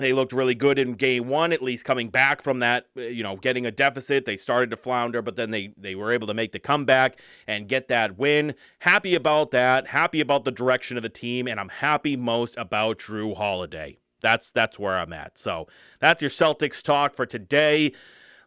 They 0.00 0.12
looked 0.12 0.32
really 0.32 0.54
good 0.54 0.78
in 0.78 0.94
game 0.94 1.28
one, 1.28 1.52
at 1.52 1.62
least 1.62 1.84
coming 1.84 2.08
back 2.08 2.42
from 2.42 2.58
that, 2.60 2.86
uh, 2.96 3.02
you 3.02 3.22
know, 3.22 3.36
getting 3.36 3.66
a 3.66 3.70
deficit. 3.70 4.24
They 4.24 4.36
started 4.36 4.70
to 4.70 4.76
flounder, 4.76 5.22
but 5.22 5.36
then 5.36 5.50
they, 5.50 5.74
they 5.76 5.94
were 5.94 6.12
able 6.12 6.26
to 6.26 6.34
make 6.34 6.52
the 6.52 6.58
comeback 6.58 7.20
and 7.46 7.68
get 7.68 7.88
that 7.88 8.18
win. 8.18 8.54
Happy 8.80 9.14
about 9.14 9.50
that. 9.50 9.88
Happy 9.88 10.20
about 10.20 10.44
the 10.44 10.50
direction 10.50 10.96
of 10.96 11.02
the 11.02 11.08
team, 11.08 11.46
and 11.46 11.60
I'm 11.60 11.68
happy 11.68 12.16
most 12.16 12.56
about 12.56 12.98
Jrue 12.98 13.36
Holiday. 13.36 13.98
That's 14.20 14.50
that's 14.50 14.78
where 14.78 14.98
I'm 14.98 15.12
at. 15.12 15.38
So 15.38 15.66
that's 15.98 16.22
your 16.22 16.30
Celtics 16.30 16.82
talk 16.82 17.14
for 17.14 17.26
today. 17.26 17.92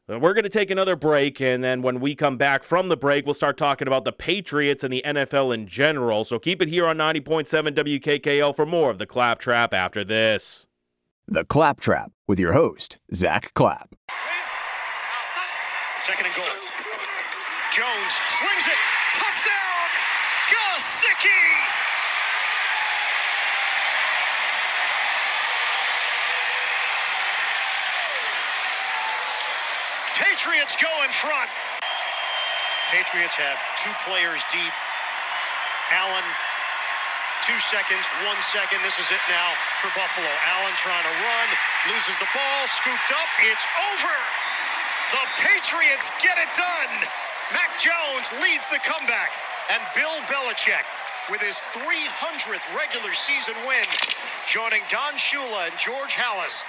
We're 0.07 0.33
going 0.33 0.43
to 0.43 0.49
take 0.49 0.69
another 0.69 0.97
break, 0.97 1.39
and 1.39 1.63
then 1.63 1.81
when 1.81 2.01
we 2.01 2.13
come 2.13 2.35
back 2.35 2.63
from 2.63 2.89
the 2.89 2.97
break, 2.97 3.25
we'll 3.25 3.33
start 3.33 3.55
talking 3.55 3.87
about 3.87 4.03
the 4.03 4.11
Patriots 4.11 4.83
and 4.83 4.91
the 4.91 5.01
NFL 5.05 5.53
in 5.53 5.65
general. 5.65 6.25
So 6.25 6.39
keep 6.39 6.61
it 6.61 6.67
here 6.67 6.85
on 6.85 6.97
90.7 6.97 7.47
WKKL 7.73 8.53
for 8.53 8.65
more 8.65 8.89
of 8.89 8.97
the 8.97 9.05
Claptrap 9.05 9.73
after 9.73 10.03
this. 10.03 10.67
The 11.27 11.45
Claptrap 11.45 12.11
with 12.27 12.37
your 12.37 12.51
host, 12.51 12.99
Zack 13.15 13.53
Clapp. 13.53 13.95
Second 15.99 16.25
and 16.25 16.35
goal. 16.35 16.45
Jones 17.71 18.13
swings 18.27 18.67
it. 18.67 18.79
Touchdown! 19.15 19.87
Gesicki! 20.51 21.31
Patriots 30.19 30.75
go 30.75 30.91
in 31.05 31.11
front. 31.11 31.49
Patriots 32.91 33.37
have 33.37 33.57
two 33.79 33.93
players 34.05 34.43
deep. 34.51 34.73
Allen 35.89 36.23
Two 37.43 37.59
seconds, 37.59 38.07
one 38.23 38.39
second. 38.39 38.79
This 38.87 38.95
is 39.03 39.11
it 39.11 39.19
now 39.27 39.51
for 39.83 39.91
Buffalo. 39.99 40.31
Allen 40.55 40.71
trying 40.79 41.03
to 41.03 41.11
run, 41.11 41.47
loses 41.91 42.15
the 42.15 42.29
ball, 42.31 42.61
scooped 42.71 43.11
up. 43.11 43.27
It's 43.43 43.67
over. 43.91 44.15
The 45.11 45.25
Patriots 45.43 46.07
get 46.23 46.39
it 46.39 46.47
done. 46.55 46.93
Mac 47.51 47.67
Jones 47.83 48.31
leads 48.39 48.71
the 48.71 48.79
comeback. 48.79 49.35
And 49.75 49.83
Bill 49.91 50.15
Belichick 50.31 50.87
with 51.29 51.41
his 51.41 51.59
300th 51.75 52.63
regular 52.79 53.11
season 53.11 53.55
win, 53.67 53.91
joining 54.47 54.81
Don 54.87 55.11
Shula 55.19 55.67
and 55.67 55.77
George 55.77 56.15
Halas 56.15 56.63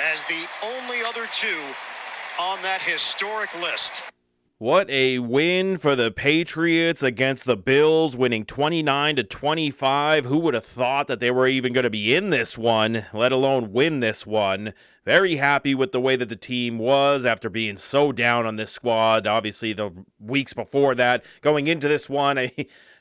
as 0.00 0.24
the 0.24 0.48
only 0.64 1.04
other 1.04 1.28
two 1.32 1.60
on 2.40 2.62
that 2.62 2.80
historic 2.80 3.52
list. 3.60 4.02
What 4.58 4.88
a 4.88 5.18
win 5.18 5.78
for 5.78 5.96
the 5.96 6.12
Patriots 6.12 7.02
against 7.02 7.44
the 7.44 7.56
Bills, 7.56 8.16
winning 8.16 8.44
29 8.44 9.16
to 9.16 9.24
25. 9.24 10.26
Who 10.26 10.38
would 10.38 10.54
have 10.54 10.64
thought 10.64 11.08
that 11.08 11.18
they 11.18 11.32
were 11.32 11.48
even 11.48 11.72
going 11.72 11.82
to 11.82 11.90
be 11.90 12.14
in 12.14 12.30
this 12.30 12.56
one, 12.56 13.04
let 13.12 13.32
alone 13.32 13.72
win 13.72 13.98
this 13.98 14.24
one? 14.24 14.72
Very 15.04 15.36
happy 15.36 15.74
with 15.74 15.92
the 15.92 16.00
way 16.00 16.16
that 16.16 16.28
the 16.28 16.36
team 16.36 16.78
was 16.78 17.26
after 17.26 17.50
being 17.50 17.76
so 17.76 18.10
down 18.10 18.46
on 18.46 18.56
this 18.56 18.70
squad. 18.70 19.26
Obviously, 19.26 19.72
the 19.72 19.92
weeks 20.18 20.54
before 20.54 20.94
that, 20.94 21.24
going 21.42 21.66
into 21.66 21.88
this 21.88 22.08
one, 22.08 22.38
I, 22.38 22.52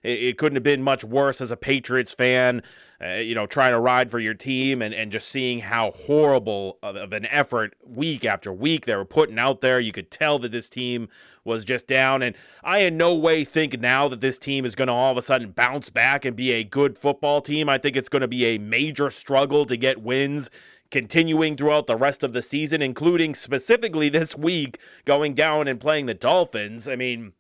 it 0.03 0.37
couldn't 0.37 0.57
have 0.57 0.63
been 0.63 0.83
much 0.83 1.03
worse 1.03 1.39
as 1.39 1.51
a 1.51 1.57
Patriots 1.57 2.13
fan 2.13 2.61
uh, 3.03 3.15
you 3.15 3.35
know, 3.35 3.45
trying 3.45 3.73
to 3.73 3.79
ride 3.79 4.09
for 4.09 4.19
your 4.19 4.33
team 4.33 4.81
and, 4.81 4.93
and 4.93 5.11
just 5.11 5.27
seeing 5.27 5.59
how 5.59 5.91
horrible 5.91 6.77
of, 6.81 6.95
of, 6.95 7.11
an 7.11 7.25
effort 7.25 7.75
week 7.85 8.23
after 8.23 8.53
week 8.53 8.85
they 8.85 8.95
were 8.95 9.03
putting 9.03 9.37
out 9.37 9.61
there. 9.61 9.79
You 9.79 9.91
could 9.91 10.09
tell 10.09 10.39
that 10.39 10.51
this 10.51 10.69
team 10.69 11.09
was 11.43 11.65
just 11.65 11.85
down. 11.85 12.21
And 12.21 12.35
I 12.63 12.79
in 12.79 12.95
no 12.95 13.13
way 13.13 13.43
think 13.43 13.79
now 13.79 14.07
that 14.07 14.21
this 14.21 14.37
team 14.37 14.63
is 14.63 14.75
going 14.75 14.87
to 14.87 14.93
all 14.93 15.11
of 15.11 15.17
a 15.17 15.21
sudden 15.21 15.51
bounce 15.51 15.89
back 15.89 16.23
and 16.23 16.35
be 16.35 16.51
a 16.51 16.63
good 16.63 16.97
football 16.97 17.41
team. 17.41 17.67
I 17.67 17.77
think 17.77 17.97
it's 17.97 18.09
going 18.09 18.21
to 18.21 18.27
be 18.27 18.45
a 18.45 18.57
major 18.57 19.09
struggle 19.09 19.65
to 19.65 19.75
get 19.75 20.01
wins 20.01 20.49
continuing 20.93 21.57
throughout 21.57 21.87
the 21.87 21.95
rest 21.95 22.23
of 22.23 22.33
the 22.33 22.41
season, 22.43 22.79
including 22.79 23.33
specifically 23.33 24.09
this 24.09 24.37
week 24.37 24.77
going 25.05 25.33
down 25.33 25.67
and 25.67 25.79
playing 25.79 26.05
the 26.05 26.13
Dolphins. 26.13 26.87
I 26.87 26.95
mean, 26.95 27.33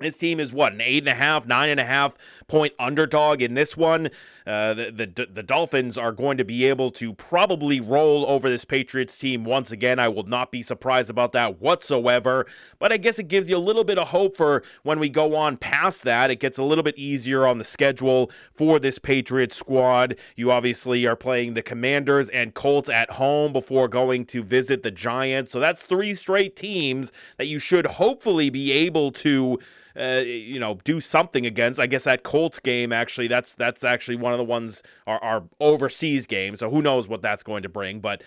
this 0.00 0.18
team 0.18 0.40
is 0.40 0.52
what 0.52 0.72
an 0.72 0.80
eight 0.80 1.04
and 1.04 1.08
a 1.08 1.14
half, 1.14 1.46
nine 1.46 1.70
and 1.70 1.78
a 1.78 1.84
half 1.84 2.18
point 2.48 2.72
underdog 2.80 3.40
in 3.40 3.54
this 3.54 3.76
one. 3.76 4.08
Uh, 4.44 4.74
the, 4.74 5.10
the 5.14 5.28
the 5.32 5.42
Dolphins 5.42 5.96
are 5.96 6.10
going 6.10 6.36
to 6.36 6.44
be 6.44 6.64
able 6.64 6.90
to 6.92 7.14
probably 7.14 7.78
roll 7.78 8.26
over 8.26 8.50
this 8.50 8.64
Patriots 8.64 9.16
team 9.16 9.44
once 9.44 9.70
again. 9.70 10.00
I 10.00 10.08
will 10.08 10.24
not 10.24 10.50
be 10.50 10.62
surprised 10.62 11.10
about 11.10 11.30
that 11.32 11.60
whatsoever. 11.60 12.44
But 12.80 12.92
I 12.92 12.96
guess 12.96 13.20
it 13.20 13.28
gives 13.28 13.48
you 13.48 13.56
a 13.56 13.58
little 13.58 13.84
bit 13.84 13.96
of 13.96 14.08
hope 14.08 14.36
for 14.36 14.64
when 14.82 14.98
we 14.98 15.08
go 15.08 15.36
on 15.36 15.56
past 15.58 16.02
that. 16.02 16.28
It 16.28 16.40
gets 16.40 16.58
a 16.58 16.64
little 16.64 16.82
bit 16.82 16.98
easier 16.98 17.46
on 17.46 17.58
the 17.58 17.64
schedule 17.64 18.32
for 18.52 18.80
this 18.80 18.98
Patriots 18.98 19.54
squad. 19.54 20.16
You 20.34 20.50
obviously 20.50 21.06
are 21.06 21.14
playing 21.14 21.54
the 21.54 21.62
Commanders 21.62 22.28
and 22.30 22.52
Colts 22.52 22.90
at 22.90 23.12
home 23.12 23.52
before 23.52 23.86
going 23.86 24.26
to 24.26 24.42
visit 24.42 24.82
the 24.82 24.90
Giants. 24.90 25.52
So 25.52 25.60
that's 25.60 25.86
three 25.86 26.14
straight 26.14 26.56
teams 26.56 27.12
that 27.36 27.46
you 27.46 27.60
should 27.60 27.86
hopefully 27.86 28.50
be 28.50 28.72
able 28.72 29.12
to 29.12 29.60
uh, 29.98 30.22
you 30.24 30.58
know, 30.58 30.78
do 30.84 31.00
something 31.00 31.46
against. 31.46 31.78
I 31.80 31.86
guess 31.86 32.04
that 32.04 32.22
Colts 32.22 32.60
game 32.60 32.92
actually, 32.92 33.28
that's 33.28 33.54
that's 33.54 33.84
actually 33.84 34.16
one 34.16 34.32
of 34.32 34.38
the 34.38 34.44
ones 34.44 34.82
our, 35.06 35.22
our 35.22 35.44
overseas 35.60 36.26
game. 36.26 36.56
So 36.56 36.70
who 36.70 36.82
knows 36.82 37.08
what 37.08 37.22
that's 37.22 37.42
going 37.42 37.62
to 37.62 37.68
bring? 37.68 38.00
But 38.00 38.22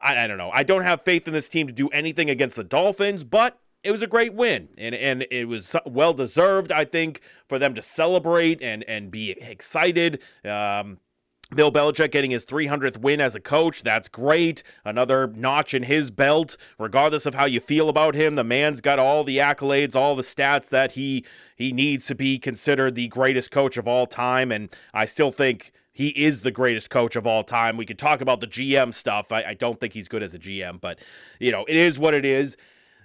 I, 0.00 0.24
I 0.24 0.26
don't 0.26 0.38
know. 0.38 0.50
I 0.52 0.62
don't 0.62 0.82
have 0.82 1.02
faith 1.02 1.26
in 1.26 1.34
this 1.34 1.48
team 1.48 1.66
to 1.66 1.72
do 1.72 1.88
anything 1.88 2.28
against 2.28 2.56
the 2.56 2.64
Dolphins, 2.64 3.24
but 3.24 3.58
it 3.82 3.90
was 3.90 4.02
a 4.02 4.06
great 4.06 4.34
win 4.34 4.68
and 4.78 4.94
and 4.94 5.26
it 5.30 5.48
was 5.48 5.74
well 5.84 6.12
deserved 6.12 6.70
i 6.70 6.84
think 6.84 7.20
for 7.48 7.58
them 7.58 7.74
to 7.74 7.82
celebrate 7.82 8.62
and 8.62 8.84
and 8.84 9.10
be 9.10 9.32
excited 9.32 10.22
um, 10.44 10.98
Bill 11.54 11.70
Belichick 11.70 12.10
getting 12.10 12.30
his 12.30 12.46
300th 12.46 12.98
win 12.98 13.20
as 13.20 13.34
a 13.34 13.40
coach. 13.40 13.82
That's 13.82 14.08
great. 14.08 14.62
Another 14.84 15.26
notch 15.26 15.74
in 15.74 15.84
his 15.84 16.10
belt. 16.10 16.56
Regardless 16.78 17.26
of 17.26 17.34
how 17.34 17.44
you 17.44 17.60
feel 17.60 17.88
about 17.88 18.14
him, 18.14 18.34
the 18.34 18.44
man's 18.44 18.80
got 18.80 18.98
all 18.98 19.24
the 19.24 19.38
accolades, 19.38 19.94
all 19.94 20.16
the 20.16 20.22
stats 20.22 20.68
that 20.68 20.92
he 20.92 21.24
he 21.56 21.72
needs 21.72 22.06
to 22.06 22.14
be 22.14 22.38
considered 22.38 22.94
the 22.94 23.08
greatest 23.08 23.50
coach 23.50 23.76
of 23.76 23.86
all 23.86 24.06
time. 24.06 24.50
And 24.50 24.74
I 24.92 25.04
still 25.04 25.30
think 25.30 25.72
he 25.92 26.08
is 26.08 26.40
the 26.40 26.50
greatest 26.50 26.90
coach 26.90 27.16
of 27.16 27.26
all 27.26 27.44
time. 27.44 27.76
We 27.76 27.86
could 27.86 27.98
talk 27.98 28.20
about 28.20 28.40
the 28.40 28.46
GM 28.46 28.94
stuff. 28.94 29.30
I, 29.30 29.44
I, 29.44 29.54
don't 29.54 29.78
think 29.78 29.92
he's 29.92 30.08
good 30.08 30.22
as 30.22 30.34
a 30.34 30.38
GM, 30.38 30.80
but 30.80 30.98
you 31.38 31.52
know, 31.52 31.64
it 31.66 31.76
is 31.76 31.98
what 31.98 32.14
it 32.14 32.24
is. 32.24 32.56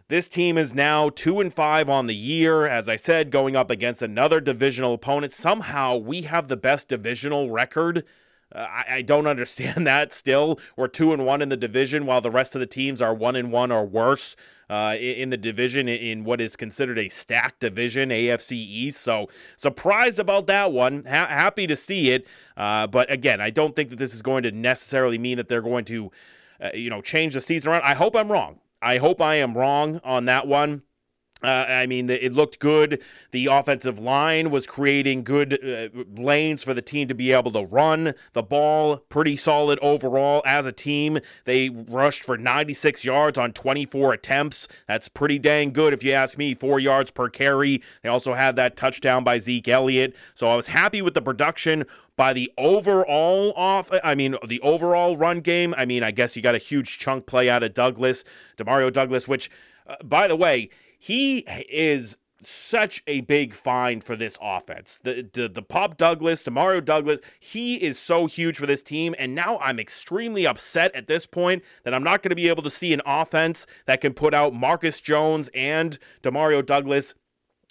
This 0.07 0.29
team 0.29 0.57
is 0.57 0.73
now 0.73 1.09
two 1.09 1.41
and 1.41 1.53
five 1.53 1.89
on 1.89 2.07
the 2.07 2.15
year. 2.15 2.65
As 2.65 2.87
I 2.87 2.95
said, 2.95 3.29
going 3.29 3.57
up 3.57 3.69
against 3.69 4.01
another 4.01 4.39
divisional 4.39 4.93
opponent. 4.93 5.33
Somehow 5.33 5.97
we 5.97 6.21
have 6.21 6.47
the 6.47 6.55
best 6.55 6.87
divisional 6.87 7.49
record. 7.49 8.05
Uh, 8.53 8.59
I, 8.59 8.85
I, 8.89 9.01
don't 9.01 9.27
understand 9.35 9.85
that. 9.87 10.11
Still, 10.13 10.59
we're 10.75 10.87
two 10.87 11.13
and 11.13 11.25
one 11.25 11.41
in 11.41 11.49
the 11.49 11.57
division, 11.57 12.05
while 12.05 12.21
the 12.21 12.31
rest 12.31 12.55
of 12.55 12.59
the 12.59 12.65
teams 12.65 13.01
are 13.01 13.13
one 13.13 13.35
and 13.35 13.51
one 13.51 13.71
or 13.71 13.85
worse 13.85 14.35
uh, 14.69 14.95
in 14.99 15.29
the 15.29 15.37
division 15.37 15.87
in 15.87 16.23
what 16.23 16.41
is 16.41 16.55
considered 16.55 16.97
a 16.99 17.09
stacked 17.09 17.61
division, 17.61 18.09
AFC 18.09 18.53
East. 18.53 19.01
So 19.01 19.27
surprised 19.55 20.19
about 20.19 20.47
that 20.47 20.71
one. 20.71 21.03
Ha- 21.05 21.27
happy 21.27 21.67
to 21.67 21.75
see 21.75 22.11
it, 22.11 22.27
uh, 22.55 22.87
but 22.87 23.11
again, 23.11 23.39
I 23.41 23.49
don't 23.49 23.75
think 23.75 23.89
that 23.89 23.99
this 23.99 24.13
is 24.13 24.21
going 24.21 24.43
to 24.43 24.51
necessarily 24.51 25.17
mean 25.17 25.37
that 25.37 25.47
they're 25.47 25.61
going 25.61 25.85
to, 25.85 26.11
uh, 26.61 26.69
you 26.73 26.89
know, 26.89 27.01
change 27.01 27.33
the 27.33 27.41
season 27.41 27.71
around. 27.71 27.83
I 27.83 27.93
hope 27.93 28.15
I'm 28.15 28.31
wrong. 28.31 28.59
I 28.81 28.97
hope 28.97 29.21
I 29.21 29.35
am 29.35 29.57
wrong 29.57 29.99
on 30.03 30.25
that 30.25 30.47
one. 30.47 30.83
Uh, 31.43 31.47
I 31.47 31.85
mean, 31.85 32.09
it 32.09 32.33
looked 32.33 32.57
good. 32.57 32.99
The 33.29 33.45
offensive 33.45 33.99
line 33.99 34.49
was 34.49 34.65
creating 34.65 35.23
good 35.23 35.53
uh, 35.53 35.89
lanes 36.19 36.63
for 36.63 36.73
the 36.73 36.81
team 36.81 37.07
to 37.09 37.13
be 37.13 37.31
able 37.31 37.51
to 37.51 37.63
run 37.63 38.15
the 38.33 38.41
ball. 38.41 38.97
Pretty 39.09 39.35
solid 39.35 39.77
overall 39.79 40.41
as 40.47 40.65
a 40.65 40.71
team. 40.71 41.19
They 41.45 41.69
rushed 41.69 42.23
for 42.23 42.37
96 42.37 43.05
yards 43.05 43.37
on 43.37 43.53
24 43.53 44.13
attempts. 44.13 44.67
That's 44.87 45.09
pretty 45.09 45.37
dang 45.37 45.73
good, 45.73 45.93
if 45.93 46.03
you 46.03 46.11
ask 46.11 46.39
me. 46.39 46.55
Four 46.55 46.79
yards 46.79 47.11
per 47.11 47.29
carry. 47.29 47.83
They 48.01 48.09
also 48.09 48.33
had 48.33 48.55
that 48.55 48.75
touchdown 48.75 49.23
by 49.23 49.37
Zeke 49.37 49.67
Elliott. 49.67 50.15
So 50.33 50.49
I 50.49 50.55
was 50.55 50.67
happy 50.67 51.03
with 51.03 51.13
the 51.13 51.21
production 51.21 51.85
by 52.15 52.33
the 52.33 52.51
overall 52.57 53.53
off 53.55 53.91
I 54.03 54.15
mean 54.15 54.35
the 54.47 54.59
overall 54.61 55.15
run 55.15 55.41
game. 55.41 55.75
I 55.77 55.85
mean, 55.85 56.01
I 56.01 56.09
guess 56.09 56.35
you 56.35 56.41
got 56.41 56.55
a 56.55 56.57
huge 56.57 56.97
chunk 56.97 57.27
play 57.27 57.47
out 57.47 57.61
of 57.61 57.75
Douglas, 57.75 58.23
Demario 58.57 58.91
Douglas, 58.91 59.27
which 59.27 59.51
uh, 59.85 59.95
by 60.03 60.27
the 60.27 60.35
way, 60.35 60.69
he 60.97 61.39
is 61.69 62.17
such 62.43 63.03
a 63.07 63.21
big 63.21 63.53
find 63.53 64.03
for 64.03 64.15
this 64.15 64.37
offense. 64.41 64.99
The, 65.03 65.27
the 65.33 65.47
the 65.49 65.61
Pop 65.61 65.97
Douglas, 65.97 66.43
Demario 66.43 66.83
Douglas, 66.83 67.19
he 67.39 67.75
is 67.75 67.97
so 67.97 68.27
huge 68.27 68.57
for 68.57 68.65
this 68.65 68.83
team. 68.83 69.15
And 69.17 69.33
now 69.33 69.57
I'm 69.59 69.79
extremely 69.79 70.45
upset 70.45 70.93
at 70.95 71.07
this 71.07 71.25
point 71.25 71.63
that 71.83 71.93
I'm 71.93 72.03
not 72.03 72.21
going 72.21 72.29
to 72.29 72.35
be 72.35 72.47
able 72.47 72.63
to 72.63 72.69
see 72.69 72.93
an 72.93 73.01
offense 73.05 73.65
that 73.85 74.01
can 74.01 74.13
put 74.13 74.33
out 74.33 74.53
Marcus 74.53 75.01
Jones 75.01 75.49
and 75.53 75.97
Demario 76.21 76.65
Douglas 76.65 77.15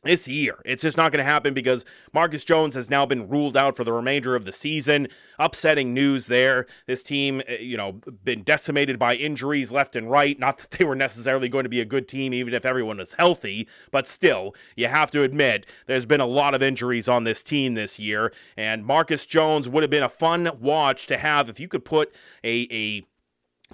this 0.07 0.27
year. 0.27 0.61
It's 0.65 0.83
just 0.83 0.97
not 0.97 1.13
going 1.13 1.25
to 1.25 1.31
happen 1.31 1.55
because 1.55 1.85
Marcus 2.13 2.45
Jones 2.45 2.75
has 2.75 2.91
now 2.91 3.07
been 3.07 3.29
ruled 3.29 3.57
out 3.57 3.77
for 3.77 3.85
the 3.85 3.93
remainder 3.93 4.35
of 4.35 4.45
the 4.45 4.53
season. 4.53 5.09
Upsetting 5.39 5.93
news 5.93 6.27
there. 6.27 6.67
This 6.87 7.03
team, 7.03 7.43
eh, 7.47 7.59
you 7.59 7.77
know, 7.77 8.01
been 8.25 8.43
decimated 8.43 8.99
by 8.99 9.15
injuries 9.15 9.73
left 9.73 9.97
and 9.97 10.11
right. 10.11 10.39
Not 10.39 10.59
that 10.59 10.71
they 10.73 10.85
were 10.85 10.97
necessarily 10.97 11.49
going 11.49 11.65
to 11.65 11.71
be 11.71 11.81
a 11.81 11.85
good 11.85 12.09
team, 12.09 12.33
even 12.33 12.55
if 12.55 12.65
everyone 12.65 12.99
was 12.99 13.13
healthy, 13.15 13.69
but 13.91 14.09
still, 14.09 14.55
you 14.75 14.89
have 14.89 15.11
to 15.11 15.23
admit 15.23 15.67
there's 15.87 16.07
been 16.07 16.21
a 16.21 16.27
lot 16.27 16.55
of 16.55 16.63
injuries 16.63 17.09
on 17.09 17.25
this 17.25 17.43
team 17.43 17.75
this 17.75 17.99
year. 17.99 18.33
And 18.57 18.85
Marcus 18.85 19.27
Jones 19.27 19.69
would 19.69 19.83
have 19.83 19.91
been 19.91 20.03
a 20.03 20.09
fun 20.09 20.51
watch 20.61 21.07
to 21.07 21.19
have 21.19 21.49
if 21.49 21.61
you 21.61 21.69
could 21.69 21.85
put 21.85 22.15
a, 22.43 22.67
a 22.71 23.03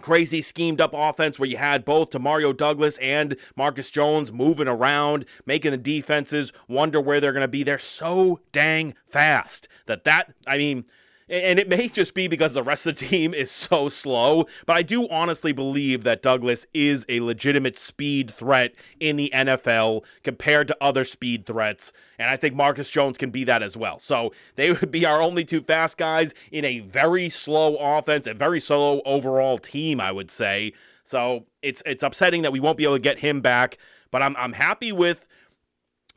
crazy 0.01 0.41
schemed 0.41 0.81
up 0.81 0.93
offense 0.95 1.39
where 1.39 1.49
you 1.49 1.57
had 1.57 1.85
both 1.85 2.11
Demario 2.11 2.57
Douglas 2.57 2.99
and 2.99 3.37
Marcus 3.57 3.91
Jones 3.91 4.33
moving 4.33 4.69
around, 4.69 5.25
making 5.47 5.71
the 5.73 5.77
defenses 5.77 6.53
wonder 6.69 7.01
where 7.01 7.21
they're 7.21 7.33
going 7.33 7.43
to 7.43 7.49
be. 7.49 7.63
They're 7.63 7.79
so 7.79 8.41
dang 8.53 8.95
fast 9.05 9.69
that 9.87 10.05
that 10.05 10.35
I 10.47 10.59
mean 10.59 10.85
and 11.33 11.59
it 11.59 11.67
may 11.67 11.89
just 11.89 12.13
be 12.13 12.29
because 12.29 12.53
the 12.53 12.63
rest 12.63 12.87
of 12.87 12.97
the 12.97 13.07
team 13.07 13.33
is 13.33 13.51
so 13.51 13.89
slow, 13.89 14.47
but 14.67 14.77
I 14.77 14.83
do 14.83 15.09
honestly 15.09 15.53
believe 15.53 16.05
that 16.05 16.23
Douglas 16.23 16.67
is 16.75 17.07
a 17.09 17.21
legitimate 17.21 17.79
speed 17.79 18.31
threat 18.31 18.75
in 19.01 19.17
the 19.17 19.31
NFL 19.35 20.05
compared 20.23 20.69
to 20.69 20.77
other 20.81 21.05
speed 21.05 21.47
threats. 21.47 21.93
And 22.19 22.29
I 22.29 22.37
think 22.37 22.55
Marcus 22.55 22.91
Jones 22.91 23.17
can 23.17 23.31
be 23.31 23.45
that 23.45 23.63
as 23.63 23.77
well. 23.79 23.99
So 23.99 24.33
they 24.57 24.73
would 24.73 24.91
be 24.91 25.07
our 25.07 25.23
only 25.23 25.45
two 25.45 25.63
fast 25.63 25.97
guys 25.97 26.35
in 26.51 26.67
a 26.67 26.81
very 26.81 27.31
slow 27.31 27.77
offense, 27.77 28.27
a 28.27 28.35
very 28.35 28.61
slow 28.61 29.01
overall 29.07 29.57
team, 29.57 30.01
I 30.01 30.13
would 30.13 30.31
say. 30.31 30.75
So 31.03 31.47
it's 31.63 31.83
it's 31.87 32.03
upsetting 32.03 32.43
that 32.43 32.53
we 32.53 32.61
won't 32.61 32.77
be 32.77 32.85
able 32.85 32.97
to 32.97 33.01
get 33.01 33.21
him 33.21 33.41
back, 33.41 33.79
but 34.11 34.23
I'm 34.23 34.37
I'm 34.37 34.53
happy 34.53 34.93
with 34.93 35.29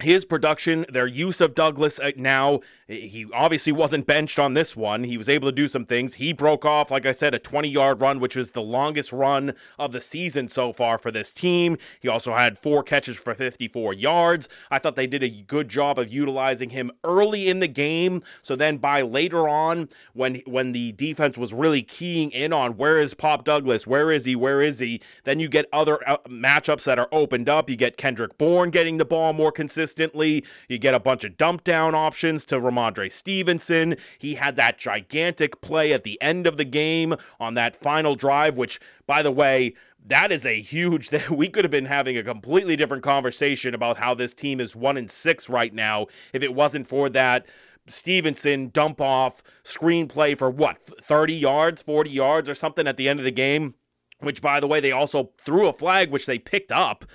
his 0.02 0.26
production, 0.26 0.86
their 0.90 1.08
use 1.08 1.40
of 1.40 1.56
Douglas 1.56 2.00
uh, 2.00 2.12
now, 2.18 2.60
he 2.88 3.26
obviously 3.34 3.72
wasn't 3.72 4.06
benched 4.06 4.38
on 4.38 4.54
this 4.54 4.76
one. 4.76 5.04
He 5.04 5.18
was 5.18 5.28
able 5.28 5.48
to 5.48 5.56
do 5.56 5.68
some 5.68 5.86
things. 5.86 6.16
He 6.16 6.34
broke 6.34 6.66
off, 6.66 6.92
like 6.92 7.06
I 7.06 7.14
said, 7.14 7.34
a 7.34 7.40
20 7.40 7.68
yard 7.68 8.00
run, 8.00 8.20
which 8.20 8.36
was 8.36 8.52
the 8.52 8.62
longest 8.62 9.12
run 9.12 9.54
of 9.80 9.92
the 9.92 10.00
season 10.00 10.48
so 10.50 10.72
far 10.72 11.00
for 11.00 11.10
this 11.10 11.34
team. 11.34 11.78
He 12.00 12.08
also 12.08 12.36
had 12.36 12.60
four 12.60 12.84
catches 12.84 13.18
for 13.18 13.34
54 13.34 13.94
yards. 13.94 14.50
I 14.70 14.78
thought 14.78 14.96
they 14.96 15.08
did 15.08 15.24
a 15.24 15.30
good 15.30 15.68
job 15.68 15.98
of 15.98 16.14
utilizing 16.14 16.70
him 16.70 16.92
early 17.04 17.48
in 17.48 17.60
the 17.60 17.68
game. 17.68 18.22
So 18.44 18.56
then 18.56 18.78
by 18.78 19.02
later 19.02 19.48
on, 19.50 19.90
when, 20.14 20.42
when 20.46 20.72
the 20.72 20.92
defense 20.92 21.40
was 21.40 21.54
really 21.54 21.82
keying 21.82 22.30
in 22.32 22.54
on 22.54 22.78
where 22.78 23.00
is 23.00 23.16
Pop 23.16 23.44
Douglas, 23.44 23.88
where 23.88 24.12
is 24.12 24.26
he, 24.26 24.36
where 24.36 24.62
is 24.62 24.78
he, 24.78 25.02
then 25.24 25.40
you 25.40 25.50
get 25.50 25.66
other 25.74 26.08
uh, 26.08 26.18
matchups 26.30 26.84
that 26.84 27.00
are 27.00 27.10
opened 27.12 27.50
up. 27.50 27.68
You 27.68 27.78
get 27.78 27.98
Kendrick 27.98 28.38
Bourne 28.38 28.70
getting 28.70 28.98
the 28.98 29.06
ball 29.06 29.34
more 29.34 29.52
consistently. 29.52 30.46
You 30.70 30.78
get 30.78 30.94
a 30.94 31.00
bunch 31.00 31.24
of 31.24 31.36
dump 31.36 31.64
down 31.64 31.96
options 31.96 32.46
to 32.46 32.60
Rhamondre 32.76 33.12
Stevenson. 33.12 33.96
He 34.18 34.36
had 34.36 34.56
that 34.56 34.78
gigantic 34.78 35.62
play 35.62 35.94
at 35.94 36.04
the 36.04 36.22
end 36.22 36.48
of 36.48 36.58
the 36.58 36.66
game 36.66 37.16
on 37.40 37.54
that 37.56 37.76
final 37.76 38.16
drive, 38.16 38.58
which, 38.58 38.80
by 39.08 39.22
the 39.22 39.32
way, 39.32 39.74
that 40.06 40.32
is 40.32 40.46
a 40.46 40.62
huge 40.62 41.10
that 41.12 41.30
we 41.30 41.50
could 41.50 41.64
have 41.64 41.72
been 41.72 41.86
having 41.86 42.18
a 42.18 42.24
completely 42.24 42.76
different 42.76 43.04
conversation 43.04 43.74
about 43.74 43.98
how 43.98 44.14
this 44.14 44.34
team 44.34 44.60
is 44.60 44.76
one 44.76 44.98
in 44.98 45.10
six 45.10 45.50
right 45.50 45.74
now 45.74 46.08
if 46.34 46.44
it 46.44 46.54
wasn't 46.54 46.88
for 46.88 47.10
that 47.10 47.46
Stevenson 47.88 48.70
dump 48.70 49.00
off 49.00 49.44
screenplay 49.64 50.38
for 50.38 50.50
what 50.50 50.84
30 50.84 51.34
yards 51.34 51.82
40 51.82 52.10
yards 52.10 52.50
or 52.50 52.56
something 52.56 52.88
at 52.88 52.98
the 52.98 53.08
end 53.08 53.20
of 53.20 53.26
the 53.26 53.32
game 53.32 53.76
which 54.22 54.42
by 54.42 54.60
the 54.60 54.68
way 54.68 54.80
they 54.80 54.92
also 54.92 55.32
threw 55.44 55.68
a 55.68 55.74
flag 55.74 56.10
which 56.10 56.26
they 56.26 56.40
picked 56.40 56.72
up 56.72 57.06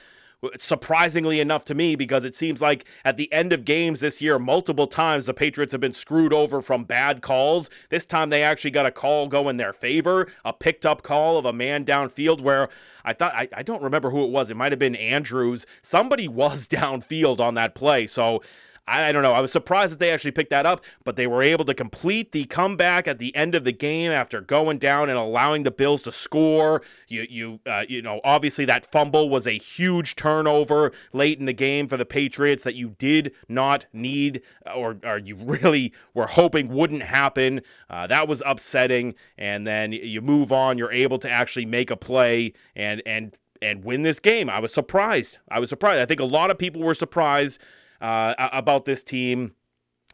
surprisingly 0.58 1.40
enough 1.40 1.64
to 1.66 1.74
me 1.74 1.94
because 1.96 2.24
it 2.24 2.34
seems 2.34 2.62
like 2.62 2.84
at 3.04 3.16
the 3.16 3.30
end 3.32 3.52
of 3.52 3.64
games 3.64 4.00
this 4.00 4.22
year 4.22 4.38
multiple 4.38 4.86
times 4.86 5.26
the 5.26 5.34
patriots 5.34 5.72
have 5.72 5.80
been 5.80 5.92
screwed 5.92 6.32
over 6.32 6.60
from 6.60 6.84
bad 6.84 7.20
calls. 7.20 7.68
This 7.90 8.06
time 8.06 8.30
they 8.30 8.42
actually 8.42 8.70
got 8.70 8.86
a 8.86 8.90
call 8.90 9.28
go 9.28 9.48
in 9.48 9.58
their 9.58 9.72
favor 9.72 10.28
a 10.44 10.52
picked 10.52 10.86
up 10.86 11.02
call 11.02 11.36
of 11.38 11.44
a 11.44 11.52
man 11.52 11.84
downfield 11.84 12.40
where 12.40 12.68
i 13.04 13.12
thought 13.12 13.34
i, 13.34 13.48
I 13.54 13.62
don't 13.62 13.82
remember 13.82 14.10
who 14.10 14.24
it 14.24 14.30
was. 14.30 14.50
It 14.50 14.56
might 14.56 14.72
have 14.72 14.78
been 14.78 14.96
andrews. 14.96 15.66
Somebody 15.82 16.28
was 16.40 16.66
downfield 16.66 17.40
on 17.40 17.54
that 17.54 17.74
play. 17.74 18.06
So 18.06 18.42
I, 18.90 19.12
don't 19.12 19.22
know. 19.22 19.32
I 19.32 19.40
was 19.40 19.52
surprised 19.52 19.92
that 19.92 19.98
they 19.98 20.10
actually 20.10 20.32
picked 20.32 20.50
that 20.50 20.66
up, 20.66 20.82
but 21.04 21.16
they 21.16 21.26
were 21.26 21.42
able 21.42 21.64
to 21.64 21.74
complete 21.74 22.32
the 22.32 22.44
comeback 22.44 23.06
at 23.06 23.18
the 23.18 23.34
end 23.36 23.54
of 23.54 23.64
the 23.64 23.72
game 23.72 24.10
after 24.10 24.40
going 24.40 24.78
down 24.78 25.08
and 25.08 25.18
allowing 25.18 25.62
the 25.62 25.70
Bills 25.70 26.02
to 26.02 26.12
score. 26.12 26.82
You 27.08 27.26
you 27.28 27.60
uh, 27.66 27.84
you 27.88 28.02
know 28.02 28.20
obviously 28.24 28.64
that 28.66 28.90
fumble 28.90 29.28
was 29.30 29.46
a 29.46 29.58
huge 29.58 30.16
turnover 30.16 30.92
late 31.12 31.38
in 31.38 31.46
the 31.46 31.52
game 31.52 31.86
for 31.86 31.96
the 31.96 32.04
Patriots 32.04 32.64
that 32.64 32.74
you 32.74 32.90
did 32.98 33.32
not 33.48 33.86
need 33.92 34.42
or 34.74 34.96
or 35.04 35.18
you 35.18 35.36
really 35.40 35.92
were 36.14 36.26
hoping 36.26 36.68
wouldn't 36.68 37.02
happen. 37.02 37.62
Uh, 37.88 38.06
that 38.06 38.26
was 38.28 38.42
upsetting, 38.44 39.14
and 39.38 39.66
then 39.66 39.92
you 39.92 40.20
move 40.20 40.52
on. 40.52 40.78
You're 40.78 40.92
able 40.92 41.18
to 41.20 41.30
actually 41.30 41.66
make 41.66 41.90
a 41.90 41.96
play 41.96 42.52
and 42.74 43.02
and 43.06 43.36
and 43.62 43.84
win 43.84 44.02
this 44.02 44.20
game. 44.20 44.48
I 44.48 44.58
was 44.58 44.72
surprised. 44.72 45.38
I 45.50 45.58
was 45.58 45.68
surprised. 45.68 46.00
I 46.00 46.06
think 46.06 46.20
a 46.20 46.24
lot 46.24 46.50
of 46.50 46.58
people 46.58 46.82
were 46.82 46.94
surprised 46.94 47.60
uh, 48.00 48.34
about 48.52 48.84
this 48.84 49.02
team, 49.02 49.54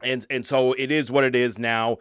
and 0.03 0.27
and 0.31 0.47
so 0.47 0.73
it 0.73 0.91
is 0.91 1.11
what 1.11 1.25
it 1.25 1.35
is 1.35 1.59
now. 1.59 1.99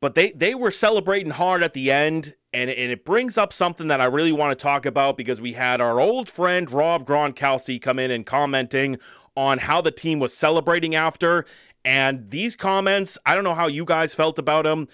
But 0.00 0.14
they 0.14 0.30
they 0.32 0.54
were 0.54 0.70
celebrating 0.70 1.30
hard 1.30 1.62
at 1.62 1.72
the 1.72 1.90
end, 1.90 2.34
and 2.52 2.70
and 2.70 2.92
it 2.92 3.04
brings 3.04 3.36
up 3.36 3.52
something 3.52 3.88
that 3.88 4.00
I 4.00 4.04
really 4.04 4.32
want 4.32 4.56
to 4.56 4.62
talk 4.62 4.86
about 4.86 5.16
because 5.16 5.40
we 5.40 5.54
had 5.54 5.80
our 5.80 6.00
old 6.00 6.28
friend 6.28 6.70
Rob 6.70 7.06
Gronkowski 7.06 7.80
come 7.80 7.98
in 7.98 8.10
and 8.10 8.24
commenting 8.24 8.98
on 9.36 9.58
how 9.58 9.80
the 9.80 9.90
team 9.90 10.18
was 10.18 10.34
celebrating 10.34 10.94
after. 10.94 11.44
And 11.84 12.30
these 12.30 12.56
comments, 12.56 13.18
I 13.24 13.34
don't 13.34 13.44
know 13.44 13.54
how 13.54 13.68
you 13.68 13.84
guys 13.84 14.12
felt 14.14 14.38
about 14.38 14.64
them 14.64 14.88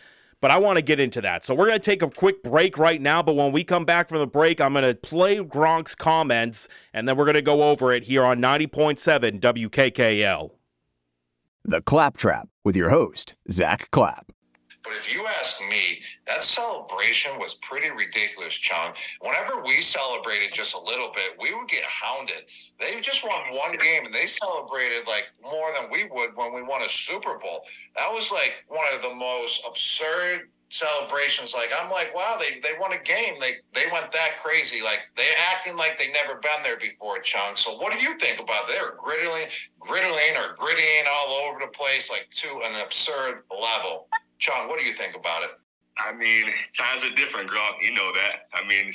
but 0.45 0.51
I 0.51 0.59
want 0.59 0.77
to 0.77 0.83
get 0.83 1.01
into 1.01 1.23
that. 1.23 1.43
So 1.43 1.55
we're 1.55 1.69
going 1.69 1.81
to 1.81 1.83
take 1.83 2.03
a 2.03 2.11
quick 2.11 2.43
break 2.43 2.77
right 2.77 3.01
now. 3.01 3.23
But 3.23 3.33
when 3.33 3.51
we 3.51 3.65
come 3.65 3.87
back 3.87 4.11
from 4.11 4.19
the 4.19 4.27
break, 4.27 4.61
I'm 4.61 4.75
going 4.75 4.85
to 4.85 4.95
play 4.95 5.39
Gronk's 5.39 5.95
comments 5.95 6.69
and 6.93 7.09
then 7.09 7.17
we're 7.17 7.25
going 7.25 7.33
to 7.37 7.41
go 7.41 7.63
over 7.63 7.91
it 7.93 8.05
here 8.05 8.23
on 8.23 8.43
90.7 8.43 9.41
WKKL. 9.41 10.51
The 11.65 11.81
Claptrap 11.81 12.51
with 12.63 12.77
your 12.77 12.91
host, 12.91 13.37
Zack 13.51 13.91
Clapp. 13.91 14.34
But 14.85 14.93
if 14.95 15.13
you 15.13 15.27
ask 15.41 15.61
me, 15.63 16.03
that 16.27 16.43
celebration 16.43 17.39
was 17.39 17.55
pretty 17.55 17.91
ridiculous, 17.91 18.55
Chung. 18.55 18.93
Whenever 19.21 19.63
we 19.63 19.81
celebrated 19.81 20.53
just 20.53 20.75
a 20.75 20.79
little 20.79 21.11
bit, 21.11 21.37
we 21.41 21.55
would 21.55 21.69
get 21.69 21.85
hounded. 21.85 22.45
They 22.79 23.01
just 23.01 23.25
won 23.25 23.57
one 23.57 23.77
game 23.79 24.05
and 24.05 24.15
they 24.15 24.27
celebrated 24.27 25.09
like 25.09 25.31
more 25.43 25.71
than 25.81 25.91
we 25.91 26.05
would 26.05 26.37
when 26.37 26.53
we 26.53 26.63
won 26.63 26.83
a 26.83 26.89
Super 26.89 27.39
Bowl. 27.39 27.65
That 27.97 28.11
was 28.13 28.31
like 28.31 28.65
one 28.69 28.87
of 28.95 29.01
the 29.01 29.15
most 29.15 29.65
absurd 29.67 30.51
celebrations. 30.75 31.55
Like 31.55 31.71
I'm 31.81 31.91
like, 31.91 32.15
wow, 32.15 32.37
they 32.39 32.61
they 32.61 32.75
won 32.79 32.93
a 32.93 32.99
game. 32.99 33.35
They 33.41 33.53
they 33.73 33.89
went 33.93 34.11
that 34.13 34.31
crazy. 34.43 34.83
Like 34.83 35.09
they 35.17 35.29
acting 35.53 35.77
like 35.77 35.99
they 35.99 36.11
never 36.11 36.41
been 36.41 36.63
there 36.63 36.77
before, 36.77 37.21
Chung. 37.21 37.55
So 37.55 37.73
what 37.79 37.93
do 37.93 38.03
you 38.05 38.19
think 38.19 38.41
about 38.41 38.69
it? 38.69 38.75
They're 38.75 38.97
griddling, 38.97 39.49
griddling 39.81 40.37
or 40.37 40.55
grittying 40.55 41.07
all 41.11 41.47
over 41.47 41.61
the 41.61 41.69
place, 41.69 42.11
like 42.11 42.29
to 42.31 42.63
an 42.65 42.83
absurd 42.83 43.43
level. 43.51 44.09
Chung, 44.39 44.69
what 44.69 44.79
do 44.79 44.85
you 44.87 44.95
think 44.95 45.17
about 45.17 45.43
it? 45.43 45.51
I 45.97 46.13
mean, 46.13 46.47
times 46.77 47.05
are 47.05 47.15
different, 47.15 47.51
Gronk. 47.51 47.81
You 47.81 47.95
know 47.95 48.13
that. 48.15 48.49
I 48.53 48.67
mean, 48.67 48.91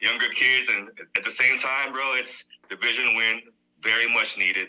younger 0.00 0.28
kids, 0.28 0.68
and 0.68 0.88
at 1.16 1.24
the 1.24 1.30
same 1.30 1.58
time, 1.58 1.92
bro, 1.92 2.14
it's 2.14 2.48
division 2.68 3.14
win, 3.16 3.42
very 3.82 4.12
much 4.12 4.36
needed. 4.36 4.68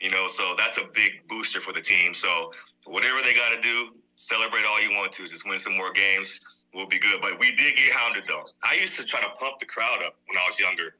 You 0.00 0.10
know, 0.10 0.28
so 0.28 0.54
that's 0.58 0.78
a 0.78 0.84
big 0.94 1.26
booster 1.28 1.60
for 1.60 1.72
the 1.72 1.80
team. 1.80 2.12
So 2.12 2.52
whatever 2.84 3.22
they 3.22 3.34
got 3.34 3.54
to 3.54 3.60
do, 3.60 3.94
celebrate 4.16 4.64
all 4.66 4.80
you 4.82 4.90
want 4.96 5.12
to. 5.12 5.26
Just 5.26 5.48
win 5.48 5.58
some 5.58 5.76
more 5.76 5.92
games. 5.92 6.40
We'll 6.74 6.88
be 6.88 6.98
good. 6.98 7.20
But 7.20 7.38
we 7.38 7.54
did 7.54 7.76
get 7.76 7.92
hounded 7.92 8.24
though. 8.28 8.44
I 8.62 8.74
used 8.74 8.98
to 8.98 9.04
try 9.04 9.20
to 9.20 9.28
pump 9.38 9.60
the 9.60 9.66
crowd 9.66 10.02
up 10.04 10.16
when 10.26 10.36
I 10.38 10.46
was 10.46 10.58
younger. 10.58 10.94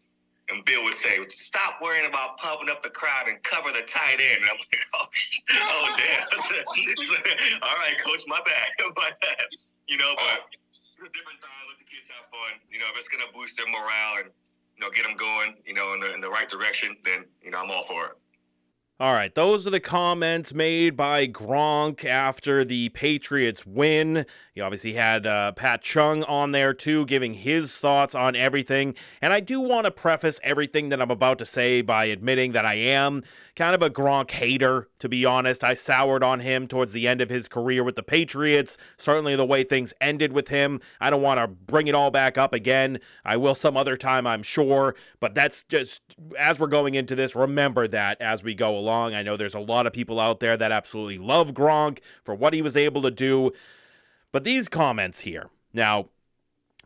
And 0.53 0.65
Bill 0.65 0.85
would 0.85 0.95
say, 0.95 1.17
"Stop 1.29 1.81
worrying 1.81 2.07
about 2.07 2.37
pumping 2.37 2.69
up 2.69 2.83
the 2.83 2.91
crowd 2.91 3.29
and 3.29 3.43
cover 3.43 3.73
the 3.73 3.83
tight 3.89 4.21
end." 4.21 4.45
And 4.45 4.51
I'm 4.51 4.59
like, 4.61 4.87
"Oh, 4.95 5.07
oh 5.51 5.97
damn! 5.97 6.29
All 7.63 7.77
right, 7.81 7.97
coach, 8.05 8.23
my 8.27 8.41
bad, 8.45 8.69
my 8.97 9.11
bad." 9.21 9.47
You 9.89 9.97
know, 9.97 10.13
but 10.15 10.47
different 11.11 11.41
time. 11.41 11.65
Let 11.69 11.79
the 11.79 11.89
kids 11.89 12.07
have 12.15 12.31
fun. 12.31 12.61
You 12.71 12.79
know, 12.79 12.87
if 12.93 12.99
it's 12.99 13.09
gonna 13.09 13.31
boost 13.35 13.57
their 13.57 13.67
morale 13.67 14.23
and 14.23 14.31
you 14.77 14.81
know 14.85 14.91
get 14.91 15.05
them 15.05 15.17
going, 15.17 15.57
you 15.65 15.75
know, 15.75 15.95
in 15.95 16.01
the 16.01 16.15
in 16.15 16.21
the 16.21 16.31
right 16.31 16.49
direction, 16.49 16.97
then 17.05 17.25
you 17.43 17.51
know 17.51 17.59
I'm 17.59 17.71
all 17.71 17.85
for 17.85 18.07
it. 18.07 18.22
All 19.03 19.15
right, 19.15 19.35
those 19.35 19.67
are 19.67 19.71
the 19.71 19.81
comments 19.81 20.55
made 20.55 20.97
by 20.97 21.27
Gronk 21.27 22.05
after 22.05 22.65
the 22.65 22.89
Patriots 22.91 23.67
win. 23.67 24.25
He 24.55 24.61
obviously 24.61 24.93
had 24.93 25.27
uh, 25.27 25.51
Pat 25.51 25.83
Chung 25.83 26.23
on 26.23 26.53
there 26.53 26.73
too, 26.73 27.05
giving 27.07 27.35
his 27.35 27.77
thoughts 27.81 28.15
on 28.15 28.37
everything. 28.37 28.95
And 29.21 29.33
I 29.33 29.41
do 29.41 29.61
want 29.61 29.87
to 29.87 29.91
preface 29.91 30.39
everything 30.45 30.91
that 30.91 31.03
I'm 31.03 31.11
about 31.11 31.41
to 31.41 31.45
say 31.45 31.83
by 31.83 32.05
admitting 32.05 32.53
that 32.53 32.65
I 32.65 32.75
am 32.75 33.25
kind 33.57 33.75
of 33.75 33.83
a 33.83 33.91
Gronk 33.91 34.31
hater, 34.31 34.89
to 35.01 35.09
be 35.09 35.25
honest. 35.25 35.65
I 35.65 35.75
soured 35.75 36.23
on 36.23 36.39
him 36.39 36.69
towards 36.69 36.93
the 36.93 37.09
end 37.09 37.21
of 37.21 37.29
his 37.29 37.49
career 37.49 37.83
with 37.83 37.97
the 37.97 38.05
Patriots. 38.05 38.79
Certainly 38.97 39.35
the 39.35 39.45
way 39.45 39.65
things 39.65 39.93
ended 40.01 40.33
with 40.33 40.47
him. 40.47 40.81
I 41.01 41.11
don't 41.11 41.23
want 41.23 41.41
to 41.41 41.49
bring 41.49 41.89
it 41.89 41.97
all 41.97 42.13
back 42.13 42.39
up 42.39 42.53
again. 42.53 43.01
I 43.25 43.37
will 43.37 43.57
some 43.57 43.77
other 43.77 43.97
time, 43.97 44.29
I'm 44.29 44.45
sure. 44.45 44.95
But 45.19 45.35
that's 45.35 45.65
just, 45.65 46.03
as 46.39 46.61
we're 46.61 46.69
going 46.69 46.95
into 46.95 47.17
this, 47.17 47.35
remember 47.35 47.89
that 47.89 48.21
as 48.21 48.45
we 48.45 48.55
go 48.55 48.79
along. 48.79 48.92
I 48.93 49.23
know 49.23 49.37
there's 49.37 49.55
a 49.55 49.61
lot 49.61 49.87
of 49.87 49.93
people 49.93 50.21
out 50.21 50.41
there 50.41 50.57
that 50.57 50.73
absolutely 50.73 51.19
love 51.19 51.53
Gronk 51.53 51.99
for 52.25 52.35
what 52.35 52.55
he 52.55 52.63
was 52.63 52.77
able 52.77 53.03
to 53.03 53.11
do. 53.11 53.53
But 54.31 54.45
these 54.45 54.69
comments 54.69 55.21
here. 55.21 55.51
Now, 55.73 56.09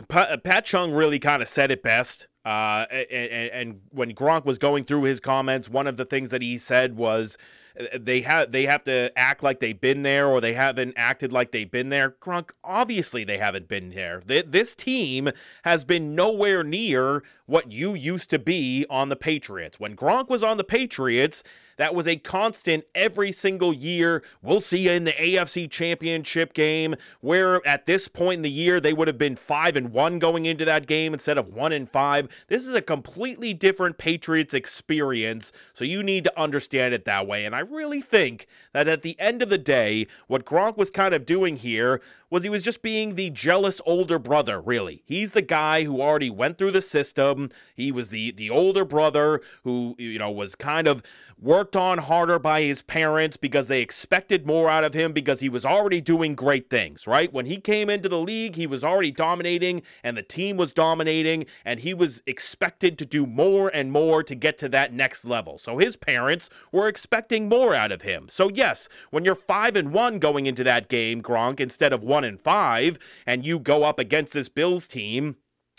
Pat 0.09 0.65
Chung 0.65 0.93
really 0.93 1.19
kind 1.19 1.43
of 1.43 1.49
said 1.49 1.71
it 1.71 1.83
best 1.83 2.29
uh, 2.47 2.87
and, 2.93 3.51
and, 3.51 3.81
when 3.91 4.15
Gronk 4.15 4.45
was 4.45 4.57
going 4.57 4.85
through 4.85 5.03
his 5.03 5.19
comments, 5.19 5.69
one 5.69 5.89
of 5.89 5.97
the 5.97 6.05
things 6.05 6.31
that 6.31 6.43
he 6.43 6.57
said 6.57 6.97
was 6.97 7.37
uh, 7.79 7.99
they 7.99 8.21
have 8.21 8.53
they 8.53 8.67
have 8.67 8.85
to 8.85 9.11
act 9.19 9.43
like 9.43 9.59
they've 9.59 9.81
been 9.81 10.03
there 10.03 10.29
or 10.29 10.41
they 10.41 10.55
haven't 10.55 10.95
acted 10.97 11.33
like 11.33 11.51
they've 11.51 11.69
been 11.73 11.89
there. 11.89 12.11
Gronk, 12.23 12.51
obviously 12.63 13.25
they 13.25 13.39
haven't 13.39 13.67
been 13.67 13.89
there. 13.89 14.23
This 14.25 14.77
team 14.77 15.31
has 15.65 15.85
been 15.85 16.15
nowhere 16.15 16.63
near 16.63 17.25
what 17.47 17.73
you 17.73 17.95
used 17.95 18.31
to 18.31 18.39
be 18.39 18.87
on 18.89 19.09
the 19.09 19.17
Patriots. 19.17 19.81
When 19.81 19.97
Gronk 19.97 20.29
was 20.29 20.45
on 20.45 20.57
the 20.57 20.63
Patriots, 20.63 21.43
that 21.77 21.95
was 21.95 22.09
a 22.09 22.17
constant 22.17 22.85
every 22.95 23.33
single 23.33 23.73
year. 23.73 24.23
We'll 24.43 24.61
see 24.61 24.79
you 24.79 24.93
in 24.93 25.05
the 25.05 25.13
AFC 25.13 25.71
Championship 25.71 26.53
game, 26.55 26.97
where 27.21 27.67
at 27.67 27.87
this 27.87 28.09
point 28.09 28.39
in 28.39 28.43
the 28.43 28.51
year 28.51 28.81
they 28.81 28.93
would 28.93 29.09
have 29.09 29.19
been 29.19 29.37
five 29.37 29.77
and 29.77 29.93
one 29.93 30.19
going 30.19 30.47
into 30.47 30.65
that 30.65 30.87
game 30.87 31.13
instead 31.13 31.39
of 31.39 31.55
one 31.55 31.73
and 31.73 31.89
five. 31.89 32.29
This 32.49 32.67
is 32.67 32.75
a 32.75 32.83
completely 32.83 33.53
different 33.53 33.99
Patriots 33.99 34.55
experience, 34.55 35.53
so 35.73 35.85
you 35.85 36.03
need 36.03 36.25
to 36.25 36.41
understand 36.41 36.95
it 36.95 37.05
that 37.05 37.27
way. 37.27 37.45
And 37.45 37.55
I 37.55 37.61
really 37.61 38.01
think 38.01 38.47
that 38.73 38.89
at 38.89 39.03
the 39.03 39.19
end 39.21 39.43
of 39.43 39.49
the 39.49 39.59
day, 39.59 40.07
what 40.27 40.45
Gronk 40.45 40.77
was 40.77 40.91
kind 40.91 41.15
of 41.15 41.27
doing 41.27 41.57
here 41.57 42.01
was 42.31 42.43
he 42.43 42.49
was 42.49 42.63
just 42.63 42.83
being 42.83 43.15
the 43.15 43.31
jealous 43.31 43.81
older 43.87 44.19
brother, 44.19 44.61
really. 44.61 45.03
He's 45.05 45.33
the 45.33 45.43
guy 45.43 45.85
who 45.85 46.01
already 46.01 46.31
went 46.31 46.59
through 46.59 46.73
the 46.73 46.81
system. 46.81 47.51
He 47.75 47.93
was 47.93 48.11
the 48.11 48.33
the 48.33 48.51
older 48.51 48.85
brother 48.85 49.41
who, 49.63 49.95
you 49.99 50.19
know, 50.19 50.31
was 50.31 50.55
kind 50.55 50.89
of 50.89 51.03
worked 51.41 51.77
on 51.77 51.99
harder 51.99 52.39
by 52.39 52.63
his 52.63 52.83
parents 52.83 53.37
because 53.37 53.69
they 53.69 53.81
expected 53.81 54.47
more 54.47 54.69
out 54.69 54.85
of 54.85 54.95
him 54.95 55.13
because 55.13 55.41
he 55.41 55.49
was 55.49 55.67
already 55.67 56.01
doing 56.01 56.35
great 56.35 56.71
things, 56.71 57.07
right? 57.07 57.33
When 57.33 57.47
he 57.47 57.59
came 57.59 57.91
into 57.91 58.09
the 58.09 58.19
league, 58.19 58.57
he 58.57 58.67
was 58.67 58.83
already 58.83 59.13
dominating 59.13 59.83
and 60.03 60.17
the 60.17 60.23
team 60.23 60.57
was 60.57 60.73
dominating 60.73 61.47
and 61.65 61.81
he 61.81 61.95
was 61.95 62.23
expected 62.27 62.99
to 62.99 63.07
do 63.07 63.27
more 63.27 63.69
and 63.69 63.93
more 63.93 64.23
to 64.23 64.35
get 64.35 64.59
to 64.59 64.69
that 64.71 64.93
next 64.93 65.25
level. 65.25 65.59
So 65.59 65.79
his 65.79 65.97
parents 65.97 66.49
were 66.73 66.89
expecting 66.89 67.49
more 67.49 67.75
out 67.75 67.93
of 67.93 68.03
him. 68.03 68.29
So 68.31 68.49
yes, 68.49 68.89
when 69.11 69.25
you're 69.25 69.35
5 69.35 69.77
and 69.77 69.93
1 69.93 70.19
going 70.19 70.47
into 70.47 70.65
that 70.65 70.89
game, 70.89 71.23
Gronk, 71.23 71.61
instead 71.61 71.93
of 71.93 72.03
1 72.03 72.25
and 72.27 72.41
5 72.41 72.99
and 73.27 73.45
you 73.47 73.59
go 73.59 73.85
up 73.85 73.99
against 73.99 74.33
this 74.33 74.49
Bills 74.49 74.87
team 74.87 75.37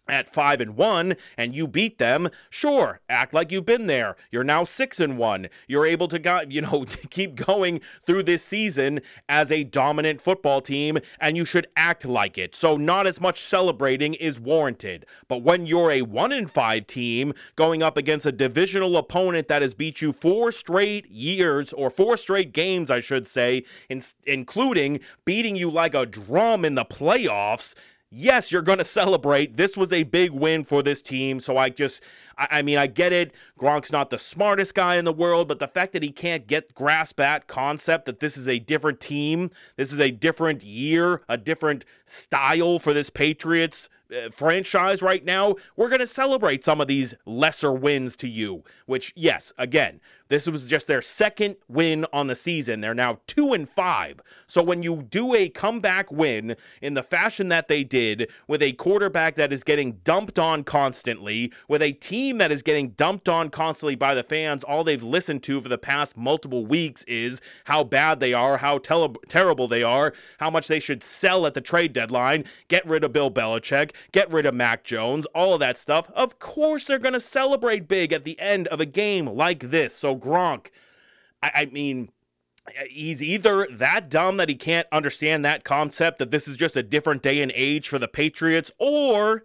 at 0.09 0.29
5 0.29 0.61
and 0.61 0.75
1 0.75 1.15
and 1.37 1.55
you 1.55 1.67
beat 1.67 1.97
them 1.97 2.29
sure 2.49 2.99
act 3.09 3.33
like 3.33 3.51
you've 3.51 3.65
been 3.65 3.87
there. 3.87 4.15
You're 4.31 4.43
now 4.43 4.63
6 4.63 4.99
and 4.99 5.17
1 5.17 5.47
you're 5.67 5.85
able 5.85 6.07
to 6.07 6.19
go, 6.19 6.41
you 6.49 6.61
know 6.61 6.85
keep 7.09 7.35
going 7.35 7.81
through 8.05 8.23
this 8.23 8.43
season 8.43 9.01
as 9.27 9.51
a 9.51 9.63
dominant 9.63 10.21
football 10.21 10.61
team 10.61 10.97
and 11.19 11.37
you 11.37 11.45
should 11.45 11.67
act 11.75 12.05
like 12.05 12.37
it. 12.37 12.55
So 12.55 12.77
not 12.77 13.07
as 13.07 13.21
much 13.21 13.41
celebrating 13.41 14.13
is 14.13 14.39
warranted. 14.39 15.05
But 15.27 15.43
when 15.43 15.65
you're 15.65 15.91
a 15.91 16.01
1 16.01 16.31
and 16.31 16.49
5 16.49 16.87
team 16.87 17.33
going 17.55 17.83
up 17.83 17.97
against 17.97 18.25
a 18.25 18.31
divisional 18.31 18.97
opponent 18.97 19.47
that 19.47 19.61
has 19.61 19.73
beat 19.73 20.01
you 20.01 20.13
four 20.13 20.51
straight 20.51 21.09
years 21.09 21.73
or 21.73 21.89
four 21.89 22.17
straight 22.17 22.53
games 22.53 22.91
I 22.91 22.99
should 22.99 23.27
say 23.27 23.63
in, 23.89 24.01
including 24.25 24.99
beating 25.25 25.55
you 25.55 25.69
like 25.69 25.93
a 25.93 26.05
drum 26.05 26.65
in 26.65 26.75
the 26.75 26.85
playoffs 26.85 27.75
yes, 28.09 28.51
you're 28.51 28.61
going 28.61 28.77
to 28.77 28.85
celebrate. 28.85 29.57
This 29.57 29.75
was 29.75 29.91
a 29.91 30.03
big 30.03 30.31
win 30.31 30.63
for 30.63 30.81
this 30.81 31.01
team. 31.01 31.39
So 31.39 31.57
I 31.57 31.69
just, 31.69 32.01
I, 32.37 32.47
I, 32.51 32.61
mean, 32.61 32.77
I 32.77 32.87
get 32.87 33.13
it. 33.13 33.33
Gronk's 33.59 33.91
not 33.91 34.09
the 34.09 34.17
smartest 34.17 34.75
guy 34.75 34.95
in 34.95 35.05
the 35.05 35.13
world, 35.13 35.47
but 35.47 35.59
the 35.59 35.67
fact 35.67 35.93
that 35.93 36.03
he 36.03 36.11
can't 36.11 36.47
get 36.47 36.73
grasp 36.73 37.17
that 37.17 37.47
concept 37.47 38.05
that 38.05 38.19
this 38.19 38.37
is 38.37 38.47
a 38.47 38.59
different 38.59 38.99
team, 38.99 39.49
this 39.75 39.91
is 39.91 39.99
a 39.99 40.11
different 40.11 40.63
year, 40.63 41.21
a 41.27 41.37
different 41.37 41.85
style 42.05 42.79
for 42.79 42.93
this 42.93 43.09
Patriots 43.09 43.89
Uh, 44.09 44.29
franchise 44.29 45.01
right 45.01 45.25
now, 45.25 45.55
we're 45.75 45.89
going 45.89 45.99
to 45.99 46.07
celebrate 46.07 46.63
some 46.63 46.79
of 46.79 46.87
these 46.87 47.13
lesser 47.25 47.71
wins 47.71 48.15
to 48.17 48.27
you. 48.27 48.63
Which, 48.85 49.13
yes, 49.15 49.51
again, 49.57 49.99
this 50.29 50.47
was 50.47 50.67
just 50.67 50.87
their 50.87 51.01
second 51.01 51.55
win 51.67 52.05
on 52.11 52.27
the 52.27 52.35
season. 52.35 52.81
They're 52.81 52.93
now 52.93 53.19
two 53.27 53.53
and 53.53 53.69
five. 53.69 54.21
So 54.45 54.61
when 54.61 54.83
you 54.83 55.03
do 55.09 55.33
a 55.33 55.49
comeback 55.49 56.11
win 56.11 56.55
in 56.81 56.93
the 56.93 57.03
fashion 57.03 57.49
that 57.49 57.67
they 57.67 57.83
did, 57.83 58.29
with 58.47 58.61
a 58.61 58.73
quarterback 58.73 59.35
that 59.35 59.53
is 59.53 59.63
getting 59.63 59.93
dumped 60.03 60.37
on 60.37 60.63
constantly, 60.63 61.51
with 61.67 61.81
a 61.81 61.93
team 61.93 62.37
that 62.39 62.51
is 62.51 62.61
getting 62.61 62.89
dumped 62.89 63.29
on 63.29 63.49
constantly 63.49 63.95
by 63.95 64.13
the 64.13 64.23
fans, 64.23 64.63
all 64.63 64.83
they've 64.83 65.03
listened 65.03 65.43
to 65.43 65.59
for 65.61 65.69
the 65.69 65.77
past 65.77 66.17
multiple 66.17 66.65
weeks 66.65 67.03
is 67.05 67.41
how 67.65 67.83
bad 67.83 68.19
they 68.19 68.33
are, 68.33 68.57
how 68.57 68.77
tel- 68.77 69.15
terrible 69.29 69.67
they 69.67 69.83
are, 69.83 70.13
how 70.39 70.49
much 70.49 70.67
they 70.67 70.79
should 70.79 71.03
sell 71.03 71.45
at 71.45 71.53
the 71.53 71.61
trade 71.61 71.93
deadline, 71.93 72.43
get 72.67 72.85
rid 72.85 73.03
of 73.03 73.13
Bill 73.13 73.31
Belichick, 73.31 73.91
get 74.11 74.31
rid 74.31 74.45
of 74.45 74.55
Mac 74.55 74.83
Jones, 74.83 75.25
all 75.27 75.53
of 75.53 75.59
that 75.59 75.77
stuff. 75.77 76.09
Of 76.15 76.39
course, 76.39 76.85
they're 76.85 76.99
going 76.99 77.13
to 77.13 77.19
celebrate 77.19 77.87
big 77.87 78.13
at 78.13 78.23
the 78.23 78.39
end 78.39 78.67
of 78.67 78.79
a 78.79 78.85
game 78.85 79.27
like 79.27 79.71
this. 79.71 79.95
So 79.95 80.15
Gronk, 80.15 80.67
I, 81.41 81.51
I 81.53 81.65
mean, 81.65 82.09
he's 82.89 83.23
either 83.23 83.67
that 83.71 84.09
dumb 84.09 84.37
that 84.37 84.49
he 84.49 84.55
can't 84.55 84.87
understand 84.91 85.43
that 85.45 85.63
concept 85.63 86.19
that 86.19 86.31
this 86.31 86.47
is 86.47 86.57
just 86.57 86.77
a 86.77 86.83
different 86.83 87.21
day 87.21 87.41
and 87.41 87.51
age 87.55 87.89
for 87.89 87.99
the 87.99 88.07
Patriots, 88.07 88.71
or 88.77 89.43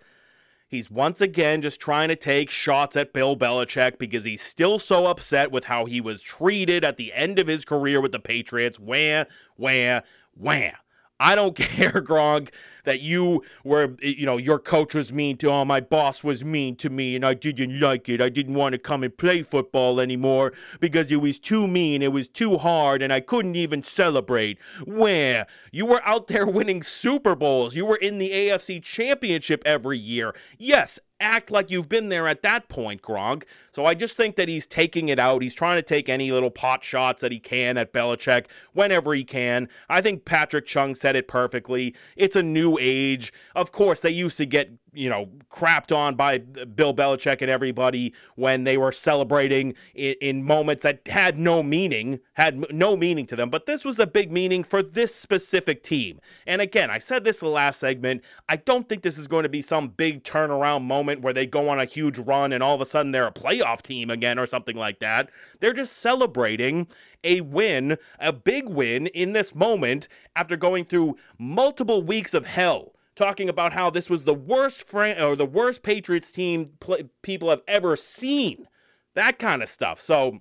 he's 0.69 0.91
once 0.91 1.21
again 1.21 1.63
just 1.63 1.81
trying 1.81 2.09
to 2.09 2.17
take 2.17 2.51
shots 2.51 2.97
at 2.97 3.13
Bill 3.13 3.37
Belichick 3.37 3.99
because 3.99 4.25
he's 4.25 4.43
still 4.43 4.79
so 4.79 5.07
upset 5.07 5.51
with 5.51 5.65
how 5.65 5.85
he 5.85 6.01
was 6.01 6.23
treated 6.23 6.85
at 6.85 6.97
the 6.97 7.13
end 7.13 7.39
of 7.39 7.47
his 7.47 7.65
career 7.65 8.01
with 8.01 8.13
the 8.13 8.19
Patriots. 8.19 8.81
Where, 8.81 9.27
where, 9.57 10.03
where? 10.35 10.79
I 11.23 11.35
don't 11.35 11.55
care, 11.57 12.03
Gronk. 12.03 12.51
that 12.85 13.01
you 13.01 13.45
were, 13.63 13.95
you 14.01 14.27
know, 14.27 14.37
your 14.37 14.59
coach 14.59 14.95
was 14.95 15.13
mean 15.13 15.37
to, 15.39 15.49
oh, 15.49 15.65
my 15.65 15.81
boss 15.81 16.25
was 16.25 16.45
mean 16.45 16.75
to 16.77 16.91
me 16.91 17.15
and 17.15 17.25
I 17.25 17.35
didn't 17.35 17.79
like 17.79 18.09
it. 18.09 18.21
I 18.21 18.29
didn't 18.29 18.55
want 18.55 18.73
to 18.73 18.79
come 18.79 19.05
and 19.05 19.17
play 19.17 19.43
football 19.43 20.01
anymore 20.01 20.53
because 20.81 21.13
it 21.13 21.17
was 21.17 21.39
too 21.39 21.69
mean, 21.69 22.03
it 22.03 22.13
was 22.13 22.27
too 22.27 22.59
hard, 22.59 23.01
and 23.03 23.13
I 23.13 23.21
couldn't 23.21 23.57
even 23.57 23.83
celebrate. 23.85 24.59
Where? 24.85 25.47
You 25.71 25.87
were 25.87 26.05
out 26.05 26.27
there 26.27 26.47
winning 26.59 26.83
Super 26.83 27.37
Bowls. 27.37 27.77
You 27.77 27.87
were 27.87 27.97
in 27.97 28.19
the 28.19 28.31
AFC 28.31 28.83
Championship 28.83 29.63
every 29.65 29.99
year. 29.99 30.35
Yes, 30.59 30.99
act 31.23 31.51
like 31.51 31.71
you've 31.71 31.89
been 31.89 32.09
there 32.09 32.29
at 32.29 32.43
that 32.43 32.69
point, 32.69 33.01
Gronk. 33.01 33.45
So 33.71 33.87
I 33.87 33.95
just 33.95 34.17
think 34.17 34.37
that 34.37 34.49
he's 34.49 34.67
taking 34.67 35.09
it 35.09 35.19
out. 35.19 35.43
He's 35.43 35.55
trying 35.55 35.79
to 35.79 35.83
take 35.83 36.09
any 36.09 36.33
little 36.33 36.51
pot 36.51 36.85
shots 36.85 37.23
that 37.23 37.33
he 37.33 37.39
can 37.39 37.79
at 37.79 37.93
Belichick 37.93 38.47
whenever 38.73 39.15
he 39.15 39.25
can. 39.25 39.69
I 39.89 40.01
think 40.03 40.25
Patrick 40.25 40.67
Chung 40.67 40.95
said 40.95 41.17
it 41.17 41.29
perfectly. 41.29 41.95
It's 42.17 42.37
a 42.37 42.43
new 42.43 42.77
age. 42.81 43.33
Of 43.55 43.73
course, 43.73 44.01
they 44.01 44.11
used 44.11 44.37
to 44.39 44.47
get 44.47 44.71
you 44.93 45.09
know, 45.09 45.29
crapped 45.51 45.95
on 45.95 46.17
by 46.17 46.39
Bill 46.39 46.95
Belichick 46.95 47.41
and 47.41 47.51
everybody 47.51 48.13
when 48.35 48.65
they 48.65 48.77
were 48.77 48.93
celebrating 48.93 49.75
in, 49.95 50.15
in, 50.21 50.43
moments 50.43 50.83
that 50.83 51.07
had 51.09 51.39
no 51.39 51.63
meaning, 51.63 52.21
had 52.35 52.71
no 52.73 52.97
meaning 52.97 53.27
to 53.27 53.37
them. 53.37 53.49
But 53.49 53.67
this 53.67 53.85
was 53.85 53.99
a 53.99 54.07
big 54.07 54.31
meaning 54.31 54.63
for 54.65 54.83
this 54.83 55.15
specific 55.15 55.83
team. 55.83 56.21
And 56.47 56.61
again, 56.61 56.91
I 56.91 56.99
said 56.99 57.25
this 57.25 57.41
in 57.41 57.47
the 57.47 57.53
last 57.53 57.81
segment. 57.81 58.23
I 58.49 58.57
don't 58.57 58.89
think 58.89 59.03
this 59.03 59.17
is 59.17 59.29
going 59.29 59.45
to 59.45 59.49
be 59.49 59.63
some 59.63 59.89
big 59.89 60.25
turnaround 60.25 60.83
moment 60.83 61.23
where 61.23 61.33
they 61.33 61.47
go 61.47 61.69
on 61.71 61.81
a 61.81 61.87
huge 61.87 62.19
run 62.19 62.53
and 62.53 62.63
all 62.63 62.75
of 62.75 62.81
a 62.81 62.87
sudden 62.87 63.13
they're 63.13 63.27
a 63.27 63.33
playoff 63.33 63.81
team 63.81 64.11
again 64.11 64.39
or 64.39 64.47
something 64.47 64.77
like 64.77 64.99
that. 64.99 65.31
They're 65.61 65.73
just 65.73 65.99
celebrating 65.99 66.87
a 67.25 67.41
win, 67.41 67.97
a 68.19 68.33
big 68.33 68.69
win 68.69 69.07
in 69.09 69.33
this 69.33 69.55
moment 69.55 70.09
after 70.37 70.57
going 70.57 70.85
through 70.85 71.17
multiple 71.39 72.03
weeks 72.03 72.35
of 72.35 72.47
hell 72.47 72.93
talking 73.15 73.49
about 73.49 73.73
how 73.73 73.91
this 73.91 74.09
was 74.09 74.25
the 74.25 74.35
worst 74.35 74.89
fran- 74.89 75.21
or 75.21 75.37
the 75.37 75.47
worst 75.47 75.83
Patriots 75.83 76.33
team 76.33 76.73
pl- 76.81 77.11
people 77.23 77.51
have 77.51 77.63
ever 77.69 77.97
seen. 77.97 78.67
That 79.15 79.39
kind 79.39 79.63
of 79.63 79.69
stuff. 79.69 80.01
So 80.01 80.41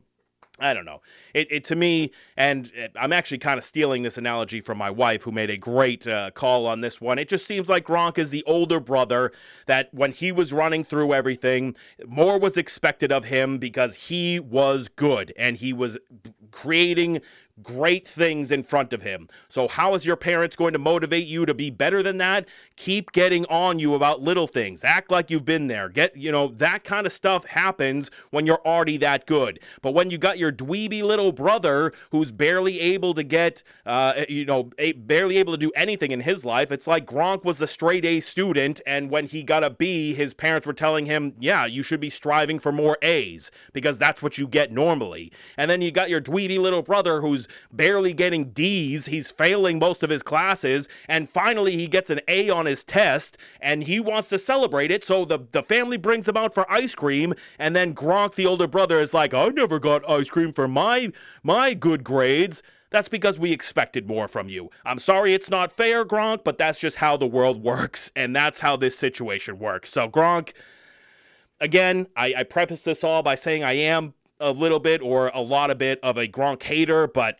I 0.61 0.73
don't 0.73 0.85
know. 0.85 1.01
It, 1.33 1.47
it 1.51 1.63
to 1.65 1.75
me, 1.75 2.11
and 2.37 2.71
I'm 2.95 3.11
actually 3.11 3.39
kind 3.39 3.57
of 3.57 3.63
stealing 3.63 4.03
this 4.03 4.17
analogy 4.17 4.61
from 4.61 4.77
my 4.77 4.91
wife, 4.91 5.23
who 5.23 5.31
made 5.31 5.49
a 5.49 5.57
great 5.57 6.07
uh, 6.07 6.31
call 6.31 6.67
on 6.67 6.81
this 6.81 7.01
one. 7.01 7.17
It 7.17 7.27
just 7.27 7.47
seems 7.47 7.67
like 7.67 7.85
Gronk 7.85 8.19
is 8.19 8.29
the 8.29 8.43
older 8.43 8.79
brother 8.79 9.31
that 9.65 9.91
when 9.91 10.11
he 10.11 10.31
was 10.31 10.53
running 10.53 10.83
through 10.83 11.13
everything, 11.13 11.75
more 12.05 12.37
was 12.37 12.57
expected 12.57 13.11
of 13.11 13.25
him 13.25 13.57
because 13.57 13.95
he 13.95 14.39
was 14.39 14.87
good 14.87 15.33
and 15.35 15.57
he 15.57 15.73
was 15.73 15.97
creating 16.51 17.21
great 17.61 18.07
things 18.07 18.51
in 18.51 18.63
front 18.63 18.93
of 18.93 19.01
him. 19.01 19.27
So, 19.47 19.67
how 19.67 19.93
is 19.95 20.05
your 20.05 20.15
parents 20.15 20.55
going 20.55 20.73
to 20.73 20.79
motivate 20.79 21.27
you 21.27 21.45
to 21.45 21.53
be 21.53 21.69
better 21.69 22.01
than 22.03 22.17
that? 22.17 22.45
Keep 22.75 23.11
getting 23.11 23.45
on 23.45 23.79
you 23.79 23.93
about 23.93 24.21
little 24.21 24.47
things. 24.47 24.83
Act 24.83 25.11
like 25.11 25.29
you've 25.29 25.45
been 25.45 25.67
there. 25.67 25.89
Get, 25.89 26.15
you 26.15 26.31
know, 26.31 26.47
that 26.57 26.83
kind 26.83 27.05
of 27.05 27.13
stuff 27.13 27.45
happens 27.45 28.09
when 28.29 28.45
you're 28.45 28.65
already 28.65 28.97
that 28.97 29.25
good. 29.25 29.59
But 29.81 29.91
when 29.91 30.09
you 30.09 30.17
got 30.17 30.37
your 30.37 30.51
dweeby 30.51 31.03
little 31.03 31.31
brother 31.31 31.93
who's 32.11 32.31
barely 32.31 32.79
able 32.79 33.13
to 33.13 33.23
get, 33.23 33.63
uh, 33.85 34.25
you 34.27 34.45
know, 34.45 34.71
a, 34.77 34.93
barely 34.93 35.37
able 35.37 35.53
to 35.53 35.59
do 35.59 35.71
anything 35.75 36.11
in 36.11 36.21
his 36.21 36.45
life, 36.45 36.71
it's 36.71 36.87
like 36.87 37.05
Gronk 37.05 37.43
was 37.43 37.61
a 37.61 37.67
straight 37.67 38.05
A 38.05 38.19
student, 38.19 38.81
and 38.85 39.09
when 39.09 39.27
he 39.27 39.43
got 39.43 39.63
a 39.63 39.69
B, 39.69 40.13
his 40.13 40.33
parents 40.33 40.65
were 40.65 40.73
telling 40.73 41.05
him, 41.05 41.33
yeah, 41.39 41.65
you 41.65 41.83
should 41.83 41.99
be 41.99 42.09
striving 42.09 42.59
for 42.59 42.71
more 42.71 42.97
A's 43.01 43.51
because 43.73 43.97
that's 43.97 44.21
what 44.21 44.37
you 44.37 44.47
get 44.47 44.71
normally. 44.71 45.31
And 45.57 45.69
then 45.69 45.81
you 45.81 45.91
got 45.91 46.09
your 46.09 46.21
dweeby 46.21 46.40
little 46.47 46.81
brother 46.81 47.21
who's 47.21 47.47
barely 47.71 48.13
getting 48.13 48.51
D's. 48.51 49.07
He's 49.07 49.31
failing 49.31 49.79
most 49.79 50.03
of 50.03 50.09
his 50.09 50.23
classes. 50.23 50.87
And 51.07 51.29
finally, 51.29 51.75
he 51.77 51.87
gets 51.87 52.09
an 52.09 52.21
A 52.27 52.49
on 52.49 52.65
his 52.65 52.83
test 52.83 53.37
and 53.59 53.83
he 53.83 53.99
wants 53.99 54.29
to 54.29 54.39
celebrate 54.39 54.91
it. 54.91 55.03
So 55.03 55.25
the, 55.25 55.39
the 55.51 55.63
family 55.63 55.97
brings 55.97 56.27
him 56.27 56.37
out 56.37 56.53
for 56.53 56.69
ice 56.71 56.95
cream. 56.95 57.33
And 57.59 57.75
then 57.75 57.93
Gronk, 57.93 58.35
the 58.35 58.45
older 58.45 58.67
brother, 58.67 58.99
is 58.99 59.13
like, 59.13 59.33
I 59.33 59.47
never 59.49 59.79
got 59.79 60.09
ice 60.09 60.29
cream 60.29 60.51
for 60.53 60.67
my, 60.67 61.11
my 61.43 61.73
good 61.73 62.03
grades. 62.03 62.63
That's 62.91 63.09
because 63.09 63.39
we 63.39 63.53
expected 63.53 64.07
more 64.07 64.27
from 64.27 64.49
you. 64.49 64.69
I'm 64.85 64.99
sorry 64.99 65.33
it's 65.33 65.49
not 65.49 65.71
fair, 65.71 66.05
Gronk, 66.05 66.43
but 66.43 66.57
that's 66.57 66.79
just 66.79 66.97
how 66.97 67.15
the 67.17 67.25
world 67.25 67.63
works. 67.63 68.11
And 68.15 68.35
that's 68.35 68.59
how 68.59 68.75
this 68.75 68.97
situation 68.97 69.57
works. 69.59 69.89
So, 69.89 70.09
Gronk, 70.09 70.51
again, 71.59 72.07
I, 72.15 72.33
I 72.37 72.43
preface 72.43 72.83
this 72.83 73.03
all 73.03 73.23
by 73.23 73.35
saying 73.35 73.63
I 73.63 73.73
am 73.73 74.13
a 74.41 74.51
little 74.51 74.79
bit 74.79 75.01
or 75.01 75.29
a 75.29 75.41
lot 75.41 75.69
of 75.69 75.77
bit 75.77 75.99
of 76.03 76.17
a 76.17 76.27
Gronk 76.27 76.63
hater, 76.63 77.07
but 77.07 77.39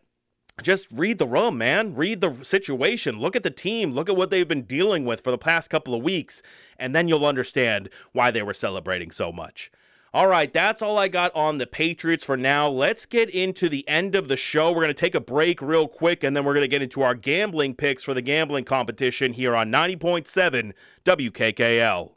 just 0.62 0.88
read 0.92 1.18
the 1.18 1.28
room, 1.28 1.58
man. 1.58 1.96
Read 1.96 2.22
the 2.22 2.34
situation. 2.44 3.20
Look 3.20 3.36
at 3.36 3.44
the 3.44 3.50
team. 3.50 3.92
Look 3.92 4.10
at 4.10 4.16
what 4.16 4.30
they've 4.30 4.48
been 4.48 4.64
dealing 4.64 5.06
with 5.06 5.22
for 5.22 5.32
the 5.32 5.38
past 5.38 5.70
couple 5.70 5.96
of 5.96 6.04
weeks, 6.04 6.42
and 6.78 6.94
then 6.96 7.08
you'll 7.08 7.26
understand 7.26 7.90
why 8.12 8.32
they 8.32 8.44
were 8.44 8.54
celebrating 8.54 9.12
so 9.12 9.32
much. 9.32 9.72
All 10.14 10.28
right, 10.28 10.52
that's 10.52 10.82
all 10.82 10.98
I 10.98 11.08
got 11.08 11.34
on 11.34 11.58
the 11.58 11.66
Patriots 11.66 12.26
for 12.26 12.36
now. 12.36 12.68
Let's 12.68 13.06
get 13.06 13.30
into 13.30 13.70
the 13.70 13.88
end 13.88 14.14
of 14.14 14.28
the 14.28 14.36
show. 14.36 14.70
We're 14.70 14.82
going 14.82 14.88
to 14.90 14.94
take 14.94 15.16
a 15.16 15.22
break 15.22 15.62
real 15.62 15.88
quick, 15.88 16.22
and 16.22 16.36
then 16.36 16.44
we're 16.44 16.54
going 16.54 16.66
to 16.66 16.68
get 16.68 16.82
into 16.82 17.02
our 17.02 17.16
gambling 17.16 17.76
picks 17.76 18.04
for 18.04 18.14
the 18.14 18.22
gambling 18.22 18.66
competition 18.66 19.32
here 19.34 19.56
on 19.56 19.72
90.7 19.72 20.74
WKKL. 21.06 22.12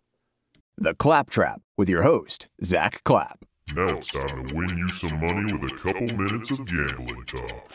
The 0.76 0.94
Claptrap 0.94 1.62
with 1.76 1.88
your 1.88 2.02
host, 2.02 2.48
Zack 2.64 3.04
Clapp. 3.04 3.44
Now 3.72 3.86
it's 3.86 4.12
time 4.12 4.46
to 4.46 4.54
win 4.54 4.68
you 4.76 4.88
some 4.88 5.20
money 5.20 5.52
with 5.54 5.72
a 5.72 5.76
couple 5.76 6.16
minutes 6.16 6.50
of 6.50 6.66
gambling 6.66 7.24
talk. 7.24 7.72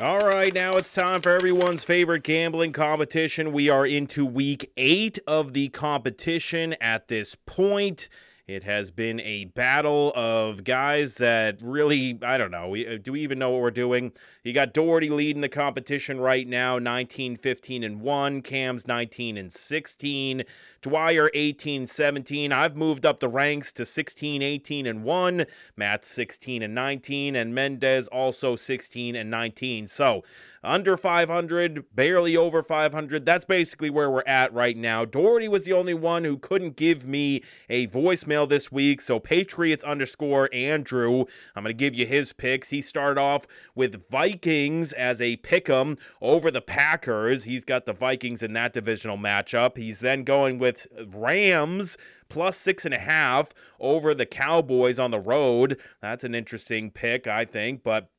All 0.00 0.18
right, 0.18 0.52
now 0.52 0.72
it's 0.72 0.92
time 0.92 1.20
for 1.20 1.34
everyone's 1.36 1.84
favorite 1.84 2.22
gambling 2.24 2.72
competition. 2.72 3.52
We 3.52 3.68
are 3.68 3.86
into 3.86 4.24
week 4.24 4.72
eight 4.76 5.18
of 5.26 5.52
the 5.52 5.68
competition 5.68 6.74
at 6.80 7.08
this 7.08 7.36
point. 7.46 8.08
It 8.46 8.62
has 8.62 8.92
been 8.92 9.18
a 9.22 9.46
battle 9.46 10.12
of 10.14 10.62
guys 10.62 11.16
that 11.16 11.60
really, 11.60 12.16
I 12.22 12.38
don't 12.38 12.52
know. 12.52 12.68
We, 12.68 12.86
uh, 12.86 12.98
do 13.02 13.10
we 13.10 13.20
even 13.22 13.40
know 13.40 13.50
what 13.50 13.60
we're 13.60 13.72
doing? 13.72 14.12
You 14.44 14.52
got 14.52 14.72
Doherty 14.72 15.10
leading 15.10 15.42
the 15.42 15.48
competition 15.48 16.20
right 16.20 16.46
now, 16.46 16.78
19, 16.78 17.34
15, 17.34 17.82
and 17.82 18.00
1. 18.00 18.42
Cam's 18.42 18.86
19 18.86 19.36
and 19.36 19.52
16. 19.52 20.44
Dwyer 20.80 21.28
18, 21.34 21.88
17. 21.88 22.52
I've 22.52 22.76
moved 22.76 23.04
up 23.04 23.18
the 23.18 23.28
ranks 23.28 23.72
to 23.72 23.84
16, 23.84 24.42
18, 24.42 24.86
and 24.86 25.02
1. 25.02 25.46
Matt's 25.76 26.06
16 26.06 26.62
and 26.62 26.72
19. 26.72 27.34
And 27.34 27.52
Mendez 27.52 28.06
also 28.06 28.54
16 28.54 29.16
and 29.16 29.28
19. 29.28 29.88
So 29.88 30.22
under 30.66 30.96
500, 30.96 31.84
barely 31.94 32.36
over 32.36 32.62
500. 32.62 33.24
That's 33.24 33.44
basically 33.44 33.88
where 33.88 34.10
we're 34.10 34.24
at 34.26 34.52
right 34.52 34.76
now. 34.76 35.04
Doherty 35.04 35.48
was 35.48 35.64
the 35.64 35.72
only 35.72 35.94
one 35.94 36.24
who 36.24 36.36
couldn't 36.36 36.76
give 36.76 37.06
me 37.06 37.42
a 37.70 37.86
voicemail 37.86 38.35
this 38.44 38.70
week. 38.70 39.00
So 39.00 39.18
Patriots 39.18 39.84
underscore 39.84 40.50
Andrew, 40.52 41.24
I'm 41.54 41.62
going 41.62 41.74
to 41.74 41.78
give 41.78 41.94
you 41.94 42.04
his 42.04 42.32
picks. 42.32 42.70
He 42.70 42.82
started 42.82 43.18
off 43.18 43.46
with 43.74 44.10
Vikings 44.10 44.92
as 44.92 45.22
a 45.22 45.36
pick 45.36 45.70
'em 45.70 45.96
over 46.20 46.50
the 46.50 46.60
Packers. 46.60 47.44
He's 47.44 47.64
got 47.64 47.86
the 47.86 47.92
Vikings 47.92 48.42
in 48.42 48.52
that 48.54 48.72
divisional 48.72 49.16
matchup. 49.16 49.78
He's 49.78 50.00
then 50.00 50.24
going 50.24 50.58
with 50.58 50.88
Rams 51.06 51.96
plus 52.28 52.56
six 52.56 52.84
and 52.84 52.94
a 52.94 52.98
half 52.98 53.54
over 53.78 54.12
the 54.12 54.26
Cowboys 54.26 54.98
on 54.98 55.12
the 55.12 55.20
road. 55.20 55.80
That's 56.02 56.24
an 56.24 56.34
interesting 56.34 56.90
pick, 56.90 57.26
I 57.26 57.44
think. 57.44 57.82
But 57.84 58.10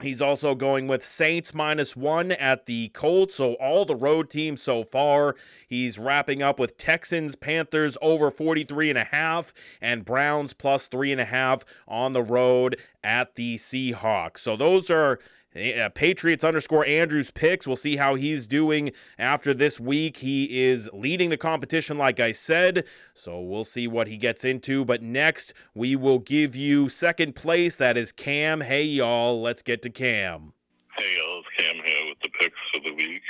He's 0.00 0.22
also 0.22 0.54
going 0.54 0.88
with 0.88 1.04
Saints 1.04 1.54
minus 1.54 1.94
one 1.96 2.32
at 2.32 2.66
the 2.66 2.88
Colts. 2.88 3.36
So 3.36 3.54
all 3.54 3.84
the 3.84 3.94
road 3.94 4.30
teams 4.30 4.62
so 4.62 4.82
far. 4.82 5.36
He's 5.68 5.98
wrapping 5.98 6.42
up 6.42 6.58
with 6.58 6.76
Texans, 6.76 7.36
Panthers 7.36 7.96
over 8.02 8.30
43 8.30 8.90
and 8.90 8.98
a 8.98 9.04
half, 9.04 9.52
and 9.80 10.04
Browns 10.04 10.54
plus 10.54 10.86
three 10.86 11.12
and 11.12 11.20
a 11.20 11.26
half 11.26 11.64
on 11.86 12.12
the 12.14 12.22
road 12.22 12.78
at 13.04 13.36
the 13.36 13.56
Seahawks. 13.56 14.38
So 14.38 14.56
those 14.56 14.90
are 14.90 15.20
uh, 15.54 15.88
Patriots 15.90 16.44
underscore 16.44 16.86
Andrews 16.86 17.30
picks. 17.30 17.66
We'll 17.66 17.76
see 17.76 17.96
how 17.96 18.14
he's 18.14 18.46
doing 18.46 18.92
after 19.18 19.52
this 19.52 19.78
week. 19.78 20.18
He 20.18 20.64
is 20.64 20.88
leading 20.92 21.30
the 21.30 21.36
competition, 21.36 21.98
like 21.98 22.20
I 22.20 22.32
said, 22.32 22.84
so 23.14 23.40
we'll 23.40 23.64
see 23.64 23.86
what 23.86 24.08
he 24.08 24.16
gets 24.16 24.44
into. 24.44 24.84
But 24.84 25.02
next, 25.02 25.52
we 25.74 25.96
will 25.96 26.18
give 26.18 26.56
you 26.56 26.88
second 26.88 27.34
place. 27.34 27.76
That 27.76 27.96
is 27.96 28.12
Cam. 28.12 28.62
Hey, 28.62 28.84
y'all, 28.84 29.40
let's 29.40 29.62
get 29.62 29.82
to 29.82 29.90
Cam. 29.90 30.52
Hey, 30.96 31.16
y'all, 31.16 31.40
it's 31.40 31.48
Cam 31.62 31.76
here 31.84 32.06
with 32.08 32.18
the 32.22 32.30
picks 32.38 32.58
for 32.72 32.80
the 32.80 32.94
week. 32.94 33.22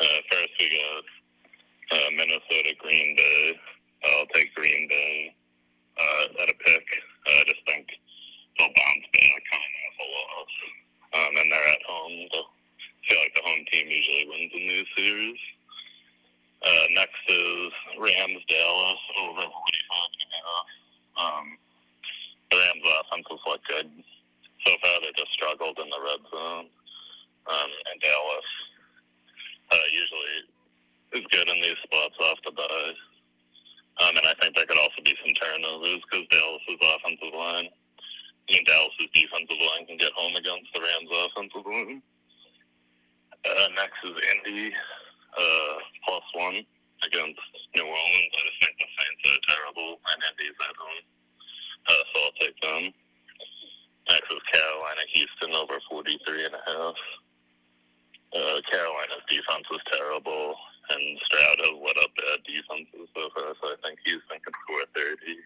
Uh, 0.00 0.06
first, 0.30 0.50
we 0.58 0.70
got 0.70 1.98
uh, 1.98 2.10
Minnesota, 2.12 2.74
Green 2.78 3.16
Bay. 3.16 3.60
I'll 4.04 4.26
take 4.34 4.54
Green 4.54 4.88
Bay 4.88 5.34
uh, 5.98 6.42
at 6.42 6.50
a 6.50 6.54
pick. 6.64 6.84
I 7.28 7.44
just 7.46 7.60
think 7.66 7.86
they'll 8.58 8.68
bounce 8.68 9.06
back 9.12 9.42
on 9.52 9.60
a 9.60 10.06
loss 10.10 10.81
um, 11.14 11.32
and 11.36 11.50
they're 11.50 11.68
at 11.72 11.82
home. 11.88 12.28
So 12.32 12.40
I 12.40 13.02
feel 13.08 13.20
like 13.20 13.34
the 13.34 13.42
home 13.44 13.64
team 13.70 13.86
usually 13.88 14.26
wins 14.28 14.52
in 14.54 14.68
these 14.68 14.90
series. 14.96 15.40
Uh, 16.62 16.84
next 16.94 17.18
is 17.28 17.72
Rams 17.98 18.42
Dallas 18.48 19.02
over 19.18 19.42
Louisville. 19.42 20.08
Um, 21.18 21.58
the 22.50 22.56
Rams' 22.56 22.86
offense 22.86 23.26
has 23.30 23.42
looked 23.46 23.68
good 23.68 23.90
so 24.64 24.72
far. 24.80 25.00
They 25.00 25.12
just 25.16 25.32
struggled 25.32 25.78
in 25.78 25.90
the 25.90 26.02
red 26.02 26.22
zone, 26.30 26.66
um, 27.50 27.70
and 27.90 28.00
Dallas 28.00 28.48
uh, 29.72 29.86
usually 29.90 30.36
is 31.20 31.26
good 31.30 31.48
in 31.48 31.62
these 31.62 31.80
spots 31.84 32.16
off 32.22 32.38
the 32.44 32.52
bye. 32.52 32.94
Um, 34.00 34.16
and 34.16 34.26
I 34.26 34.34
think 34.40 34.56
there 34.56 34.66
could 34.66 34.78
also 34.78 35.02
be 35.04 35.14
some 35.20 35.34
turnovers 35.36 36.00
because 36.08 36.26
Dallas's 36.30 36.80
offensive 36.80 37.34
line 37.36 37.68
I 38.52 38.60
mean, 38.60 38.68
Dallas's 38.68 39.08
defensive 39.16 39.64
line 39.64 39.88
can 39.88 39.96
get 39.96 40.12
home 40.12 40.36
against 40.36 40.68
the 40.76 40.84
Rams' 40.84 41.08
offensive 41.08 41.64
line. 41.64 42.04
Uh, 43.48 43.68
next 43.80 43.96
is 44.04 44.12
Indy, 44.12 44.68
uh, 44.68 45.76
plus 46.04 46.26
one 46.36 46.60
against 47.00 47.40
New 47.72 47.88
Orleans. 47.88 48.34
I 48.36 48.40
just 48.44 48.60
think 48.60 48.76
the 48.76 48.88
Saints 48.92 49.24
are 49.24 49.56
terrible, 49.56 49.96
and 50.04 50.20
Indy's 50.20 50.60
at 50.68 50.76
home. 50.76 51.04
Uh, 51.88 52.04
so 52.12 52.16
I'll 52.28 52.38
take 52.44 52.58
them. 52.60 52.82
Next 54.12 54.28
is 54.28 54.44
Carolina, 54.52 55.02
Houston 55.16 55.56
over 55.56 55.80
43 55.88 56.44
and 56.44 56.52
a 56.52 56.64
half. 56.68 56.98
Uh, 58.36 58.60
Carolina's 58.68 59.24
defense 59.32 59.64
is 59.72 59.84
terrible, 59.96 60.60
and 60.92 61.00
Stroud 61.24 61.56
has 61.56 61.76
let 61.80 61.96
up 62.04 62.12
bad 62.20 62.44
defenses 62.44 63.08
so 63.16 63.32
far, 63.32 63.56
so 63.64 63.72
I 63.72 63.80
think 63.80 63.96
Houston 64.04 64.44
can 64.44 64.52
score 64.60 64.84
30. 64.92 65.40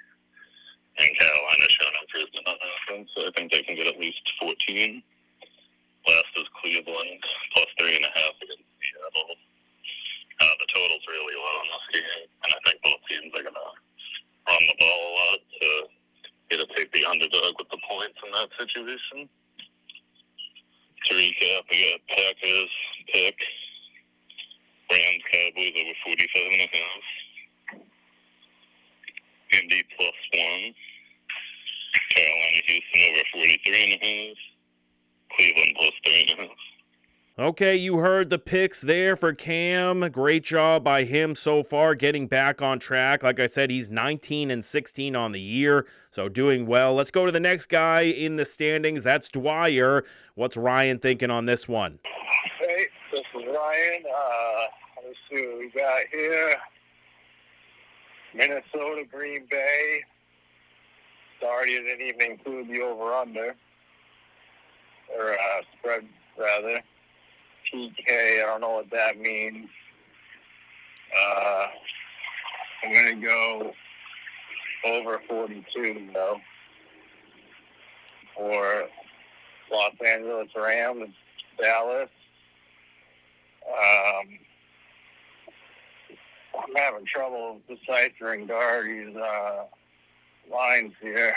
And 0.98 1.12
Carolina 1.18 1.66
shown 1.76 1.92
improvement 2.00 2.48
on 2.48 2.56
offense, 2.56 3.10
so 3.12 3.28
I 3.28 3.30
think 3.36 3.52
they 3.52 3.62
can 3.62 3.76
get 3.76 3.86
at 3.86 4.00
least 4.00 4.20
14. 4.40 5.02
Last 6.08 6.32
is 6.36 6.48
Cleveland, 6.62 7.20
plus 7.52 7.66
three 7.78 7.96
and 7.96 8.06
a 8.06 8.12
half 8.14 8.32
against 8.40 8.64
Seattle. 8.80 9.36
Uh, 10.40 10.54
the 10.60 10.68
total's 10.72 11.04
really 11.08 11.36
low 11.36 11.56
in 11.64 11.68
this 11.68 11.86
game, 12.00 12.28
and 12.44 12.50
I 12.54 12.58
think 12.64 12.80
both 12.84 13.00
teams 13.10 13.32
are 13.34 13.42
going 13.44 13.56
to 13.60 13.70
run 14.48 14.62
the 14.68 14.76
ball 14.78 15.00
a 15.00 15.12
lot 15.20 15.40
to 15.60 15.68
get 16.48 16.60
to 16.60 16.68
take 16.76 16.92
the 16.92 17.04
underdog 17.04 17.58
with 17.58 17.68
the 17.68 17.80
points 17.88 18.18
in 18.24 18.30
that 18.32 18.48
situation. 18.56 19.28
To 21.06 21.14
recap, 21.14 21.62
we 21.70 21.90
got 21.90 22.00
Packers 22.08 22.72
pick, 23.12 23.36
Rams 24.90 25.24
Cowboys 25.32 25.74
over 25.76 25.96
47 26.04 26.52
and 26.52 26.62
a 26.62 26.76
half, 26.76 27.04
Indy 29.60 29.82
plus 29.98 30.20
one, 30.34 30.74
Carolina 32.14 32.62
Houston 32.66 33.00
over 33.10 33.22
43 33.32 33.84
and 33.84 34.02
a 34.02 34.06
half, 34.06 34.36
Cleveland 35.36 35.76
plus 35.76 35.92
three 36.04 36.26
and 36.28 36.40
a 36.40 36.42
half. 36.42 36.56
Okay, 37.38 37.76
you 37.76 37.98
heard 37.98 38.30
the 38.30 38.38
picks 38.38 38.80
there 38.80 39.14
for 39.14 39.34
Cam. 39.34 40.10
Great 40.10 40.42
job 40.42 40.82
by 40.82 41.04
him 41.04 41.34
so 41.34 41.62
far 41.62 41.94
getting 41.94 42.26
back 42.26 42.62
on 42.62 42.78
track. 42.78 43.22
Like 43.22 43.38
I 43.38 43.46
said, 43.46 43.68
he's 43.68 43.90
19 43.90 44.50
and 44.50 44.64
16 44.64 45.14
on 45.14 45.32
the 45.32 45.40
year, 45.40 45.86
so 46.10 46.30
doing 46.30 46.66
well. 46.66 46.94
Let's 46.94 47.10
go 47.10 47.26
to 47.26 47.32
the 47.32 47.38
next 47.38 47.66
guy 47.66 48.00
in 48.04 48.36
the 48.36 48.46
standings. 48.46 49.02
That's 49.02 49.28
Dwyer. 49.28 50.02
What's 50.34 50.56
Ryan 50.56 50.98
thinking 50.98 51.30
on 51.30 51.44
this 51.44 51.68
one? 51.68 51.98
Hey, 52.58 52.86
this 53.12 53.20
is 53.20 53.44
Ryan. 53.46 54.04
Uh, 54.06 54.64
let's 55.04 55.18
see 55.30 55.46
what 55.46 55.58
we 55.58 55.70
got 55.76 56.00
here. 56.10 56.54
Minnesota, 58.34 59.04
Green 59.10 59.46
Bay. 59.50 60.00
Sorry, 61.40 61.76
I 61.76 61.82
didn't 61.82 62.06
even 62.06 62.32
include 62.32 62.68
the 62.68 62.82
over-under. 62.82 63.54
Or 65.16 65.32
uh, 65.32 65.62
spread, 65.78 66.04
rather. 66.38 66.80
PK, 67.72 68.42
I 68.42 68.46
don't 68.46 68.60
know 68.60 68.70
what 68.70 68.90
that 68.90 69.18
means. 69.18 69.68
Uh, 71.16 71.66
I'm 72.84 72.92
going 72.92 73.20
to 73.20 73.26
go 73.26 73.72
over 74.86 75.20
42, 75.28 76.08
though. 76.12 76.40
For 78.36 78.84
Los 79.72 79.92
Angeles 80.06 80.48
Rams, 80.54 81.14
Dallas. 81.60 82.10
Um, 83.66 84.38
I'm 86.54 86.74
having 86.76 87.06
trouble 87.06 87.60
deciphering 87.68 88.46
Darty's 88.46 89.16
uh, 89.16 89.64
lines 90.50 90.92
here. 91.00 91.34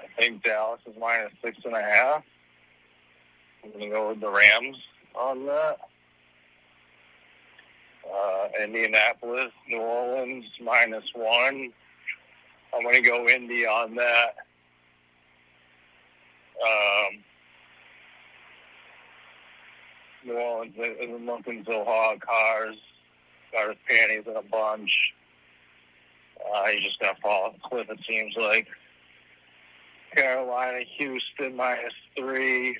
I 0.00 0.20
think 0.20 0.42
Dallas 0.42 0.80
is 0.86 0.94
minus 0.98 1.32
six 1.42 1.58
and 1.64 1.74
a 1.74 1.82
half. 1.82 2.22
I'm 3.64 3.72
going 3.72 3.84
to 3.84 3.90
go 3.90 4.08
with 4.08 4.20
the 4.20 4.30
Rams 4.30 4.76
on 5.14 5.46
that. 5.46 5.78
Uh, 8.08 8.48
Indianapolis, 8.62 9.52
New 9.68 9.78
Orleans, 9.78 10.44
minus 10.62 11.04
one. 11.14 11.72
I'm 12.74 12.82
going 12.82 12.94
to 12.94 13.00
go 13.00 13.26
Indy 13.28 13.66
on 13.66 13.94
that. 13.96 14.36
Um, 16.62 17.24
New 20.24 20.34
Orleans 20.34 20.74
isn't 20.78 21.26
looking 21.26 21.64
so 21.66 21.84
hot. 21.84 22.20
Carr's 22.20 22.76
his 23.52 23.76
panties 23.88 24.24
in 24.26 24.36
a 24.36 24.42
bunch. 24.42 25.14
Uh, 26.40 26.66
he's 26.66 26.82
just 26.82 26.98
going 27.00 27.14
to 27.14 27.20
fall 27.20 27.46
off 27.46 27.54
a 27.56 27.68
cliff, 27.68 27.88
it 27.90 27.98
seems 28.08 28.34
like. 28.36 28.66
Carolina, 30.14 30.80
Houston, 30.98 31.56
minus 31.56 31.92
three. 32.16 32.76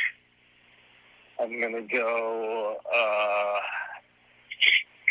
I'm 1.38 1.60
going 1.60 1.74
to 1.74 1.82
go 1.82 2.76
uh, 2.94 3.58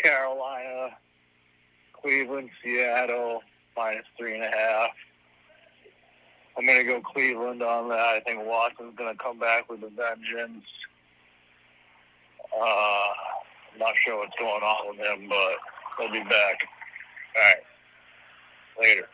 Carolina, 0.02 0.96
Cleveland, 1.92 2.50
Seattle, 2.62 3.42
minus 3.76 4.04
three 4.18 4.34
and 4.34 4.42
a 4.42 4.56
half. 4.56 4.90
I'm 6.56 6.64
going 6.64 6.78
to 6.78 6.84
go 6.84 7.00
Cleveland 7.00 7.62
on 7.62 7.88
that. 7.90 7.98
I 7.98 8.20
think 8.20 8.44
Watson's 8.44 8.96
going 8.96 9.14
to 9.14 9.22
come 9.22 9.38
back 9.38 9.70
with 9.70 9.82
a 9.82 9.90
vengeance. 9.90 10.64
Uh, 12.58 13.08
I'm 13.72 13.78
not 13.78 13.92
sure 13.96 14.18
what's 14.18 14.36
going 14.38 14.62
on 14.62 14.96
with 14.96 15.06
him, 15.06 15.28
but 15.28 15.56
he'll 15.98 16.12
be 16.12 16.20
back. 16.20 16.66
All 17.36 17.42
right. 17.42 17.56
Later. 18.80 19.08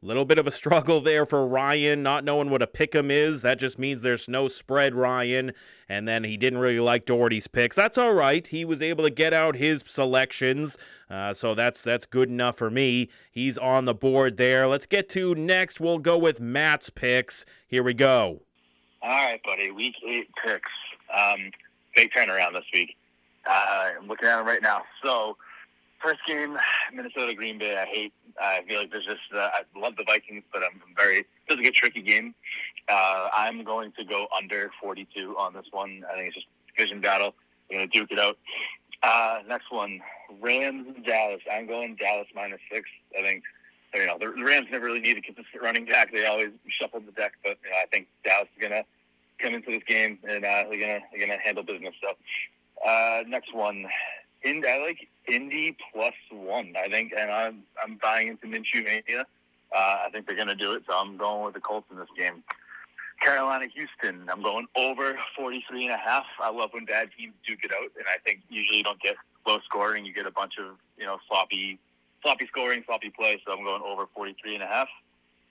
Little 0.00 0.24
bit 0.24 0.38
of 0.38 0.46
a 0.46 0.52
struggle 0.52 1.00
there 1.00 1.26
for 1.26 1.44
Ryan, 1.44 2.04
not 2.04 2.22
knowing 2.22 2.50
what 2.50 2.62
a 2.62 2.68
pick'em 2.68 3.10
is. 3.10 3.42
That 3.42 3.58
just 3.58 3.80
means 3.80 4.02
there's 4.02 4.28
no 4.28 4.46
spread, 4.46 4.94
Ryan. 4.94 5.50
And 5.88 6.06
then 6.06 6.22
he 6.22 6.36
didn't 6.36 6.60
really 6.60 6.78
like 6.78 7.04
Doherty's 7.04 7.48
picks. 7.48 7.74
That's 7.74 7.98
all 7.98 8.12
right. 8.12 8.46
He 8.46 8.64
was 8.64 8.80
able 8.80 9.02
to 9.02 9.10
get 9.10 9.34
out 9.34 9.56
his 9.56 9.82
selections, 9.84 10.78
uh, 11.10 11.32
so 11.32 11.56
that's 11.56 11.82
that's 11.82 12.06
good 12.06 12.28
enough 12.28 12.56
for 12.56 12.70
me. 12.70 13.08
He's 13.32 13.58
on 13.58 13.86
the 13.86 13.94
board 13.94 14.36
there. 14.36 14.68
Let's 14.68 14.86
get 14.86 15.08
to 15.10 15.34
next. 15.34 15.80
We'll 15.80 15.98
go 15.98 16.16
with 16.16 16.40
Matt's 16.40 16.90
picks. 16.90 17.44
Here 17.66 17.82
we 17.82 17.92
go. 17.92 18.42
All 19.02 19.10
right, 19.10 19.42
buddy. 19.42 19.72
Week 19.72 19.96
eight 20.06 20.28
picks. 20.44 20.70
Um, 21.12 21.50
big 21.96 22.12
turnaround 22.12 22.52
this 22.52 22.64
week. 22.72 22.96
Uh, 23.50 23.90
I'm 23.98 24.06
looking 24.06 24.28
at 24.28 24.36
them 24.36 24.46
right 24.46 24.62
now. 24.62 24.82
So, 25.02 25.36
first 26.02 26.20
game, 26.26 26.56
Minnesota 26.92 27.34
Green 27.34 27.58
Bay. 27.58 27.76
I 27.76 27.86
hate. 27.86 28.12
I 28.40 28.62
feel 28.66 28.80
like 28.80 28.90
there's 28.90 29.06
just. 29.06 29.20
Uh, 29.34 29.48
I 29.52 29.62
love 29.78 29.96
the 29.96 30.04
Vikings, 30.04 30.44
but 30.52 30.62
I'm 30.62 30.80
very. 30.96 31.24
This 31.48 31.58
is 31.58 31.68
a 31.68 31.70
tricky 31.70 32.02
game. 32.02 32.34
Uh, 32.88 33.28
I'm 33.32 33.64
going 33.64 33.92
to 33.98 34.04
go 34.04 34.26
under 34.36 34.70
42 34.80 35.36
on 35.38 35.52
this 35.52 35.66
one. 35.70 36.04
I 36.10 36.16
think 36.16 36.28
it's 36.28 36.36
just 36.36 36.46
division 36.76 37.00
battle. 37.00 37.34
We're 37.70 37.78
going 37.78 37.90
to 37.90 37.98
duke 37.98 38.10
it 38.12 38.18
out. 38.18 38.38
Uh, 39.02 39.40
next 39.46 39.70
one, 39.70 40.00
Rams 40.40 40.96
Dallas. 41.06 41.42
I'm 41.52 41.66
going 41.66 41.96
Dallas 41.96 42.28
minus 42.34 42.60
six. 42.72 42.88
I 43.18 43.22
think. 43.22 43.42
You 43.94 44.06
know, 44.06 44.18
the 44.20 44.28
Rams 44.28 44.66
never 44.70 44.84
really 44.84 45.00
need 45.00 45.16
a 45.16 45.22
consistent 45.22 45.62
running 45.62 45.86
back. 45.86 46.12
They 46.12 46.26
always 46.26 46.50
shuffle 46.68 47.00
the 47.00 47.12
deck, 47.12 47.32
but 47.42 47.56
you 47.64 47.70
know, 47.70 47.76
I 47.82 47.86
think 47.86 48.06
Dallas 48.22 48.46
is 48.54 48.60
going 48.60 48.72
to 48.72 48.84
come 49.38 49.54
into 49.54 49.70
this 49.70 49.82
game 49.86 50.18
and 50.28 50.44
uh, 50.44 50.64
they're 50.68 50.80
gonna 50.80 51.00
they're 51.10 51.26
gonna 51.26 51.40
handle 51.42 51.62
business. 51.62 51.94
So 52.02 52.88
uh, 52.88 53.22
next 53.26 53.54
one, 53.54 53.86
in 54.42 54.64
I 54.68 54.78
like 54.78 55.08
Indy 55.28 55.76
plus 55.92 56.14
one. 56.30 56.74
I 56.76 56.88
think, 56.88 57.12
and 57.16 57.30
I'm 57.30 57.62
I'm 57.82 57.96
buying 57.96 58.28
into 58.28 58.46
Minshew 58.46 58.84
mania. 58.84 59.26
Uh, 59.74 59.98
I 60.06 60.08
think 60.12 60.26
they're 60.26 60.36
gonna 60.36 60.54
do 60.54 60.72
it, 60.72 60.82
so 60.88 60.96
I'm 60.96 61.16
going 61.16 61.44
with 61.44 61.54
the 61.54 61.60
Colts 61.60 61.86
in 61.90 61.98
this 61.98 62.08
game. 62.16 62.42
Carolina, 63.20 63.66
Houston. 63.74 64.28
I'm 64.30 64.42
going 64.42 64.66
over 64.76 65.18
43 65.36 65.86
and 65.86 65.94
a 65.94 65.96
half. 65.96 66.24
I 66.40 66.50
love 66.50 66.70
when 66.72 66.84
bad 66.84 67.10
teams 67.18 67.34
duke 67.46 67.64
it 67.64 67.72
out, 67.72 67.90
and 67.96 68.06
I 68.08 68.16
think 68.24 68.40
usually 68.48 68.78
you 68.78 68.84
don't 68.84 69.00
get 69.00 69.16
low 69.46 69.58
scoring. 69.64 70.04
You 70.04 70.12
get 70.12 70.26
a 70.26 70.30
bunch 70.30 70.54
of 70.58 70.76
you 70.96 71.04
know 71.04 71.18
sloppy, 71.28 71.78
sloppy 72.22 72.46
scoring, 72.46 72.82
sloppy 72.86 73.10
play. 73.10 73.40
So 73.44 73.52
I'm 73.52 73.64
going 73.64 73.82
over 73.82 74.06
43 74.14 74.54
and 74.54 74.62
a 74.62 74.66
half. 74.66 74.88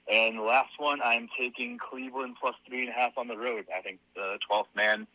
And 0.09 0.37
the 0.37 0.43
last 0.43 0.71
one, 0.77 0.99
I'm 1.03 1.27
taking 1.37 1.77
Cleveland 1.77 2.37
plus 2.39 2.55
three 2.65 2.81
and 2.81 2.89
a 2.89 2.93
half 2.93 3.17
on 3.17 3.27
the 3.27 3.37
road. 3.37 3.65
I 3.75 3.81
think 3.81 3.99
the 4.15 4.39
12th 4.49 4.67
man 4.73 5.05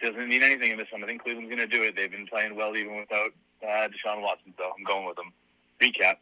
doesn't 0.00 0.28
mean 0.28 0.42
anything 0.42 0.70
in 0.70 0.78
this 0.78 0.86
one. 0.92 1.02
I 1.02 1.06
think 1.06 1.22
Cleveland's 1.22 1.48
going 1.48 1.68
to 1.68 1.76
do 1.76 1.82
it. 1.82 1.96
They've 1.96 2.10
been 2.10 2.26
playing 2.26 2.54
well 2.54 2.76
even 2.76 2.96
without 2.96 3.30
uh, 3.64 3.88
Deshaun 3.88 4.22
Watson, 4.22 4.54
though. 4.58 4.72
I'm 4.76 4.84
going 4.84 5.06
with 5.06 5.16
them. 5.16 5.32
Recap. 5.80 6.16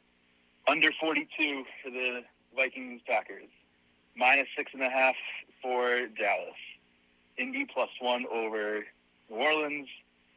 Under 0.68 0.90
42 1.00 1.64
for 1.82 1.90
the 1.90 2.20
Vikings 2.56 3.00
Packers. 3.06 3.48
Minus 4.16 4.48
six 4.56 4.72
and 4.74 4.82
a 4.82 4.90
half 4.90 5.14
for 5.60 6.06
Dallas. 6.18 6.54
Indy 7.38 7.66
plus 7.72 7.88
one 8.00 8.26
over 8.32 8.84
New 9.30 9.36
Orleans. 9.36 9.88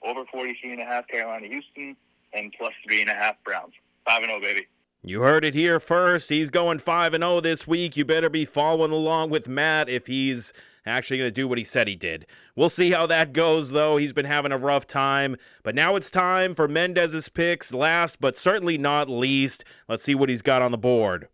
Over 0.04 0.26
43 0.32 0.74
and 0.74 0.82
a 0.82 0.86
half 0.86 1.08
Carolina 1.08 1.48
Houston. 1.48 1.96
And 2.34 2.54
plus 2.58 2.74
three 2.86 3.02
and 3.02 3.10
a 3.10 3.14
half 3.14 3.36
Browns. 3.44 3.74
5 4.06 4.24
and 4.24 4.30
0, 4.30 4.42
baby. 4.42 4.68
You 5.04 5.22
heard 5.22 5.46
it 5.46 5.54
here 5.54 5.80
first. 5.80 6.30
He's 6.30 6.50
going 6.50 6.80
5 6.80 7.14
and 7.14 7.24
0 7.24 7.42
this 7.42 7.68
week. 7.68 7.98
You 7.98 8.06
better 8.06 8.30
be 8.30 8.46
following 8.46 8.92
along 8.92 9.30
with 9.30 9.48
Matt 9.48 9.90
if 9.90 10.08
he's 10.08 10.54
actually 10.86 11.18
going 11.18 11.28
to 11.28 11.32
do 11.32 11.48
what 11.48 11.58
he 11.58 11.64
said 11.64 11.88
he 11.88 11.96
did. 11.96 12.26
We'll 12.56 12.70
see 12.70 12.92
how 12.92 13.06
that 13.08 13.34
goes, 13.34 13.72
though. 13.72 13.98
He's 13.98 14.14
been 14.14 14.26
having 14.26 14.52
a 14.52 14.58
rough 14.58 14.88
time. 14.88 15.36
But 15.64 15.76
now 15.76 15.96
it's 15.96 16.12
time 16.12 16.54
for 16.54 16.68
Mendez's 16.68 17.30
picks, 17.30 17.74
last 17.74 18.22
but 18.22 18.38
certainly 18.38 18.78
not 18.78 19.10
least. 19.10 19.64
Let's 19.90 20.04
see 20.04 20.16
what 20.16 20.30
he's 20.30 20.42
got 20.42 20.62
on 20.62 20.72
the 20.72 20.78
board. 20.78 21.28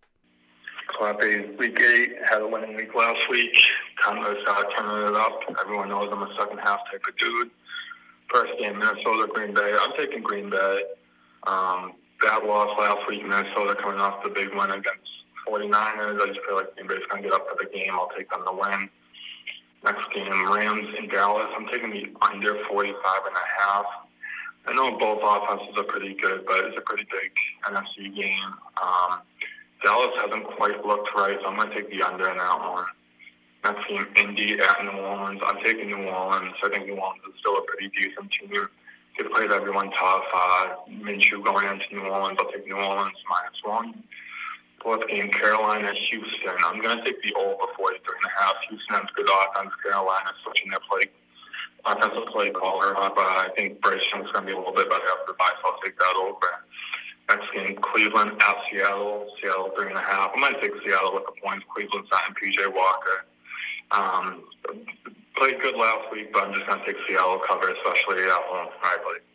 Clappy, 0.99 1.57
week 1.57 1.79
eight, 1.81 2.13
had 2.29 2.41
a 2.41 2.47
winning 2.47 2.75
week 2.75 2.93
last 2.95 3.29
week. 3.29 3.55
Of 4.07 4.37
started 4.41 4.67
turning 4.77 5.13
it 5.13 5.15
up. 5.15 5.39
Everyone 5.61 5.89
knows 5.89 6.09
I'm 6.11 6.23
a 6.23 6.35
second 6.39 6.57
half 6.59 6.79
type 6.91 7.03
of 7.07 7.17
dude. 7.17 7.51
First 8.33 8.53
game, 8.59 8.79
Minnesota, 8.79 9.27
Green 9.31 9.53
Bay. 9.53 9.73
I'm 9.79 9.91
taking 9.97 10.21
Green 10.21 10.49
Bay. 10.49 10.83
Um, 11.47 11.93
bad 12.21 12.43
loss 12.43 12.77
last 12.79 13.07
week, 13.07 13.23
Minnesota 13.23 13.75
coming 13.75 13.99
off 13.99 14.23
the 14.23 14.29
big 14.29 14.49
win 14.53 14.71
against 14.71 15.09
49ers. 15.47 16.21
I 16.21 16.25
just 16.27 16.39
feel 16.47 16.55
like 16.55 16.73
Green 16.75 16.87
Bay's 16.87 17.05
going 17.09 17.23
to 17.23 17.29
get 17.29 17.35
up 17.35 17.45
for 17.49 17.63
the 17.63 17.69
game. 17.71 17.91
I'll 17.93 18.09
take 18.17 18.29
them 18.29 18.43
to 18.45 18.53
win. 18.53 18.89
Next 19.83 20.13
game, 20.13 20.51
Rams 20.51 20.87
in 20.99 21.07
Dallas. 21.09 21.47
I'm 21.55 21.67
taking 21.67 21.89
the 21.89 22.07
under 22.21 22.63
45 22.69 22.95
and 23.27 23.35
a 23.35 23.61
half. 23.61 23.85
I 24.67 24.73
know 24.73 24.95
both 24.97 25.21
offenses 25.23 25.75
are 25.75 25.83
pretty 25.83 26.13
good, 26.13 26.45
but 26.45 26.65
it's 26.65 26.77
a 26.77 26.81
pretty 26.81 27.07
big 27.11 27.31
NFC 27.65 28.15
game. 28.15 28.53
Um, 28.81 29.21
Dallas 29.83 30.11
hasn't 30.21 30.45
quite 30.45 30.85
looked 30.85 31.09
right, 31.15 31.37
so 31.41 31.47
I'm 31.47 31.57
going 31.57 31.69
to 31.69 31.75
take 31.75 31.89
the 31.89 32.03
under 32.03 32.29
in 32.29 32.37
that 32.37 32.59
one. 32.59 32.85
Next 33.63 33.87
game, 33.87 34.05
Indy 34.17 34.59
at 34.59 34.83
New 34.83 34.99
Orleans. 34.99 35.41
I'm 35.43 35.63
taking 35.63 35.87
New 35.87 36.07
Orleans. 36.07 36.53
I 36.63 36.69
think 36.69 36.85
New 36.85 36.97
Orleans 36.97 37.23
is 37.27 37.39
still 37.39 37.57
a 37.57 37.61
pretty 37.63 37.89
decent 37.89 38.31
team. 38.31 38.67
They've 39.17 39.31
played 39.31 39.51
everyone 39.51 39.91
tough. 39.91 40.23
Uh, 40.33 40.75
Minshew 40.89 41.43
going 41.43 41.67
into 41.67 41.85
New 41.91 42.09
Orleans. 42.09 42.37
I'll 42.39 42.51
take 42.51 42.67
New 42.67 42.75
Orleans 42.75 43.17
minus 43.29 43.61
one. 43.63 44.03
Fourth 44.83 45.07
game, 45.07 45.29
Carolina, 45.29 45.93
Houston. 45.93 46.55
I'm 46.65 46.81
going 46.81 46.97
to 46.97 47.03
take 47.03 47.21
the 47.21 47.33
over 47.33 47.65
43 47.77 48.15
and 48.15 48.25
a 48.25 48.41
half. 48.41 48.55
Houston 48.69 48.95
has 48.95 49.05
good 49.15 49.29
offense. 49.29 49.73
Carolina 49.83 50.31
switching 50.43 50.69
their 50.71 50.79
play, 50.89 51.05
offensive 51.85 52.27
play 52.33 52.49
caller. 52.49 52.97
Uh, 52.97 53.11
I 53.15 53.49
think 53.55 53.81
Bryce 53.81 54.01
Young's 54.11 54.31
going 54.31 54.45
to 54.45 54.47
be 54.47 54.53
a 54.53 54.57
little 54.57 54.73
bit 54.73 54.89
better 54.89 55.03
after 55.03 55.27
the 55.27 55.33
bye, 55.37 55.51
so 55.61 55.69
I'll 55.69 55.79
take 55.83 55.97
that 55.99 56.15
over. 56.17 56.65
Next 57.29 57.53
game, 57.53 57.77
Cleveland 57.81 58.41
at 58.41 58.55
Seattle. 58.69 59.27
Seattle 59.39 59.71
three 59.77 59.87
and 59.87 59.97
a 59.97 60.01
half. 60.01 60.31
I'm 60.33 60.41
going 60.41 60.53
to 60.53 60.61
take 60.61 60.73
Seattle 60.83 61.13
with 61.13 61.25
the 61.25 61.39
points. 61.41 61.65
Cleveland 61.73 62.07
signing 62.11 62.35
PJ 62.35 62.73
Walker. 62.73 63.25
Um, 63.91 64.43
played 65.35 65.61
good 65.61 65.75
last 65.75 66.11
week, 66.11 66.33
but 66.33 66.43
I'm 66.43 66.53
just 66.53 66.65
going 66.65 66.79
to 66.79 66.85
take 66.85 66.97
Seattle 67.07 67.39
cover, 67.47 67.69
especially 67.69 68.23
at 68.23 68.31
home. 68.31 68.67
All 68.67 68.81
right, 68.83 68.97
buddy. 69.03 69.30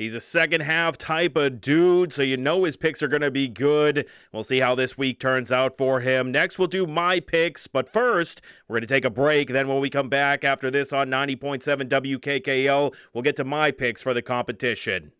He's 0.00 0.14
a 0.14 0.20
second 0.20 0.62
half 0.62 0.96
type 0.96 1.36
of 1.36 1.60
dude, 1.60 2.14
so 2.14 2.22
you 2.22 2.38
know 2.38 2.64
his 2.64 2.78
picks 2.78 3.02
are 3.02 3.08
going 3.08 3.20
to 3.20 3.30
be 3.30 3.48
good. 3.48 4.06
We'll 4.32 4.44
see 4.44 4.60
how 4.60 4.74
this 4.74 4.96
week 4.96 5.20
turns 5.20 5.52
out 5.52 5.76
for 5.76 6.00
him. 6.00 6.32
Next, 6.32 6.58
we'll 6.58 6.68
do 6.68 6.86
my 6.86 7.20
picks, 7.20 7.66
but 7.66 7.86
first, 7.86 8.40
we're 8.66 8.76
going 8.76 8.88
to 8.88 8.94
take 8.94 9.04
a 9.04 9.10
break. 9.10 9.48
Then, 9.48 9.68
when 9.68 9.78
we 9.78 9.90
come 9.90 10.08
back 10.08 10.42
after 10.42 10.70
this 10.70 10.94
on 10.94 11.10
90.7 11.10 11.90
WKKL, 11.90 12.94
we'll 13.12 13.20
get 13.20 13.36
to 13.36 13.44
my 13.44 13.70
picks 13.70 14.00
for 14.00 14.14
the 14.14 14.22
competition. 14.22 15.12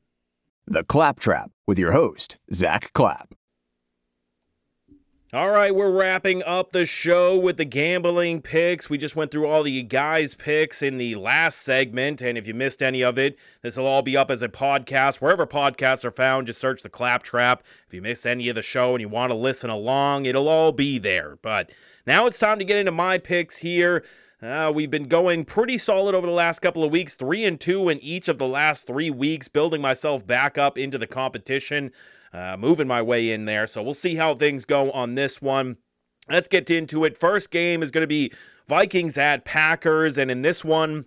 The 0.66 0.82
Claptrap 0.82 1.50
with 1.66 1.78
your 1.78 1.92
host, 1.92 2.38
Zack 2.50 2.94
Clapp. 2.94 3.34
All 5.32 5.50
right, 5.50 5.72
we're 5.72 5.92
wrapping 5.92 6.42
up 6.42 6.72
the 6.72 6.84
show 6.84 7.38
with 7.38 7.56
the 7.56 7.64
gambling 7.64 8.42
picks. 8.42 8.90
We 8.90 8.98
just 8.98 9.14
went 9.14 9.30
through 9.30 9.46
all 9.46 9.62
the 9.62 9.80
guys' 9.84 10.34
picks 10.34 10.82
in 10.82 10.98
the 10.98 11.14
last 11.14 11.60
segment, 11.60 12.20
and 12.20 12.36
if 12.36 12.48
you 12.48 12.54
missed 12.54 12.82
any 12.82 13.02
of 13.02 13.16
it, 13.16 13.38
this 13.62 13.76
will 13.76 13.86
all 13.86 14.02
be 14.02 14.16
up 14.16 14.28
as 14.28 14.42
a 14.42 14.48
podcast. 14.48 15.20
Wherever 15.20 15.46
podcasts 15.46 16.04
are 16.04 16.10
found, 16.10 16.48
just 16.48 16.60
search 16.60 16.82
the 16.82 16.88
Claptrap. 16.88 17.62
If 17.86 17.94
you 17.94 18.02
missed 18.02 18.26
any 18.26 18.48
of 18.48 18.56
the 18.56 18.62
show 18.62 18.90
and 18.90 19.00
you 19.00 19.08
want 19.08 19.30
to 19.30 19.38
listen 19.38 19.70
along, 19.70 20.24
it'll 20.24 20.48
all 20.48 20.72
be 20.72 20.98
there. 20.98 21.38
But 21.42 21.72
now 22.08 22.26
it's 22.26 22.40
time 22.40 22.58
to 22.58 22.64
get 22.64 22.78
into 22.78 22.90
my 22.90 23.16
picks 23.16 23.58
here. 23.58 24.04
Uh, 24.42 24.72
we've 24.74 24.90
been 24.90 25.06
going 25.06 25.44
pretty 25.44 25.78
solid 25.78 26.16
over 26.16 26.26
the 26.26 26.32
last 26.32 26.58
couple 26.58 26.82
of 26.82 26.90
weeks, 26.90 27.14
three 27.14 27.44
and 27.44 27.60
two 27.60 27.88
in 27.88 28.00
each 28.00 28.26
of 28.26 28.38
the 28.38 28.48
last 28.48 28.84
three 28.84 29.10
weeks, 29.10 29.46
building 29.46 29.80
myself 29.80 30.26
back 30.26 30.58
up 30.58 30.76
into 30.76 30.98
the 30.98 31.06
competition 31.06 31.92
uh, 32.32 32.56
moving 32.58 32.86
my 32.86 33.02
way 33.02 33.30
in 33.30 33.44
there. 33.44 33.66
So 33.66 33.82
we'll 33.82 33.94
see 33.94 34.16
how 34.16 34.34
things 34.34 34.64
go 34.64 34.90
on 34.92 35.14
this 35.14 35.40
one. 35.42 35.76
Let's 36.28 36.48
get 36.48 36.70
into 36.70 37.04
it. 37.04 37.18
First 37.18 37.50
game 37.50 37.82
is 37.82 37.90
going 37.90 38.02
to 38.02 38.08
be 38.08 38.32
Vikings 38.68 39.18
at 39.18 39.44
Packers, 39.44 40.16
and 40.16 40.30
in 40.30 40.42
this 40.42 40.64
one, 40.64 41.06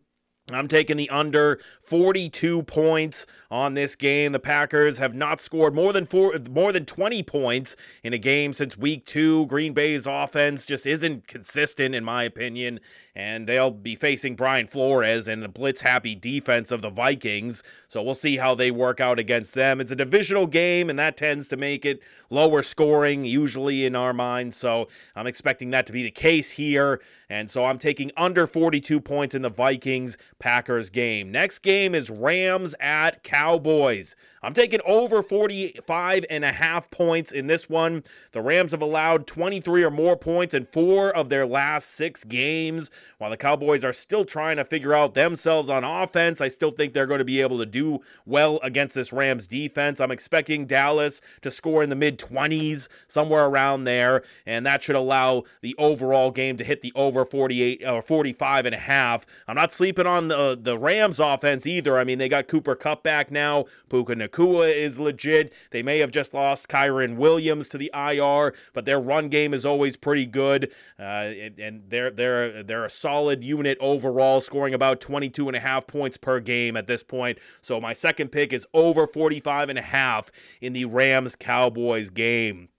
I'm 0.51 0.67
taking 0.67 0.97
the 0.97 1.09
under 1.09 1.57
42 1.79 2.63
points 2.63 3.25
on 3.49 3.75
this 3.75 3.95
game. 3.95 4.33
The 4.33 4.39
Packers 4.39 4.97
have 4.97 5.13
not 5.13 5.39
scored 5.39 5.73
more 5.73 5.93
than 5.93 6.03
four, 6.05 6.37
more 6.49 6.73
than 6.73 6.85
20 6.85 7.23
points 7.23 7.77
in 8.03 8.11
a 8.11 8.17
game 8.17 8.51
since 8.51 8.77
week 8.77 9.05
two. 9.05 9.45
Green 9.45 9.73
Bay's 9.73 10.05
offense 10.05 10.65
just 10.65 10.85
isn't 10.85 11.27
consistent, 11.27 11.95
in 11.95 12.03
my 12.03 12.23
opinion, 12.23 12.81
and 13.15 13.47
they'll 13.47 13.71
be 13.71 13.95
facing 13.95 14.35
Brian 14.35 14.67
Flores 14.67 15.29
and 15.29 15.41
the 15.41 15.47
blitz 15.47 15.79
happy 15.79 16.13
defense 16.13 16.73
of 16.73 16.81
the 16.81 16.89
Vikings. 16.89 17.63
So 17.87 18.03
we'll 18.03 18.13
see 18.13 18.35
how 18.35 18.53
they 18.53 18.69
work 18.69 18.99
out 18.99 19.19
against 19.19 19.53
them. 19.53 19.79
It's 19.79 19.93
a 19.93 19.95
divisional 19.95 20.47
game, 20.47 20.89
and 20.89 20.99
that 20.99 21.15
tends 21.15 21.47
to 21.49 21.57
make 21.57 21.85
it 21.85 22.01
lower 22.29 22.61
scoring, 22.61 23.23
usually 23.23 23.85
in 23.85 23.95
our 23.95 24.11
minds. 24.11 24.57
So 24.57 24.89
I'm 25.15 25.27
expecting 25.27 25.69
that 25.69 25.85
to 25.85 25.93
be 25.93 26.03
the 26.03 26.11
case 26.11 26.51
here. 26.51 26.99
And 27.29 27.49
so 27.49 27.63
I'm 27.63 27.77
taking 27.77 28.11
under 28.17 28.45
42 28.45 28.99
points 28.99 29.35
in 29.35 29.41
the 29.41 29.49
Vikings 29.49 30.17
Packers 30.43 30.89
game. 30.89 31.31
Next 31.31 31.59
game 31.59 31.95
is 31.95 32.09
Rams 32.09 32.75
at 32.81 33.23
Cowboys. 33.23 34.13
I'm 34.41 34.51
taking 34.51 34.81
over 34.85 35.23
45 35.23 36.25
and 36.29 36.43
a 36.43 36.51
half 36.51 36.91
points 36.91 37.31
in 37.31 37.47
this 37.47 37.69
one. 37.69 38.03
The 38.33 38.41
Rams 38.41 38.71
have 38.71 38.81
allowed 38.81 39.25
23 39.25 39.83
or 39.83 39.89
more 39.89 40.17
points 40.17 40.53
in 40.53 40.65
four 40.65 41.15
of 41.15 41.29
their 41.29 41.45
last 41.45 41.91
six 41.91 42.25
games. 42.25 42.91
While 43.19 43.29
the 43.29 43.37
Cowboys 43.37 43.85
are 43.85 43.93
still 43.93 44.25
trying 44.25 44.57
to 44.57 44.65
figure 44.65 44.93
out 44.93 45.13
themselves 45.13 45.69
on 45.69 45.85
offense, 45.85 46.41
I 46.41 46.49
still 46.49 46.71
think 46.71 46.91
they're 46.91 47.07
going 47.07 47.19
to 47.19 47.25
be 47.25 47.39
able 47.39 47.59
to 47.59 47.65
do 47.65 48.01
well 48.25 48.59
against 48.63 48.95
this 48.95 49.13
Rams 49.13 49.47
defense. 49.47 50.01
I'm 50.01 50.11
expecting 50.11 50.65
Dallas 50.65 51.21
to 51.41 51.51
score 51.51 51.83
in 51.83 51.89
the 51.89 51.95
mid 51.95 52.19
20s, 52.19 52.89
somewhere 53.07 53.45
around 53.45 53.85
there, 53.85 54.23
and 54.45 54.65
that 54.65 54.83
should 54.83 54.97
allow 54.97 55.43
the 55.61 55.73
overall 55.77 56.31
game 56.31 56.57
to 56.57 56.65
hit 56.65 56.81
the 56.81 56.91
over 56.95 57.23
48 57.23 57.87
or 57.87 58.01
45 58.01 58.65
and 58.65 58.75
a 58.75 58.79
half. 58.79 59.25
I'm 59.47 59.55
not 59.55 59.71
sleeping 59.71 60.05
on 60.05 60.27
the 60.27 60.32
the 60.33 60.77
Rams 60.77 61.19
offense 61.19 61.65
either. 61.65 61.97
I 61.97 62.03
mean, 62.03 62.17
they 62.17 62.29
got 62.29 62.47
Cooper 62.47 62.75
Kupp 62.75 63.03
back 63.03 63.31
now. 63.31 63.65
Puka 63.89 64.15
Nacua 64.15 64.73
is 64.73 64.99
legit. 64.99 65.53
They 65.71 65.83
may 65.83 65.99
have 65.99 66.11
just 66.11 66.33
lost 66.33 66.67
Kyren 66.67 67.15
Williams 67.17 67.69
to 67.69 67.77
the 67.77 67.91
IR, 67.93 68.53
but 68.73 68.85
their 68.85 68.99
run 68.99 69.29
game 69.29 69.53
is 69.53 69.65
always 69.65 69.97
pretty 69.97 70.25
good, 70.25 70.71
uh, 70.99 71.31
and 71.57 71.83
they're 71.87 72.11
they're 72.11 72.63
they're 72.63 72.85
a 72.85 72.89
solid 72.89 73.43
unit 73.43 73.77
overall, 73.79 74.41
scoring 74.41 74.73
about 74.73 74.99
22 74.99 75.47
and 75.47 75.55
a 75.55 75.59
half 75.59 75.87
points 75.87 76.17
per 76.17 76.39
game 76.39 76.75
at 76.75 76.87
this 76.87 77.03
point. 77.03 77.37
So 77.61 77.79
my 77.79 77.93
second 77.93 78.29
pick 78.29 78.53
is 78.53 78.67
over 78.73 79.07
45 79.07 79.69
and 79.69 79.79
a 79.79 79.83
half 79.83 80.31
in 80.61 80.73
the 80.73 80.85
Rams 80.85 81.35
Cowboys 81.35 82.09
game. 82.09 82.69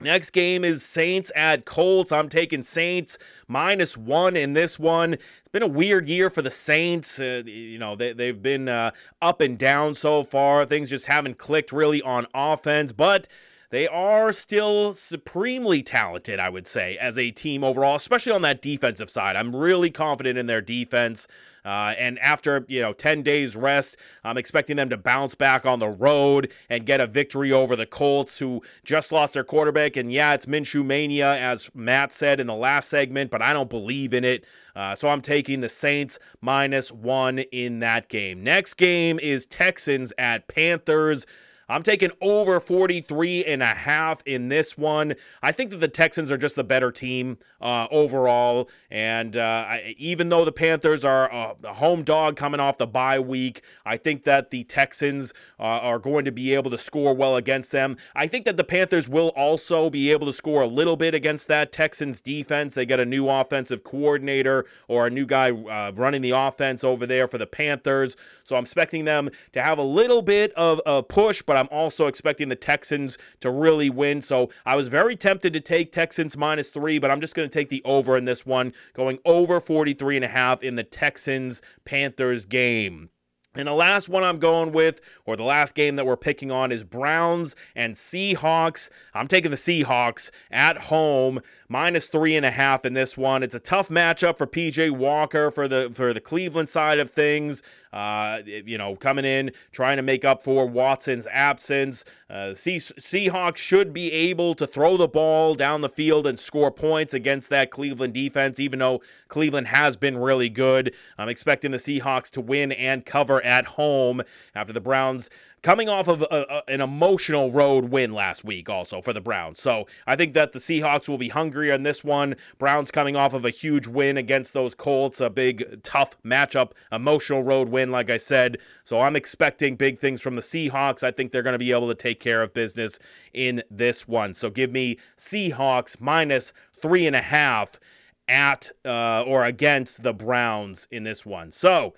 Next 0.00 0.30
game 0.30 0.64
is 0.64 0.82
Saints 0.82 1.30
at 1.36 1.64
Colts. 1.64 2.10
I'm 2.10 2.28
taking 2.28 2.62
Saints 2.62 3.18
minus 3.46 3.96
one 3.96 4.36
in 4.36 4.52
this 4.52 4.78
one. 4.78 5.14
It's 5.14 5.48
been 5.52 5.62
a 5.62 5.68
weird 5.68 6.08
year 6.08 6.30
for 6.30 6.42
the 6.42 6.50
Saints. 6.50 7.20
Uh, 7.20 7.42
you 7.46 7.78
know, 7.78 7.94
they, 7.94 8.12
they've 8.12 8.40
been 8.40 8.68
uh, 8.68 8.90
up 9.22 9.40
and 9.40 9.56
down 9.56 9.94
so 9.94 10.24
far. 10.24 10.66
Things 10.66 10.90
just 10.90 11.06
haven't 11.06 11.38
clicked 11.38 11.72
really 11.72 12.02
on 12.02 12.26
offense, 12.34 12.92
but 12.92 13.28
they 13.70 13.88
are 13.88 14.32
still 14.32 14.92
supremely 14.92 15.82
talented, 15.82 16.38
I 16.38 16.48
would 16.48 16.66
say, 16.66 16.96
as 16.98 17.18
a 17.18 17.30
team 17.30 17.64
overall, 17.64 17.96
especially 17.96 18.32
on 18.32 18.42
that 18.42 18.62
defensive 18.62 19.10
side. 19.10 19.36
I'm 19.36 19.54
really 19.54 19.90
confident 19.90 20.38
in 20.38 20.46
their 20.46 20.60
defense. 20.60 21.26
Uh, 21.64 21.94
and 21.98 22.18
after 22.18 22.64
you 22.68 22.82
know 22.82 22.92
10 22.92 23.22
days 23.22 23.56
rest, 23.56 23.96
I'm 24.22 24.36
expecting 24.36 24.76
them 24.76 24.90
to 24.90 24.96
bounce 24.96 25.34
back 25.34 25.64
on 25.64 25.78
the 25.78 25.88
road 25.88 26.52
and 26.68 26.84
get 26.84 27.00
a 27.00 27.06
victory 27.06 27.52
over 27.52 27.74
the 27.74 27.86
Colts, 27.86 28.38
who 28.38 28.62
just 28.84 29.10
lost 29.10 29.34
their 29.34 29.44
quarterback. 29.44 29.96
And 29.96 30.12
yeah, 30.12 30.34
it's 30.34 30.46
Minshew 30.46 30.84
mania, 30.84 31.32
as 31.32 31.70
Matt 31.74 32.12
said 32.12 32.38
in 32.38 32.46
the 32.46 32.54
last 32.54 32.88
segment, 32.90 33.30
but 33.30 33.40
I 33.40 33.52
don't 33.54 33.70
believe 33.70 34.12
in 34.12 34.24
it. 34.24 34.44
Uh, 34.76 34.94
so 34.94 35.08
I'm 35.08 35.22
taking 35.22 35.60
the 35.60 35.68
Saints 35.68 36.18
minus 36.40 36.92
one 36.92 37.38
in 37.38 37.78
that 37.78 38.08
game. 38.08 38.42
Next 38.42 38.74
game 38.74 39.18
is 39.18 39.46
Texans 39.46 40.12
at 40.18 40.48
Panthers. 40.48 41.26
I'm 41.68 41.82
taking 41.82 42.10
over 42.20 42.60
43 42.60 43.44
and 43.44 43.62
a 43.62 43.66
half 43.66 44.22
in 44.26 44.48
this 44.48 44.76
one. 44.76 45.14
I 45.42 45.52
think 45.52 45.70
that 45.70 45.80
the 45.80 45.88
Texans 45.88 46.30
are 46.30 46.36
just 46.36 46.56
the 46.56 46.64
better 46.64 46.90
team 46.90 47.38
uh, 47.60 47.86
overall. 47.90 48.68
And 48.90 49.36
uh, 49.36 49.40
I, 49.68 49.94
even 49.98 50.28
though 50.28 50.44
the 50.44 50.52
Panthers 50.52 51.04
are 51.04 51.32
uh, 51.32 51.54
a 51.64 51.74
home 51.74 52.02
dog 52.02 52.36
coming 52.36 52.60
off 52.60 52.78
the 52.78 52.86
bye 52.86 53.18
week, 53.18 53.62
I 53.84 53.96
think 53.96 54.24
that 54.24 54.50
the 54.50 54.64
Texans 54.64 55.32
uh, 55.58 55.62
are 55.62 55.98
going 55.98 56.24
to 56.26 56.32
be 56.32 56.54
able 56.54 56.70
to 56.70 56.78
score 56.78 57.14
well 57.14 57.36
against 57.36 57.72
them. 57.72 57.96
I 58.14 58.26
think 58.26 58.44
that 58.44 58.56
the 58.56 58.64
Panthers 58.64 59.08
will 59.08 59.28
also 59.28 59.88
be 59.90 60.10
able 60.10 60.26
to 60.26 60.32
score 60.32 60.62
a 60.62 60.66
little 60.66 60.96
bit 60.96 61.14
against 61.14 61.48
that 61.48 61.72
Texans 61.72 62.20
defense. 62.20 62.74
They 62.74 62.86
got 62.86 63.00
a 63.00 63.06
new 63.06 63.28
offensive 63.28 63.82
coordinator 63.84 64.66
or 64.88 65.06
a 65.06 65.10
new 65.10 65.26
guy 65.26 65.50
uh, 65.50 65.92
running 65.92 66.20
the 66.20 66.32
offense 66.32 66.84
over 66.84 67.06
there 67.06 67.26
for 67.26 67.38
the 67.38 67.46
Panthers. 67.46 68.16
So 68.42 68.56
I'm 68.56 68.64
expecting 68.64 69.04
them 69.04 69.30
to 69.52 69.62
have 69.62 69.78
a 69.78 69.82
little 69.82 70.22
bit 70.22 70.52
of 70.52 70.80
a 70.84 71.02
push, 71.02 71.42
but 71.42 71.53
but 71.54 71.60
I'm 71.60 71.68
also 71.70 72.08
expecting 72.08 72.48
the 72.48 72.56
Texans 72.56 73.16
to 73.38 73.48
really 73.48 73.88
win. 73.88 74.22
So 74.22 74.50
I 74.66 74.74
was 74.74 74.88
very 74.88 75.14
tempted 75.14 75.52
to 75.52 75.60
take 75.60 75.92
Texans 75.92 76.36
minus 76.36 76.68
three, 76.68 76.98
but 76.98 77.12
I'm 77.12 77.20
just 77.20 77.36
going 77.36 77.48
to 77.48 77.52
take 77.52 77.68
the 77.68 77.80
over 77.84 78.16
in 78.16 78.24
this 78.24 78.44
one, 78.44 78.72
going 78.92 79.20
over 79.24 79.60
43 79.60 80.16
and 80.16 80.24
a 80.24 80.28
half 80.28 80.64
in 80.64 80.74
the 80.74 80.82
Texans 80.82 81.62
Panthers 81.84 82.44
game. 82.44 83.10
And 83.56 83.68
the 83.68 83.72
last 83.72 84.08
one 84.08 84.24
I'm 84.24 84.38
going 84.38 84.72
with, 84.72 85.00
or 85.24 85.36
the 85.36 85.44
last 85.44 85.74
game 85.74 85.96
that 85.96 86.06
we're 86.06 86.16
picking 86.16 86.50
on, 86.50 86.72
is 86.72 86.82
Browns 86.82 87.54
and 87.76 87.94
Seahawks. 87.94 88.90
I'm 89.14 89.28
taking 89.28 89.50
the 89.50 89.56
Seahawks 89.56 90.30
at 90.50 90.76
home, 90.76 91.40
minus 91.68 92.06
three 92.06 92.36
and 92.36 92.44
a 92.44 92.50
half 92.50 92.84
in 92.84 92.94
this 92.94 93.16
one. 93.16 93.42
It's 93.42 93.54
a 93.54 93.60
tough 93.60 93.88
matchup 93.88 94.38
for 94.38 94.46
PJ 94.46 94.90
Walker 94.90 95.50
for 95.50 95.68
the 95.68 95.90
for 95.92 96.12
the 96.12 96.20
Cleveland 96.20 96.68
side 96.68 96.98
of 96.98 97.10
things. 97.10 97.62
Uh, 97.92 98.42
you 98.44 98.76
know, 98.76 98.96
coming 98.96 99.24
in 99.24 99.52
trying 99.70 99.96
to 99.96 100.02
make 100.02 100.24
up 100.24 100.42
for 100.42 100.66
Watson's 100.66 101.28
absence. 101.28 102.04
Uh, 102.28 102.50
Seahawks 102.52 103.58
should 103.58 103.92
be 103.92 104.10
able 104.10 104.56
to 104.56 104.66
throw 104.66 104.96
the 104.96 105.06
ball 105.06 105.54
down 105.54 105.80
the 105.80 105.88
field 105.88 106.26
and 106.26 106.36
score 106.36 106.72
points 106.72 107.14
against 107.14 107.50
that 107.50 107.70
Cleveland 107.70 108.14
defense, 108.14 108.58
even 108.58 108.80
though 108.80 109.00
Cleveland 109.28 109.68
has 109.68 109.96
been 109.96 110.16
really 110.16 110.48
good. 110.48 110.92
I'm 111.16 111.28
expecting 111.28 111.70
the 111.70 111.76
Seahawks 111.76 112.30
to 112.32 112.40
win 112.40 112.72
and 112.72 113.06
cover 113.06 113.43
at 113.44 113.66
home 113.66 114.22
after 114.54 114.72
the 114.72 114.80
Browns 114.80 115.30
coming 115.64 115.88
off 115.88 116.08
of 116.08 116.20
a, 116.22 116.26
a, 116.48 116.62
an 116.70 116.82
emotional 116.82 117.50
road 117.50 117.86
win 117.86 118.12
last 118.12 118.44
week 118.44 118.68
also 118.68 119.00
for 119.00 119.14
the 119.14 119.20
Browns. 119.20 119.58
So 119.58 119.86
I 120.06 120.14
think 120.14 120.34
that 120.34 120.52
the 120.52 120.58
Seahawks 120.58 121.08
will 121.08 121.16
be 121.18 121.30
hungry 121.30 121.72
on 121.72 121.84
this 121.84 122.04
one. 122.04 122.36
Browns 122.58 122.90
coming 122.90 123.16
off 123.16 123.32
of 123.32 123.46
a 123.46 123.50
huge 123.50 123.86
win 123.86 124.18
against 124.18 124.52
those 124.52 124.74
Colts, 124.74 125.22
a 125.22 125.30
big, 125.30 125.82
tough 125.82 126.22
matchup, 126.22 126.72
emotional 126.92 127.42
road 127.42 127.70
win, 127.70 127.90
like 127.90 128.10
I 128.10 128.18
said. 128.18 128.58
So 128.84 129.00
I'm 129.00 129.16
expecting 129.16 129.76
big 129.76 129.98
things 129.98 130.20
from 130.20 130.36
the 130.36 130.42
Seahawks. 130.42 131.02
I 131.02 131.10
think 131.10 131.32
they're 131.32 131.42
going 131.42 131.54
to 131.54 131.58
be 131.58 131.72
able 131.72 131.88
to 131.88 131.94
take 131.94 132.20
care 132.20 132.42
of 132.42 132.52
business 132.52 132.98
in 133.32 133.62
this 133.70 134.06
one. 134.06 134.34
So 134.34 134.50
give 134.50 134.70
me 134.70 134.98
Seahawks 135.16 135.98
minus 135.98 136.52
three 136.74 137.06
and 137.06 137.16
a 137.16 137.22
half 137.22 137.80
at 138.28 138.70
uh, 138.84 139.22
or 139.22 139.44
against 139.44 140.02
the 140.02 140.12
Browns 140.12 140.88
in 140.90 141.04
this 141.04 141.24
one. 141.24 141.50
So 141.50 141.94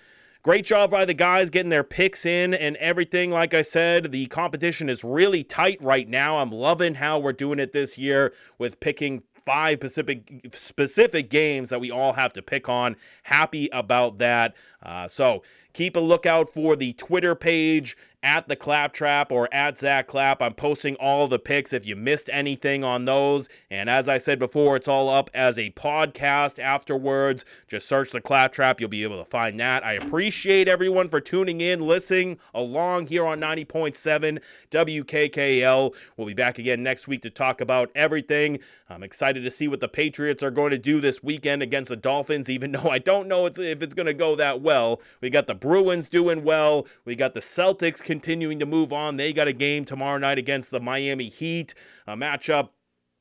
Great 0.46 0.64
job 0.64 0.92
by 0.92 1.04
the 1.04 1.12
guys 1.12 1.50
getting 1.50 1.70
their 1.70 1.82
picks 1.82 2.24
in 2.24 2.54
and 2.54 2.76
everything. 2.76 3.32
Like 3.32 3.52
I 3.52 3.62
said, 3.62 4.12
the 4.12 4.26
competition 4.26 4.88
is 4.88 5.02
really 5.02 5.42
tight 5.42 5.76
right 5.82 6.08
now. 6.08 6.38
I'm 6.38 6.52
loving 6.52 6.94
how 6.94 7.18
we're 7.18 7.32
doing 7.32 7.58
it 7.58 7.72
this 7.72 7.98
year 7.98 8.32
with 8.56 8.78
picking 8.78 9.24
five 9.34 9.78
specific 9.78 10.50
specific 10.52 11.30
games 11.30 11.70
that 11.70 11.80
we 11.80 11.90
all 11.90 12.12
have 12.12 12.32
to 12.34 12.42
pick 12.42 12.68
on. 12.68 12.94
Happy 13.24 13.68
about 13.72 14.18
that. 14.18 14.54
Uh, 14.80 15.08
so 15.08 15.42
keep 15.76 15.94
a 15.94 16.00
lookout 16.00 16.48
for 16.48 16.74
the 16.74 16.94
Twitter 16.94 17.34
page 17.34 17.98
at 18.22 18.48
the 18.48 18.56
Claptrap 18.56 19.30
or 19.30 19.48
at 19.54 19.78
Zack 19.78 20.08
Clapp. 20.08 20.42
I'm 20.42 20.54
posting 20.54 20.96
all 20.96 21.28
the 21.28 21.38
picks 21.38 21.72
if 21.72 21.86
you 21.86 21.94
missed 21.94 22.28
anything 22.32 22.82
on 22.82 23.04
those. 23.04 23.48
And 23.70 23.88
as 23.88 24.08
I 24.08 24.18
said 24.18 24.40
before, 24.40 24.74
it's 24.74 24.88
all 24.88 25.08
up 25.08 25.30
as 25.32 25.58
a 25.58 25.70
podcast 25.70 26.58
afterwards. 26.58 27.44
Just 27.68 27.86
search 27.86 28.10
the 28.10 28.20
Claptrap. 28.20 28.80
You'll 28.80 28.88
be 28.88 29.04
able 29.04 29.18
to 29.18 29.24
find 29.24 29.60
that. 29.60 29.84
I 29.84 29.92
appreciate 29.92 30.66
everyone 30.66 31.08
for 31.08 31.20
tuning 31.20 31.60
in, 31.60 31.86
listening 31.86 32.38
along 32.52 33.06
here 33.06 33.24
on 33.24 33.40
90.7 33.40 34.42
WKKL. 34.70 35.94
We'll 36.16 36.26
be 36.26 36.34
back 36.34 36.58
again 36.58 36.82
next 36.82 37.06
week 37.06 37.22
to 37.22 37.30
talk 37.30 37.60
about 37.60 37.90
everything. 37.94 38.58
I'm 38.90 39.04
excited 39.04 39.44
to 39.44 39.50
see 39.50 39.68
what 39.68 39.78
the 39.78 39.88
Patriots 39.88 40.42
are 40.42 40.50
going 40.50 40.72
to 40.72 40.78
do 40.78 41.00
this 41.00 41.22
weekend 41.22 41.62
against 41.62 41.90
the 41.90 41.96
Dolphins, 41.96 42.48
even 42.48 42.72
though 42.72 42.90
I 42.90 42.98
don't 42.98 43.28
know 43.28 43.46
if 43.46 43.58
it's 43.58 43.94
going 43.94 44.06
to 44.06 44.14
go 44.14 44.34
that 44.34 44.60
well. 44.60 45.00
We 45.20 45.30
got 45.30 45.46
the 45.46 45.54
Bruins 45.66 46.08
doing 46.08 46.44
well. 46.44 46.86
We 47.04 47.16
got 47.16 47.34
the 47.34 47.40
Celtics 47.40 48.00
continuing 48.00 48.60
to 48.60 48.66
move 48.66 48.92
on. 48.92 49.16
They 49.16 49.32
got 49.32 49.48
a 49.48 49.52
game 49.52 49.84
tomorrow 49.84 50.16
night 50.16 50.38
against 50.38 50.70
the 50.70 50.78
Miami 50.78 51.28
Heat, 51.28 51.74
a 52.06 52.14
matchup 52.14 52.68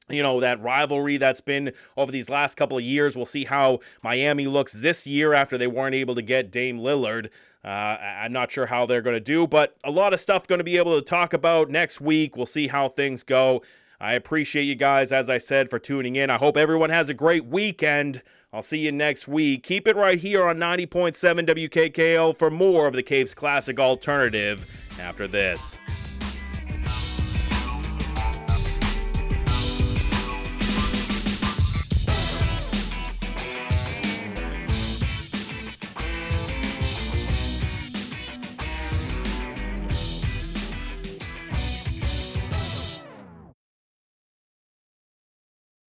you 0.07 0.21
know 0.21 0.39
that 0.39 0.61
rivalry 0.61 1.17
that's 1.17 1.41
been 1.41 1.73
over 1.97 2.11
these 2.11 2.29
last 2.29 2.55
couple 2.55 2.77
of 2.77 2.83
years. 2.83 3.15
We'll 3.15 3.25
see 3.25 3.45
how 3.45 3.79
Miami 4.03 4.45
looks 4.45 4.71
this 4.71 5.07
year 5.07 5.33
after 5.33 5.57
they 5.57 5.65
weren't 5.65 5.95
able 5.95 6.13
to 6.13 6.21
get 6.21 6.51
Dame 6.51 6.77
Lillard. 6.77 7.29
Uh, 7.63 7.97
I'm 7.97 8.31
not 8.31 8.51
sure 8.51 8.67
how 8.67 8.85
they're 8.85 9.01
going 9.01 9.15
to 9.15 9.19
do, 9.19 9.47
but 9.47 9.75
a 9.83 9.89
lot 9.89 10.13
of 10.13 10.19
stuff 10.19 10.45
going 10.45 10.59
to 10.59 10.63
be 10.63 10.77
able 10.77 10.95
to 10.99 11.03
talk 11.03 11.33
about 11.33 11.71
next 11.71 11.99
week. 11.99 12.37
We'll 12.37 12.45
see 12.45 12.67
how 12.67 12.89
things 12.89 13.23
go. 13.23 13.63
I 13.99 14.13
appreciate 14.13 14.63
you 14.63 14.75
guys, 14.75 15.11
as 15.11 15.29
I 15.29 15.37
said, 15.37 15.69
for 15.69 15.79
tuning 15.79 16.15
in. 16.15 16.29
I 16.29 16.37
hope 16.37 16.57
everyone 16.57 16.89
has 16.89 17.09
a 17.09 17.13
great 17.13 17.45
weekend. 17.45 18.21
I'll 18.51 18.61
see 18.61 18.79
you 18.79 18.91
next 18.91 19.27
week. 19.27 19.63
Keep 19.63 19.87
it 19.87 19.95
right 19.95 20.19
here 20.19 20.45
on 20.45 20.57
90.7 20.57 21.15
WKKL 21.47 22.35
for 22.35 22.49
more 22.49 22.87
of 22.87 22.93
the 22.93 23.03
Capes 23.03 23.33
Classic 23.33 23.79
Alternative 23.79 24.65
after 24.99 25.27
this. 25.27 25.77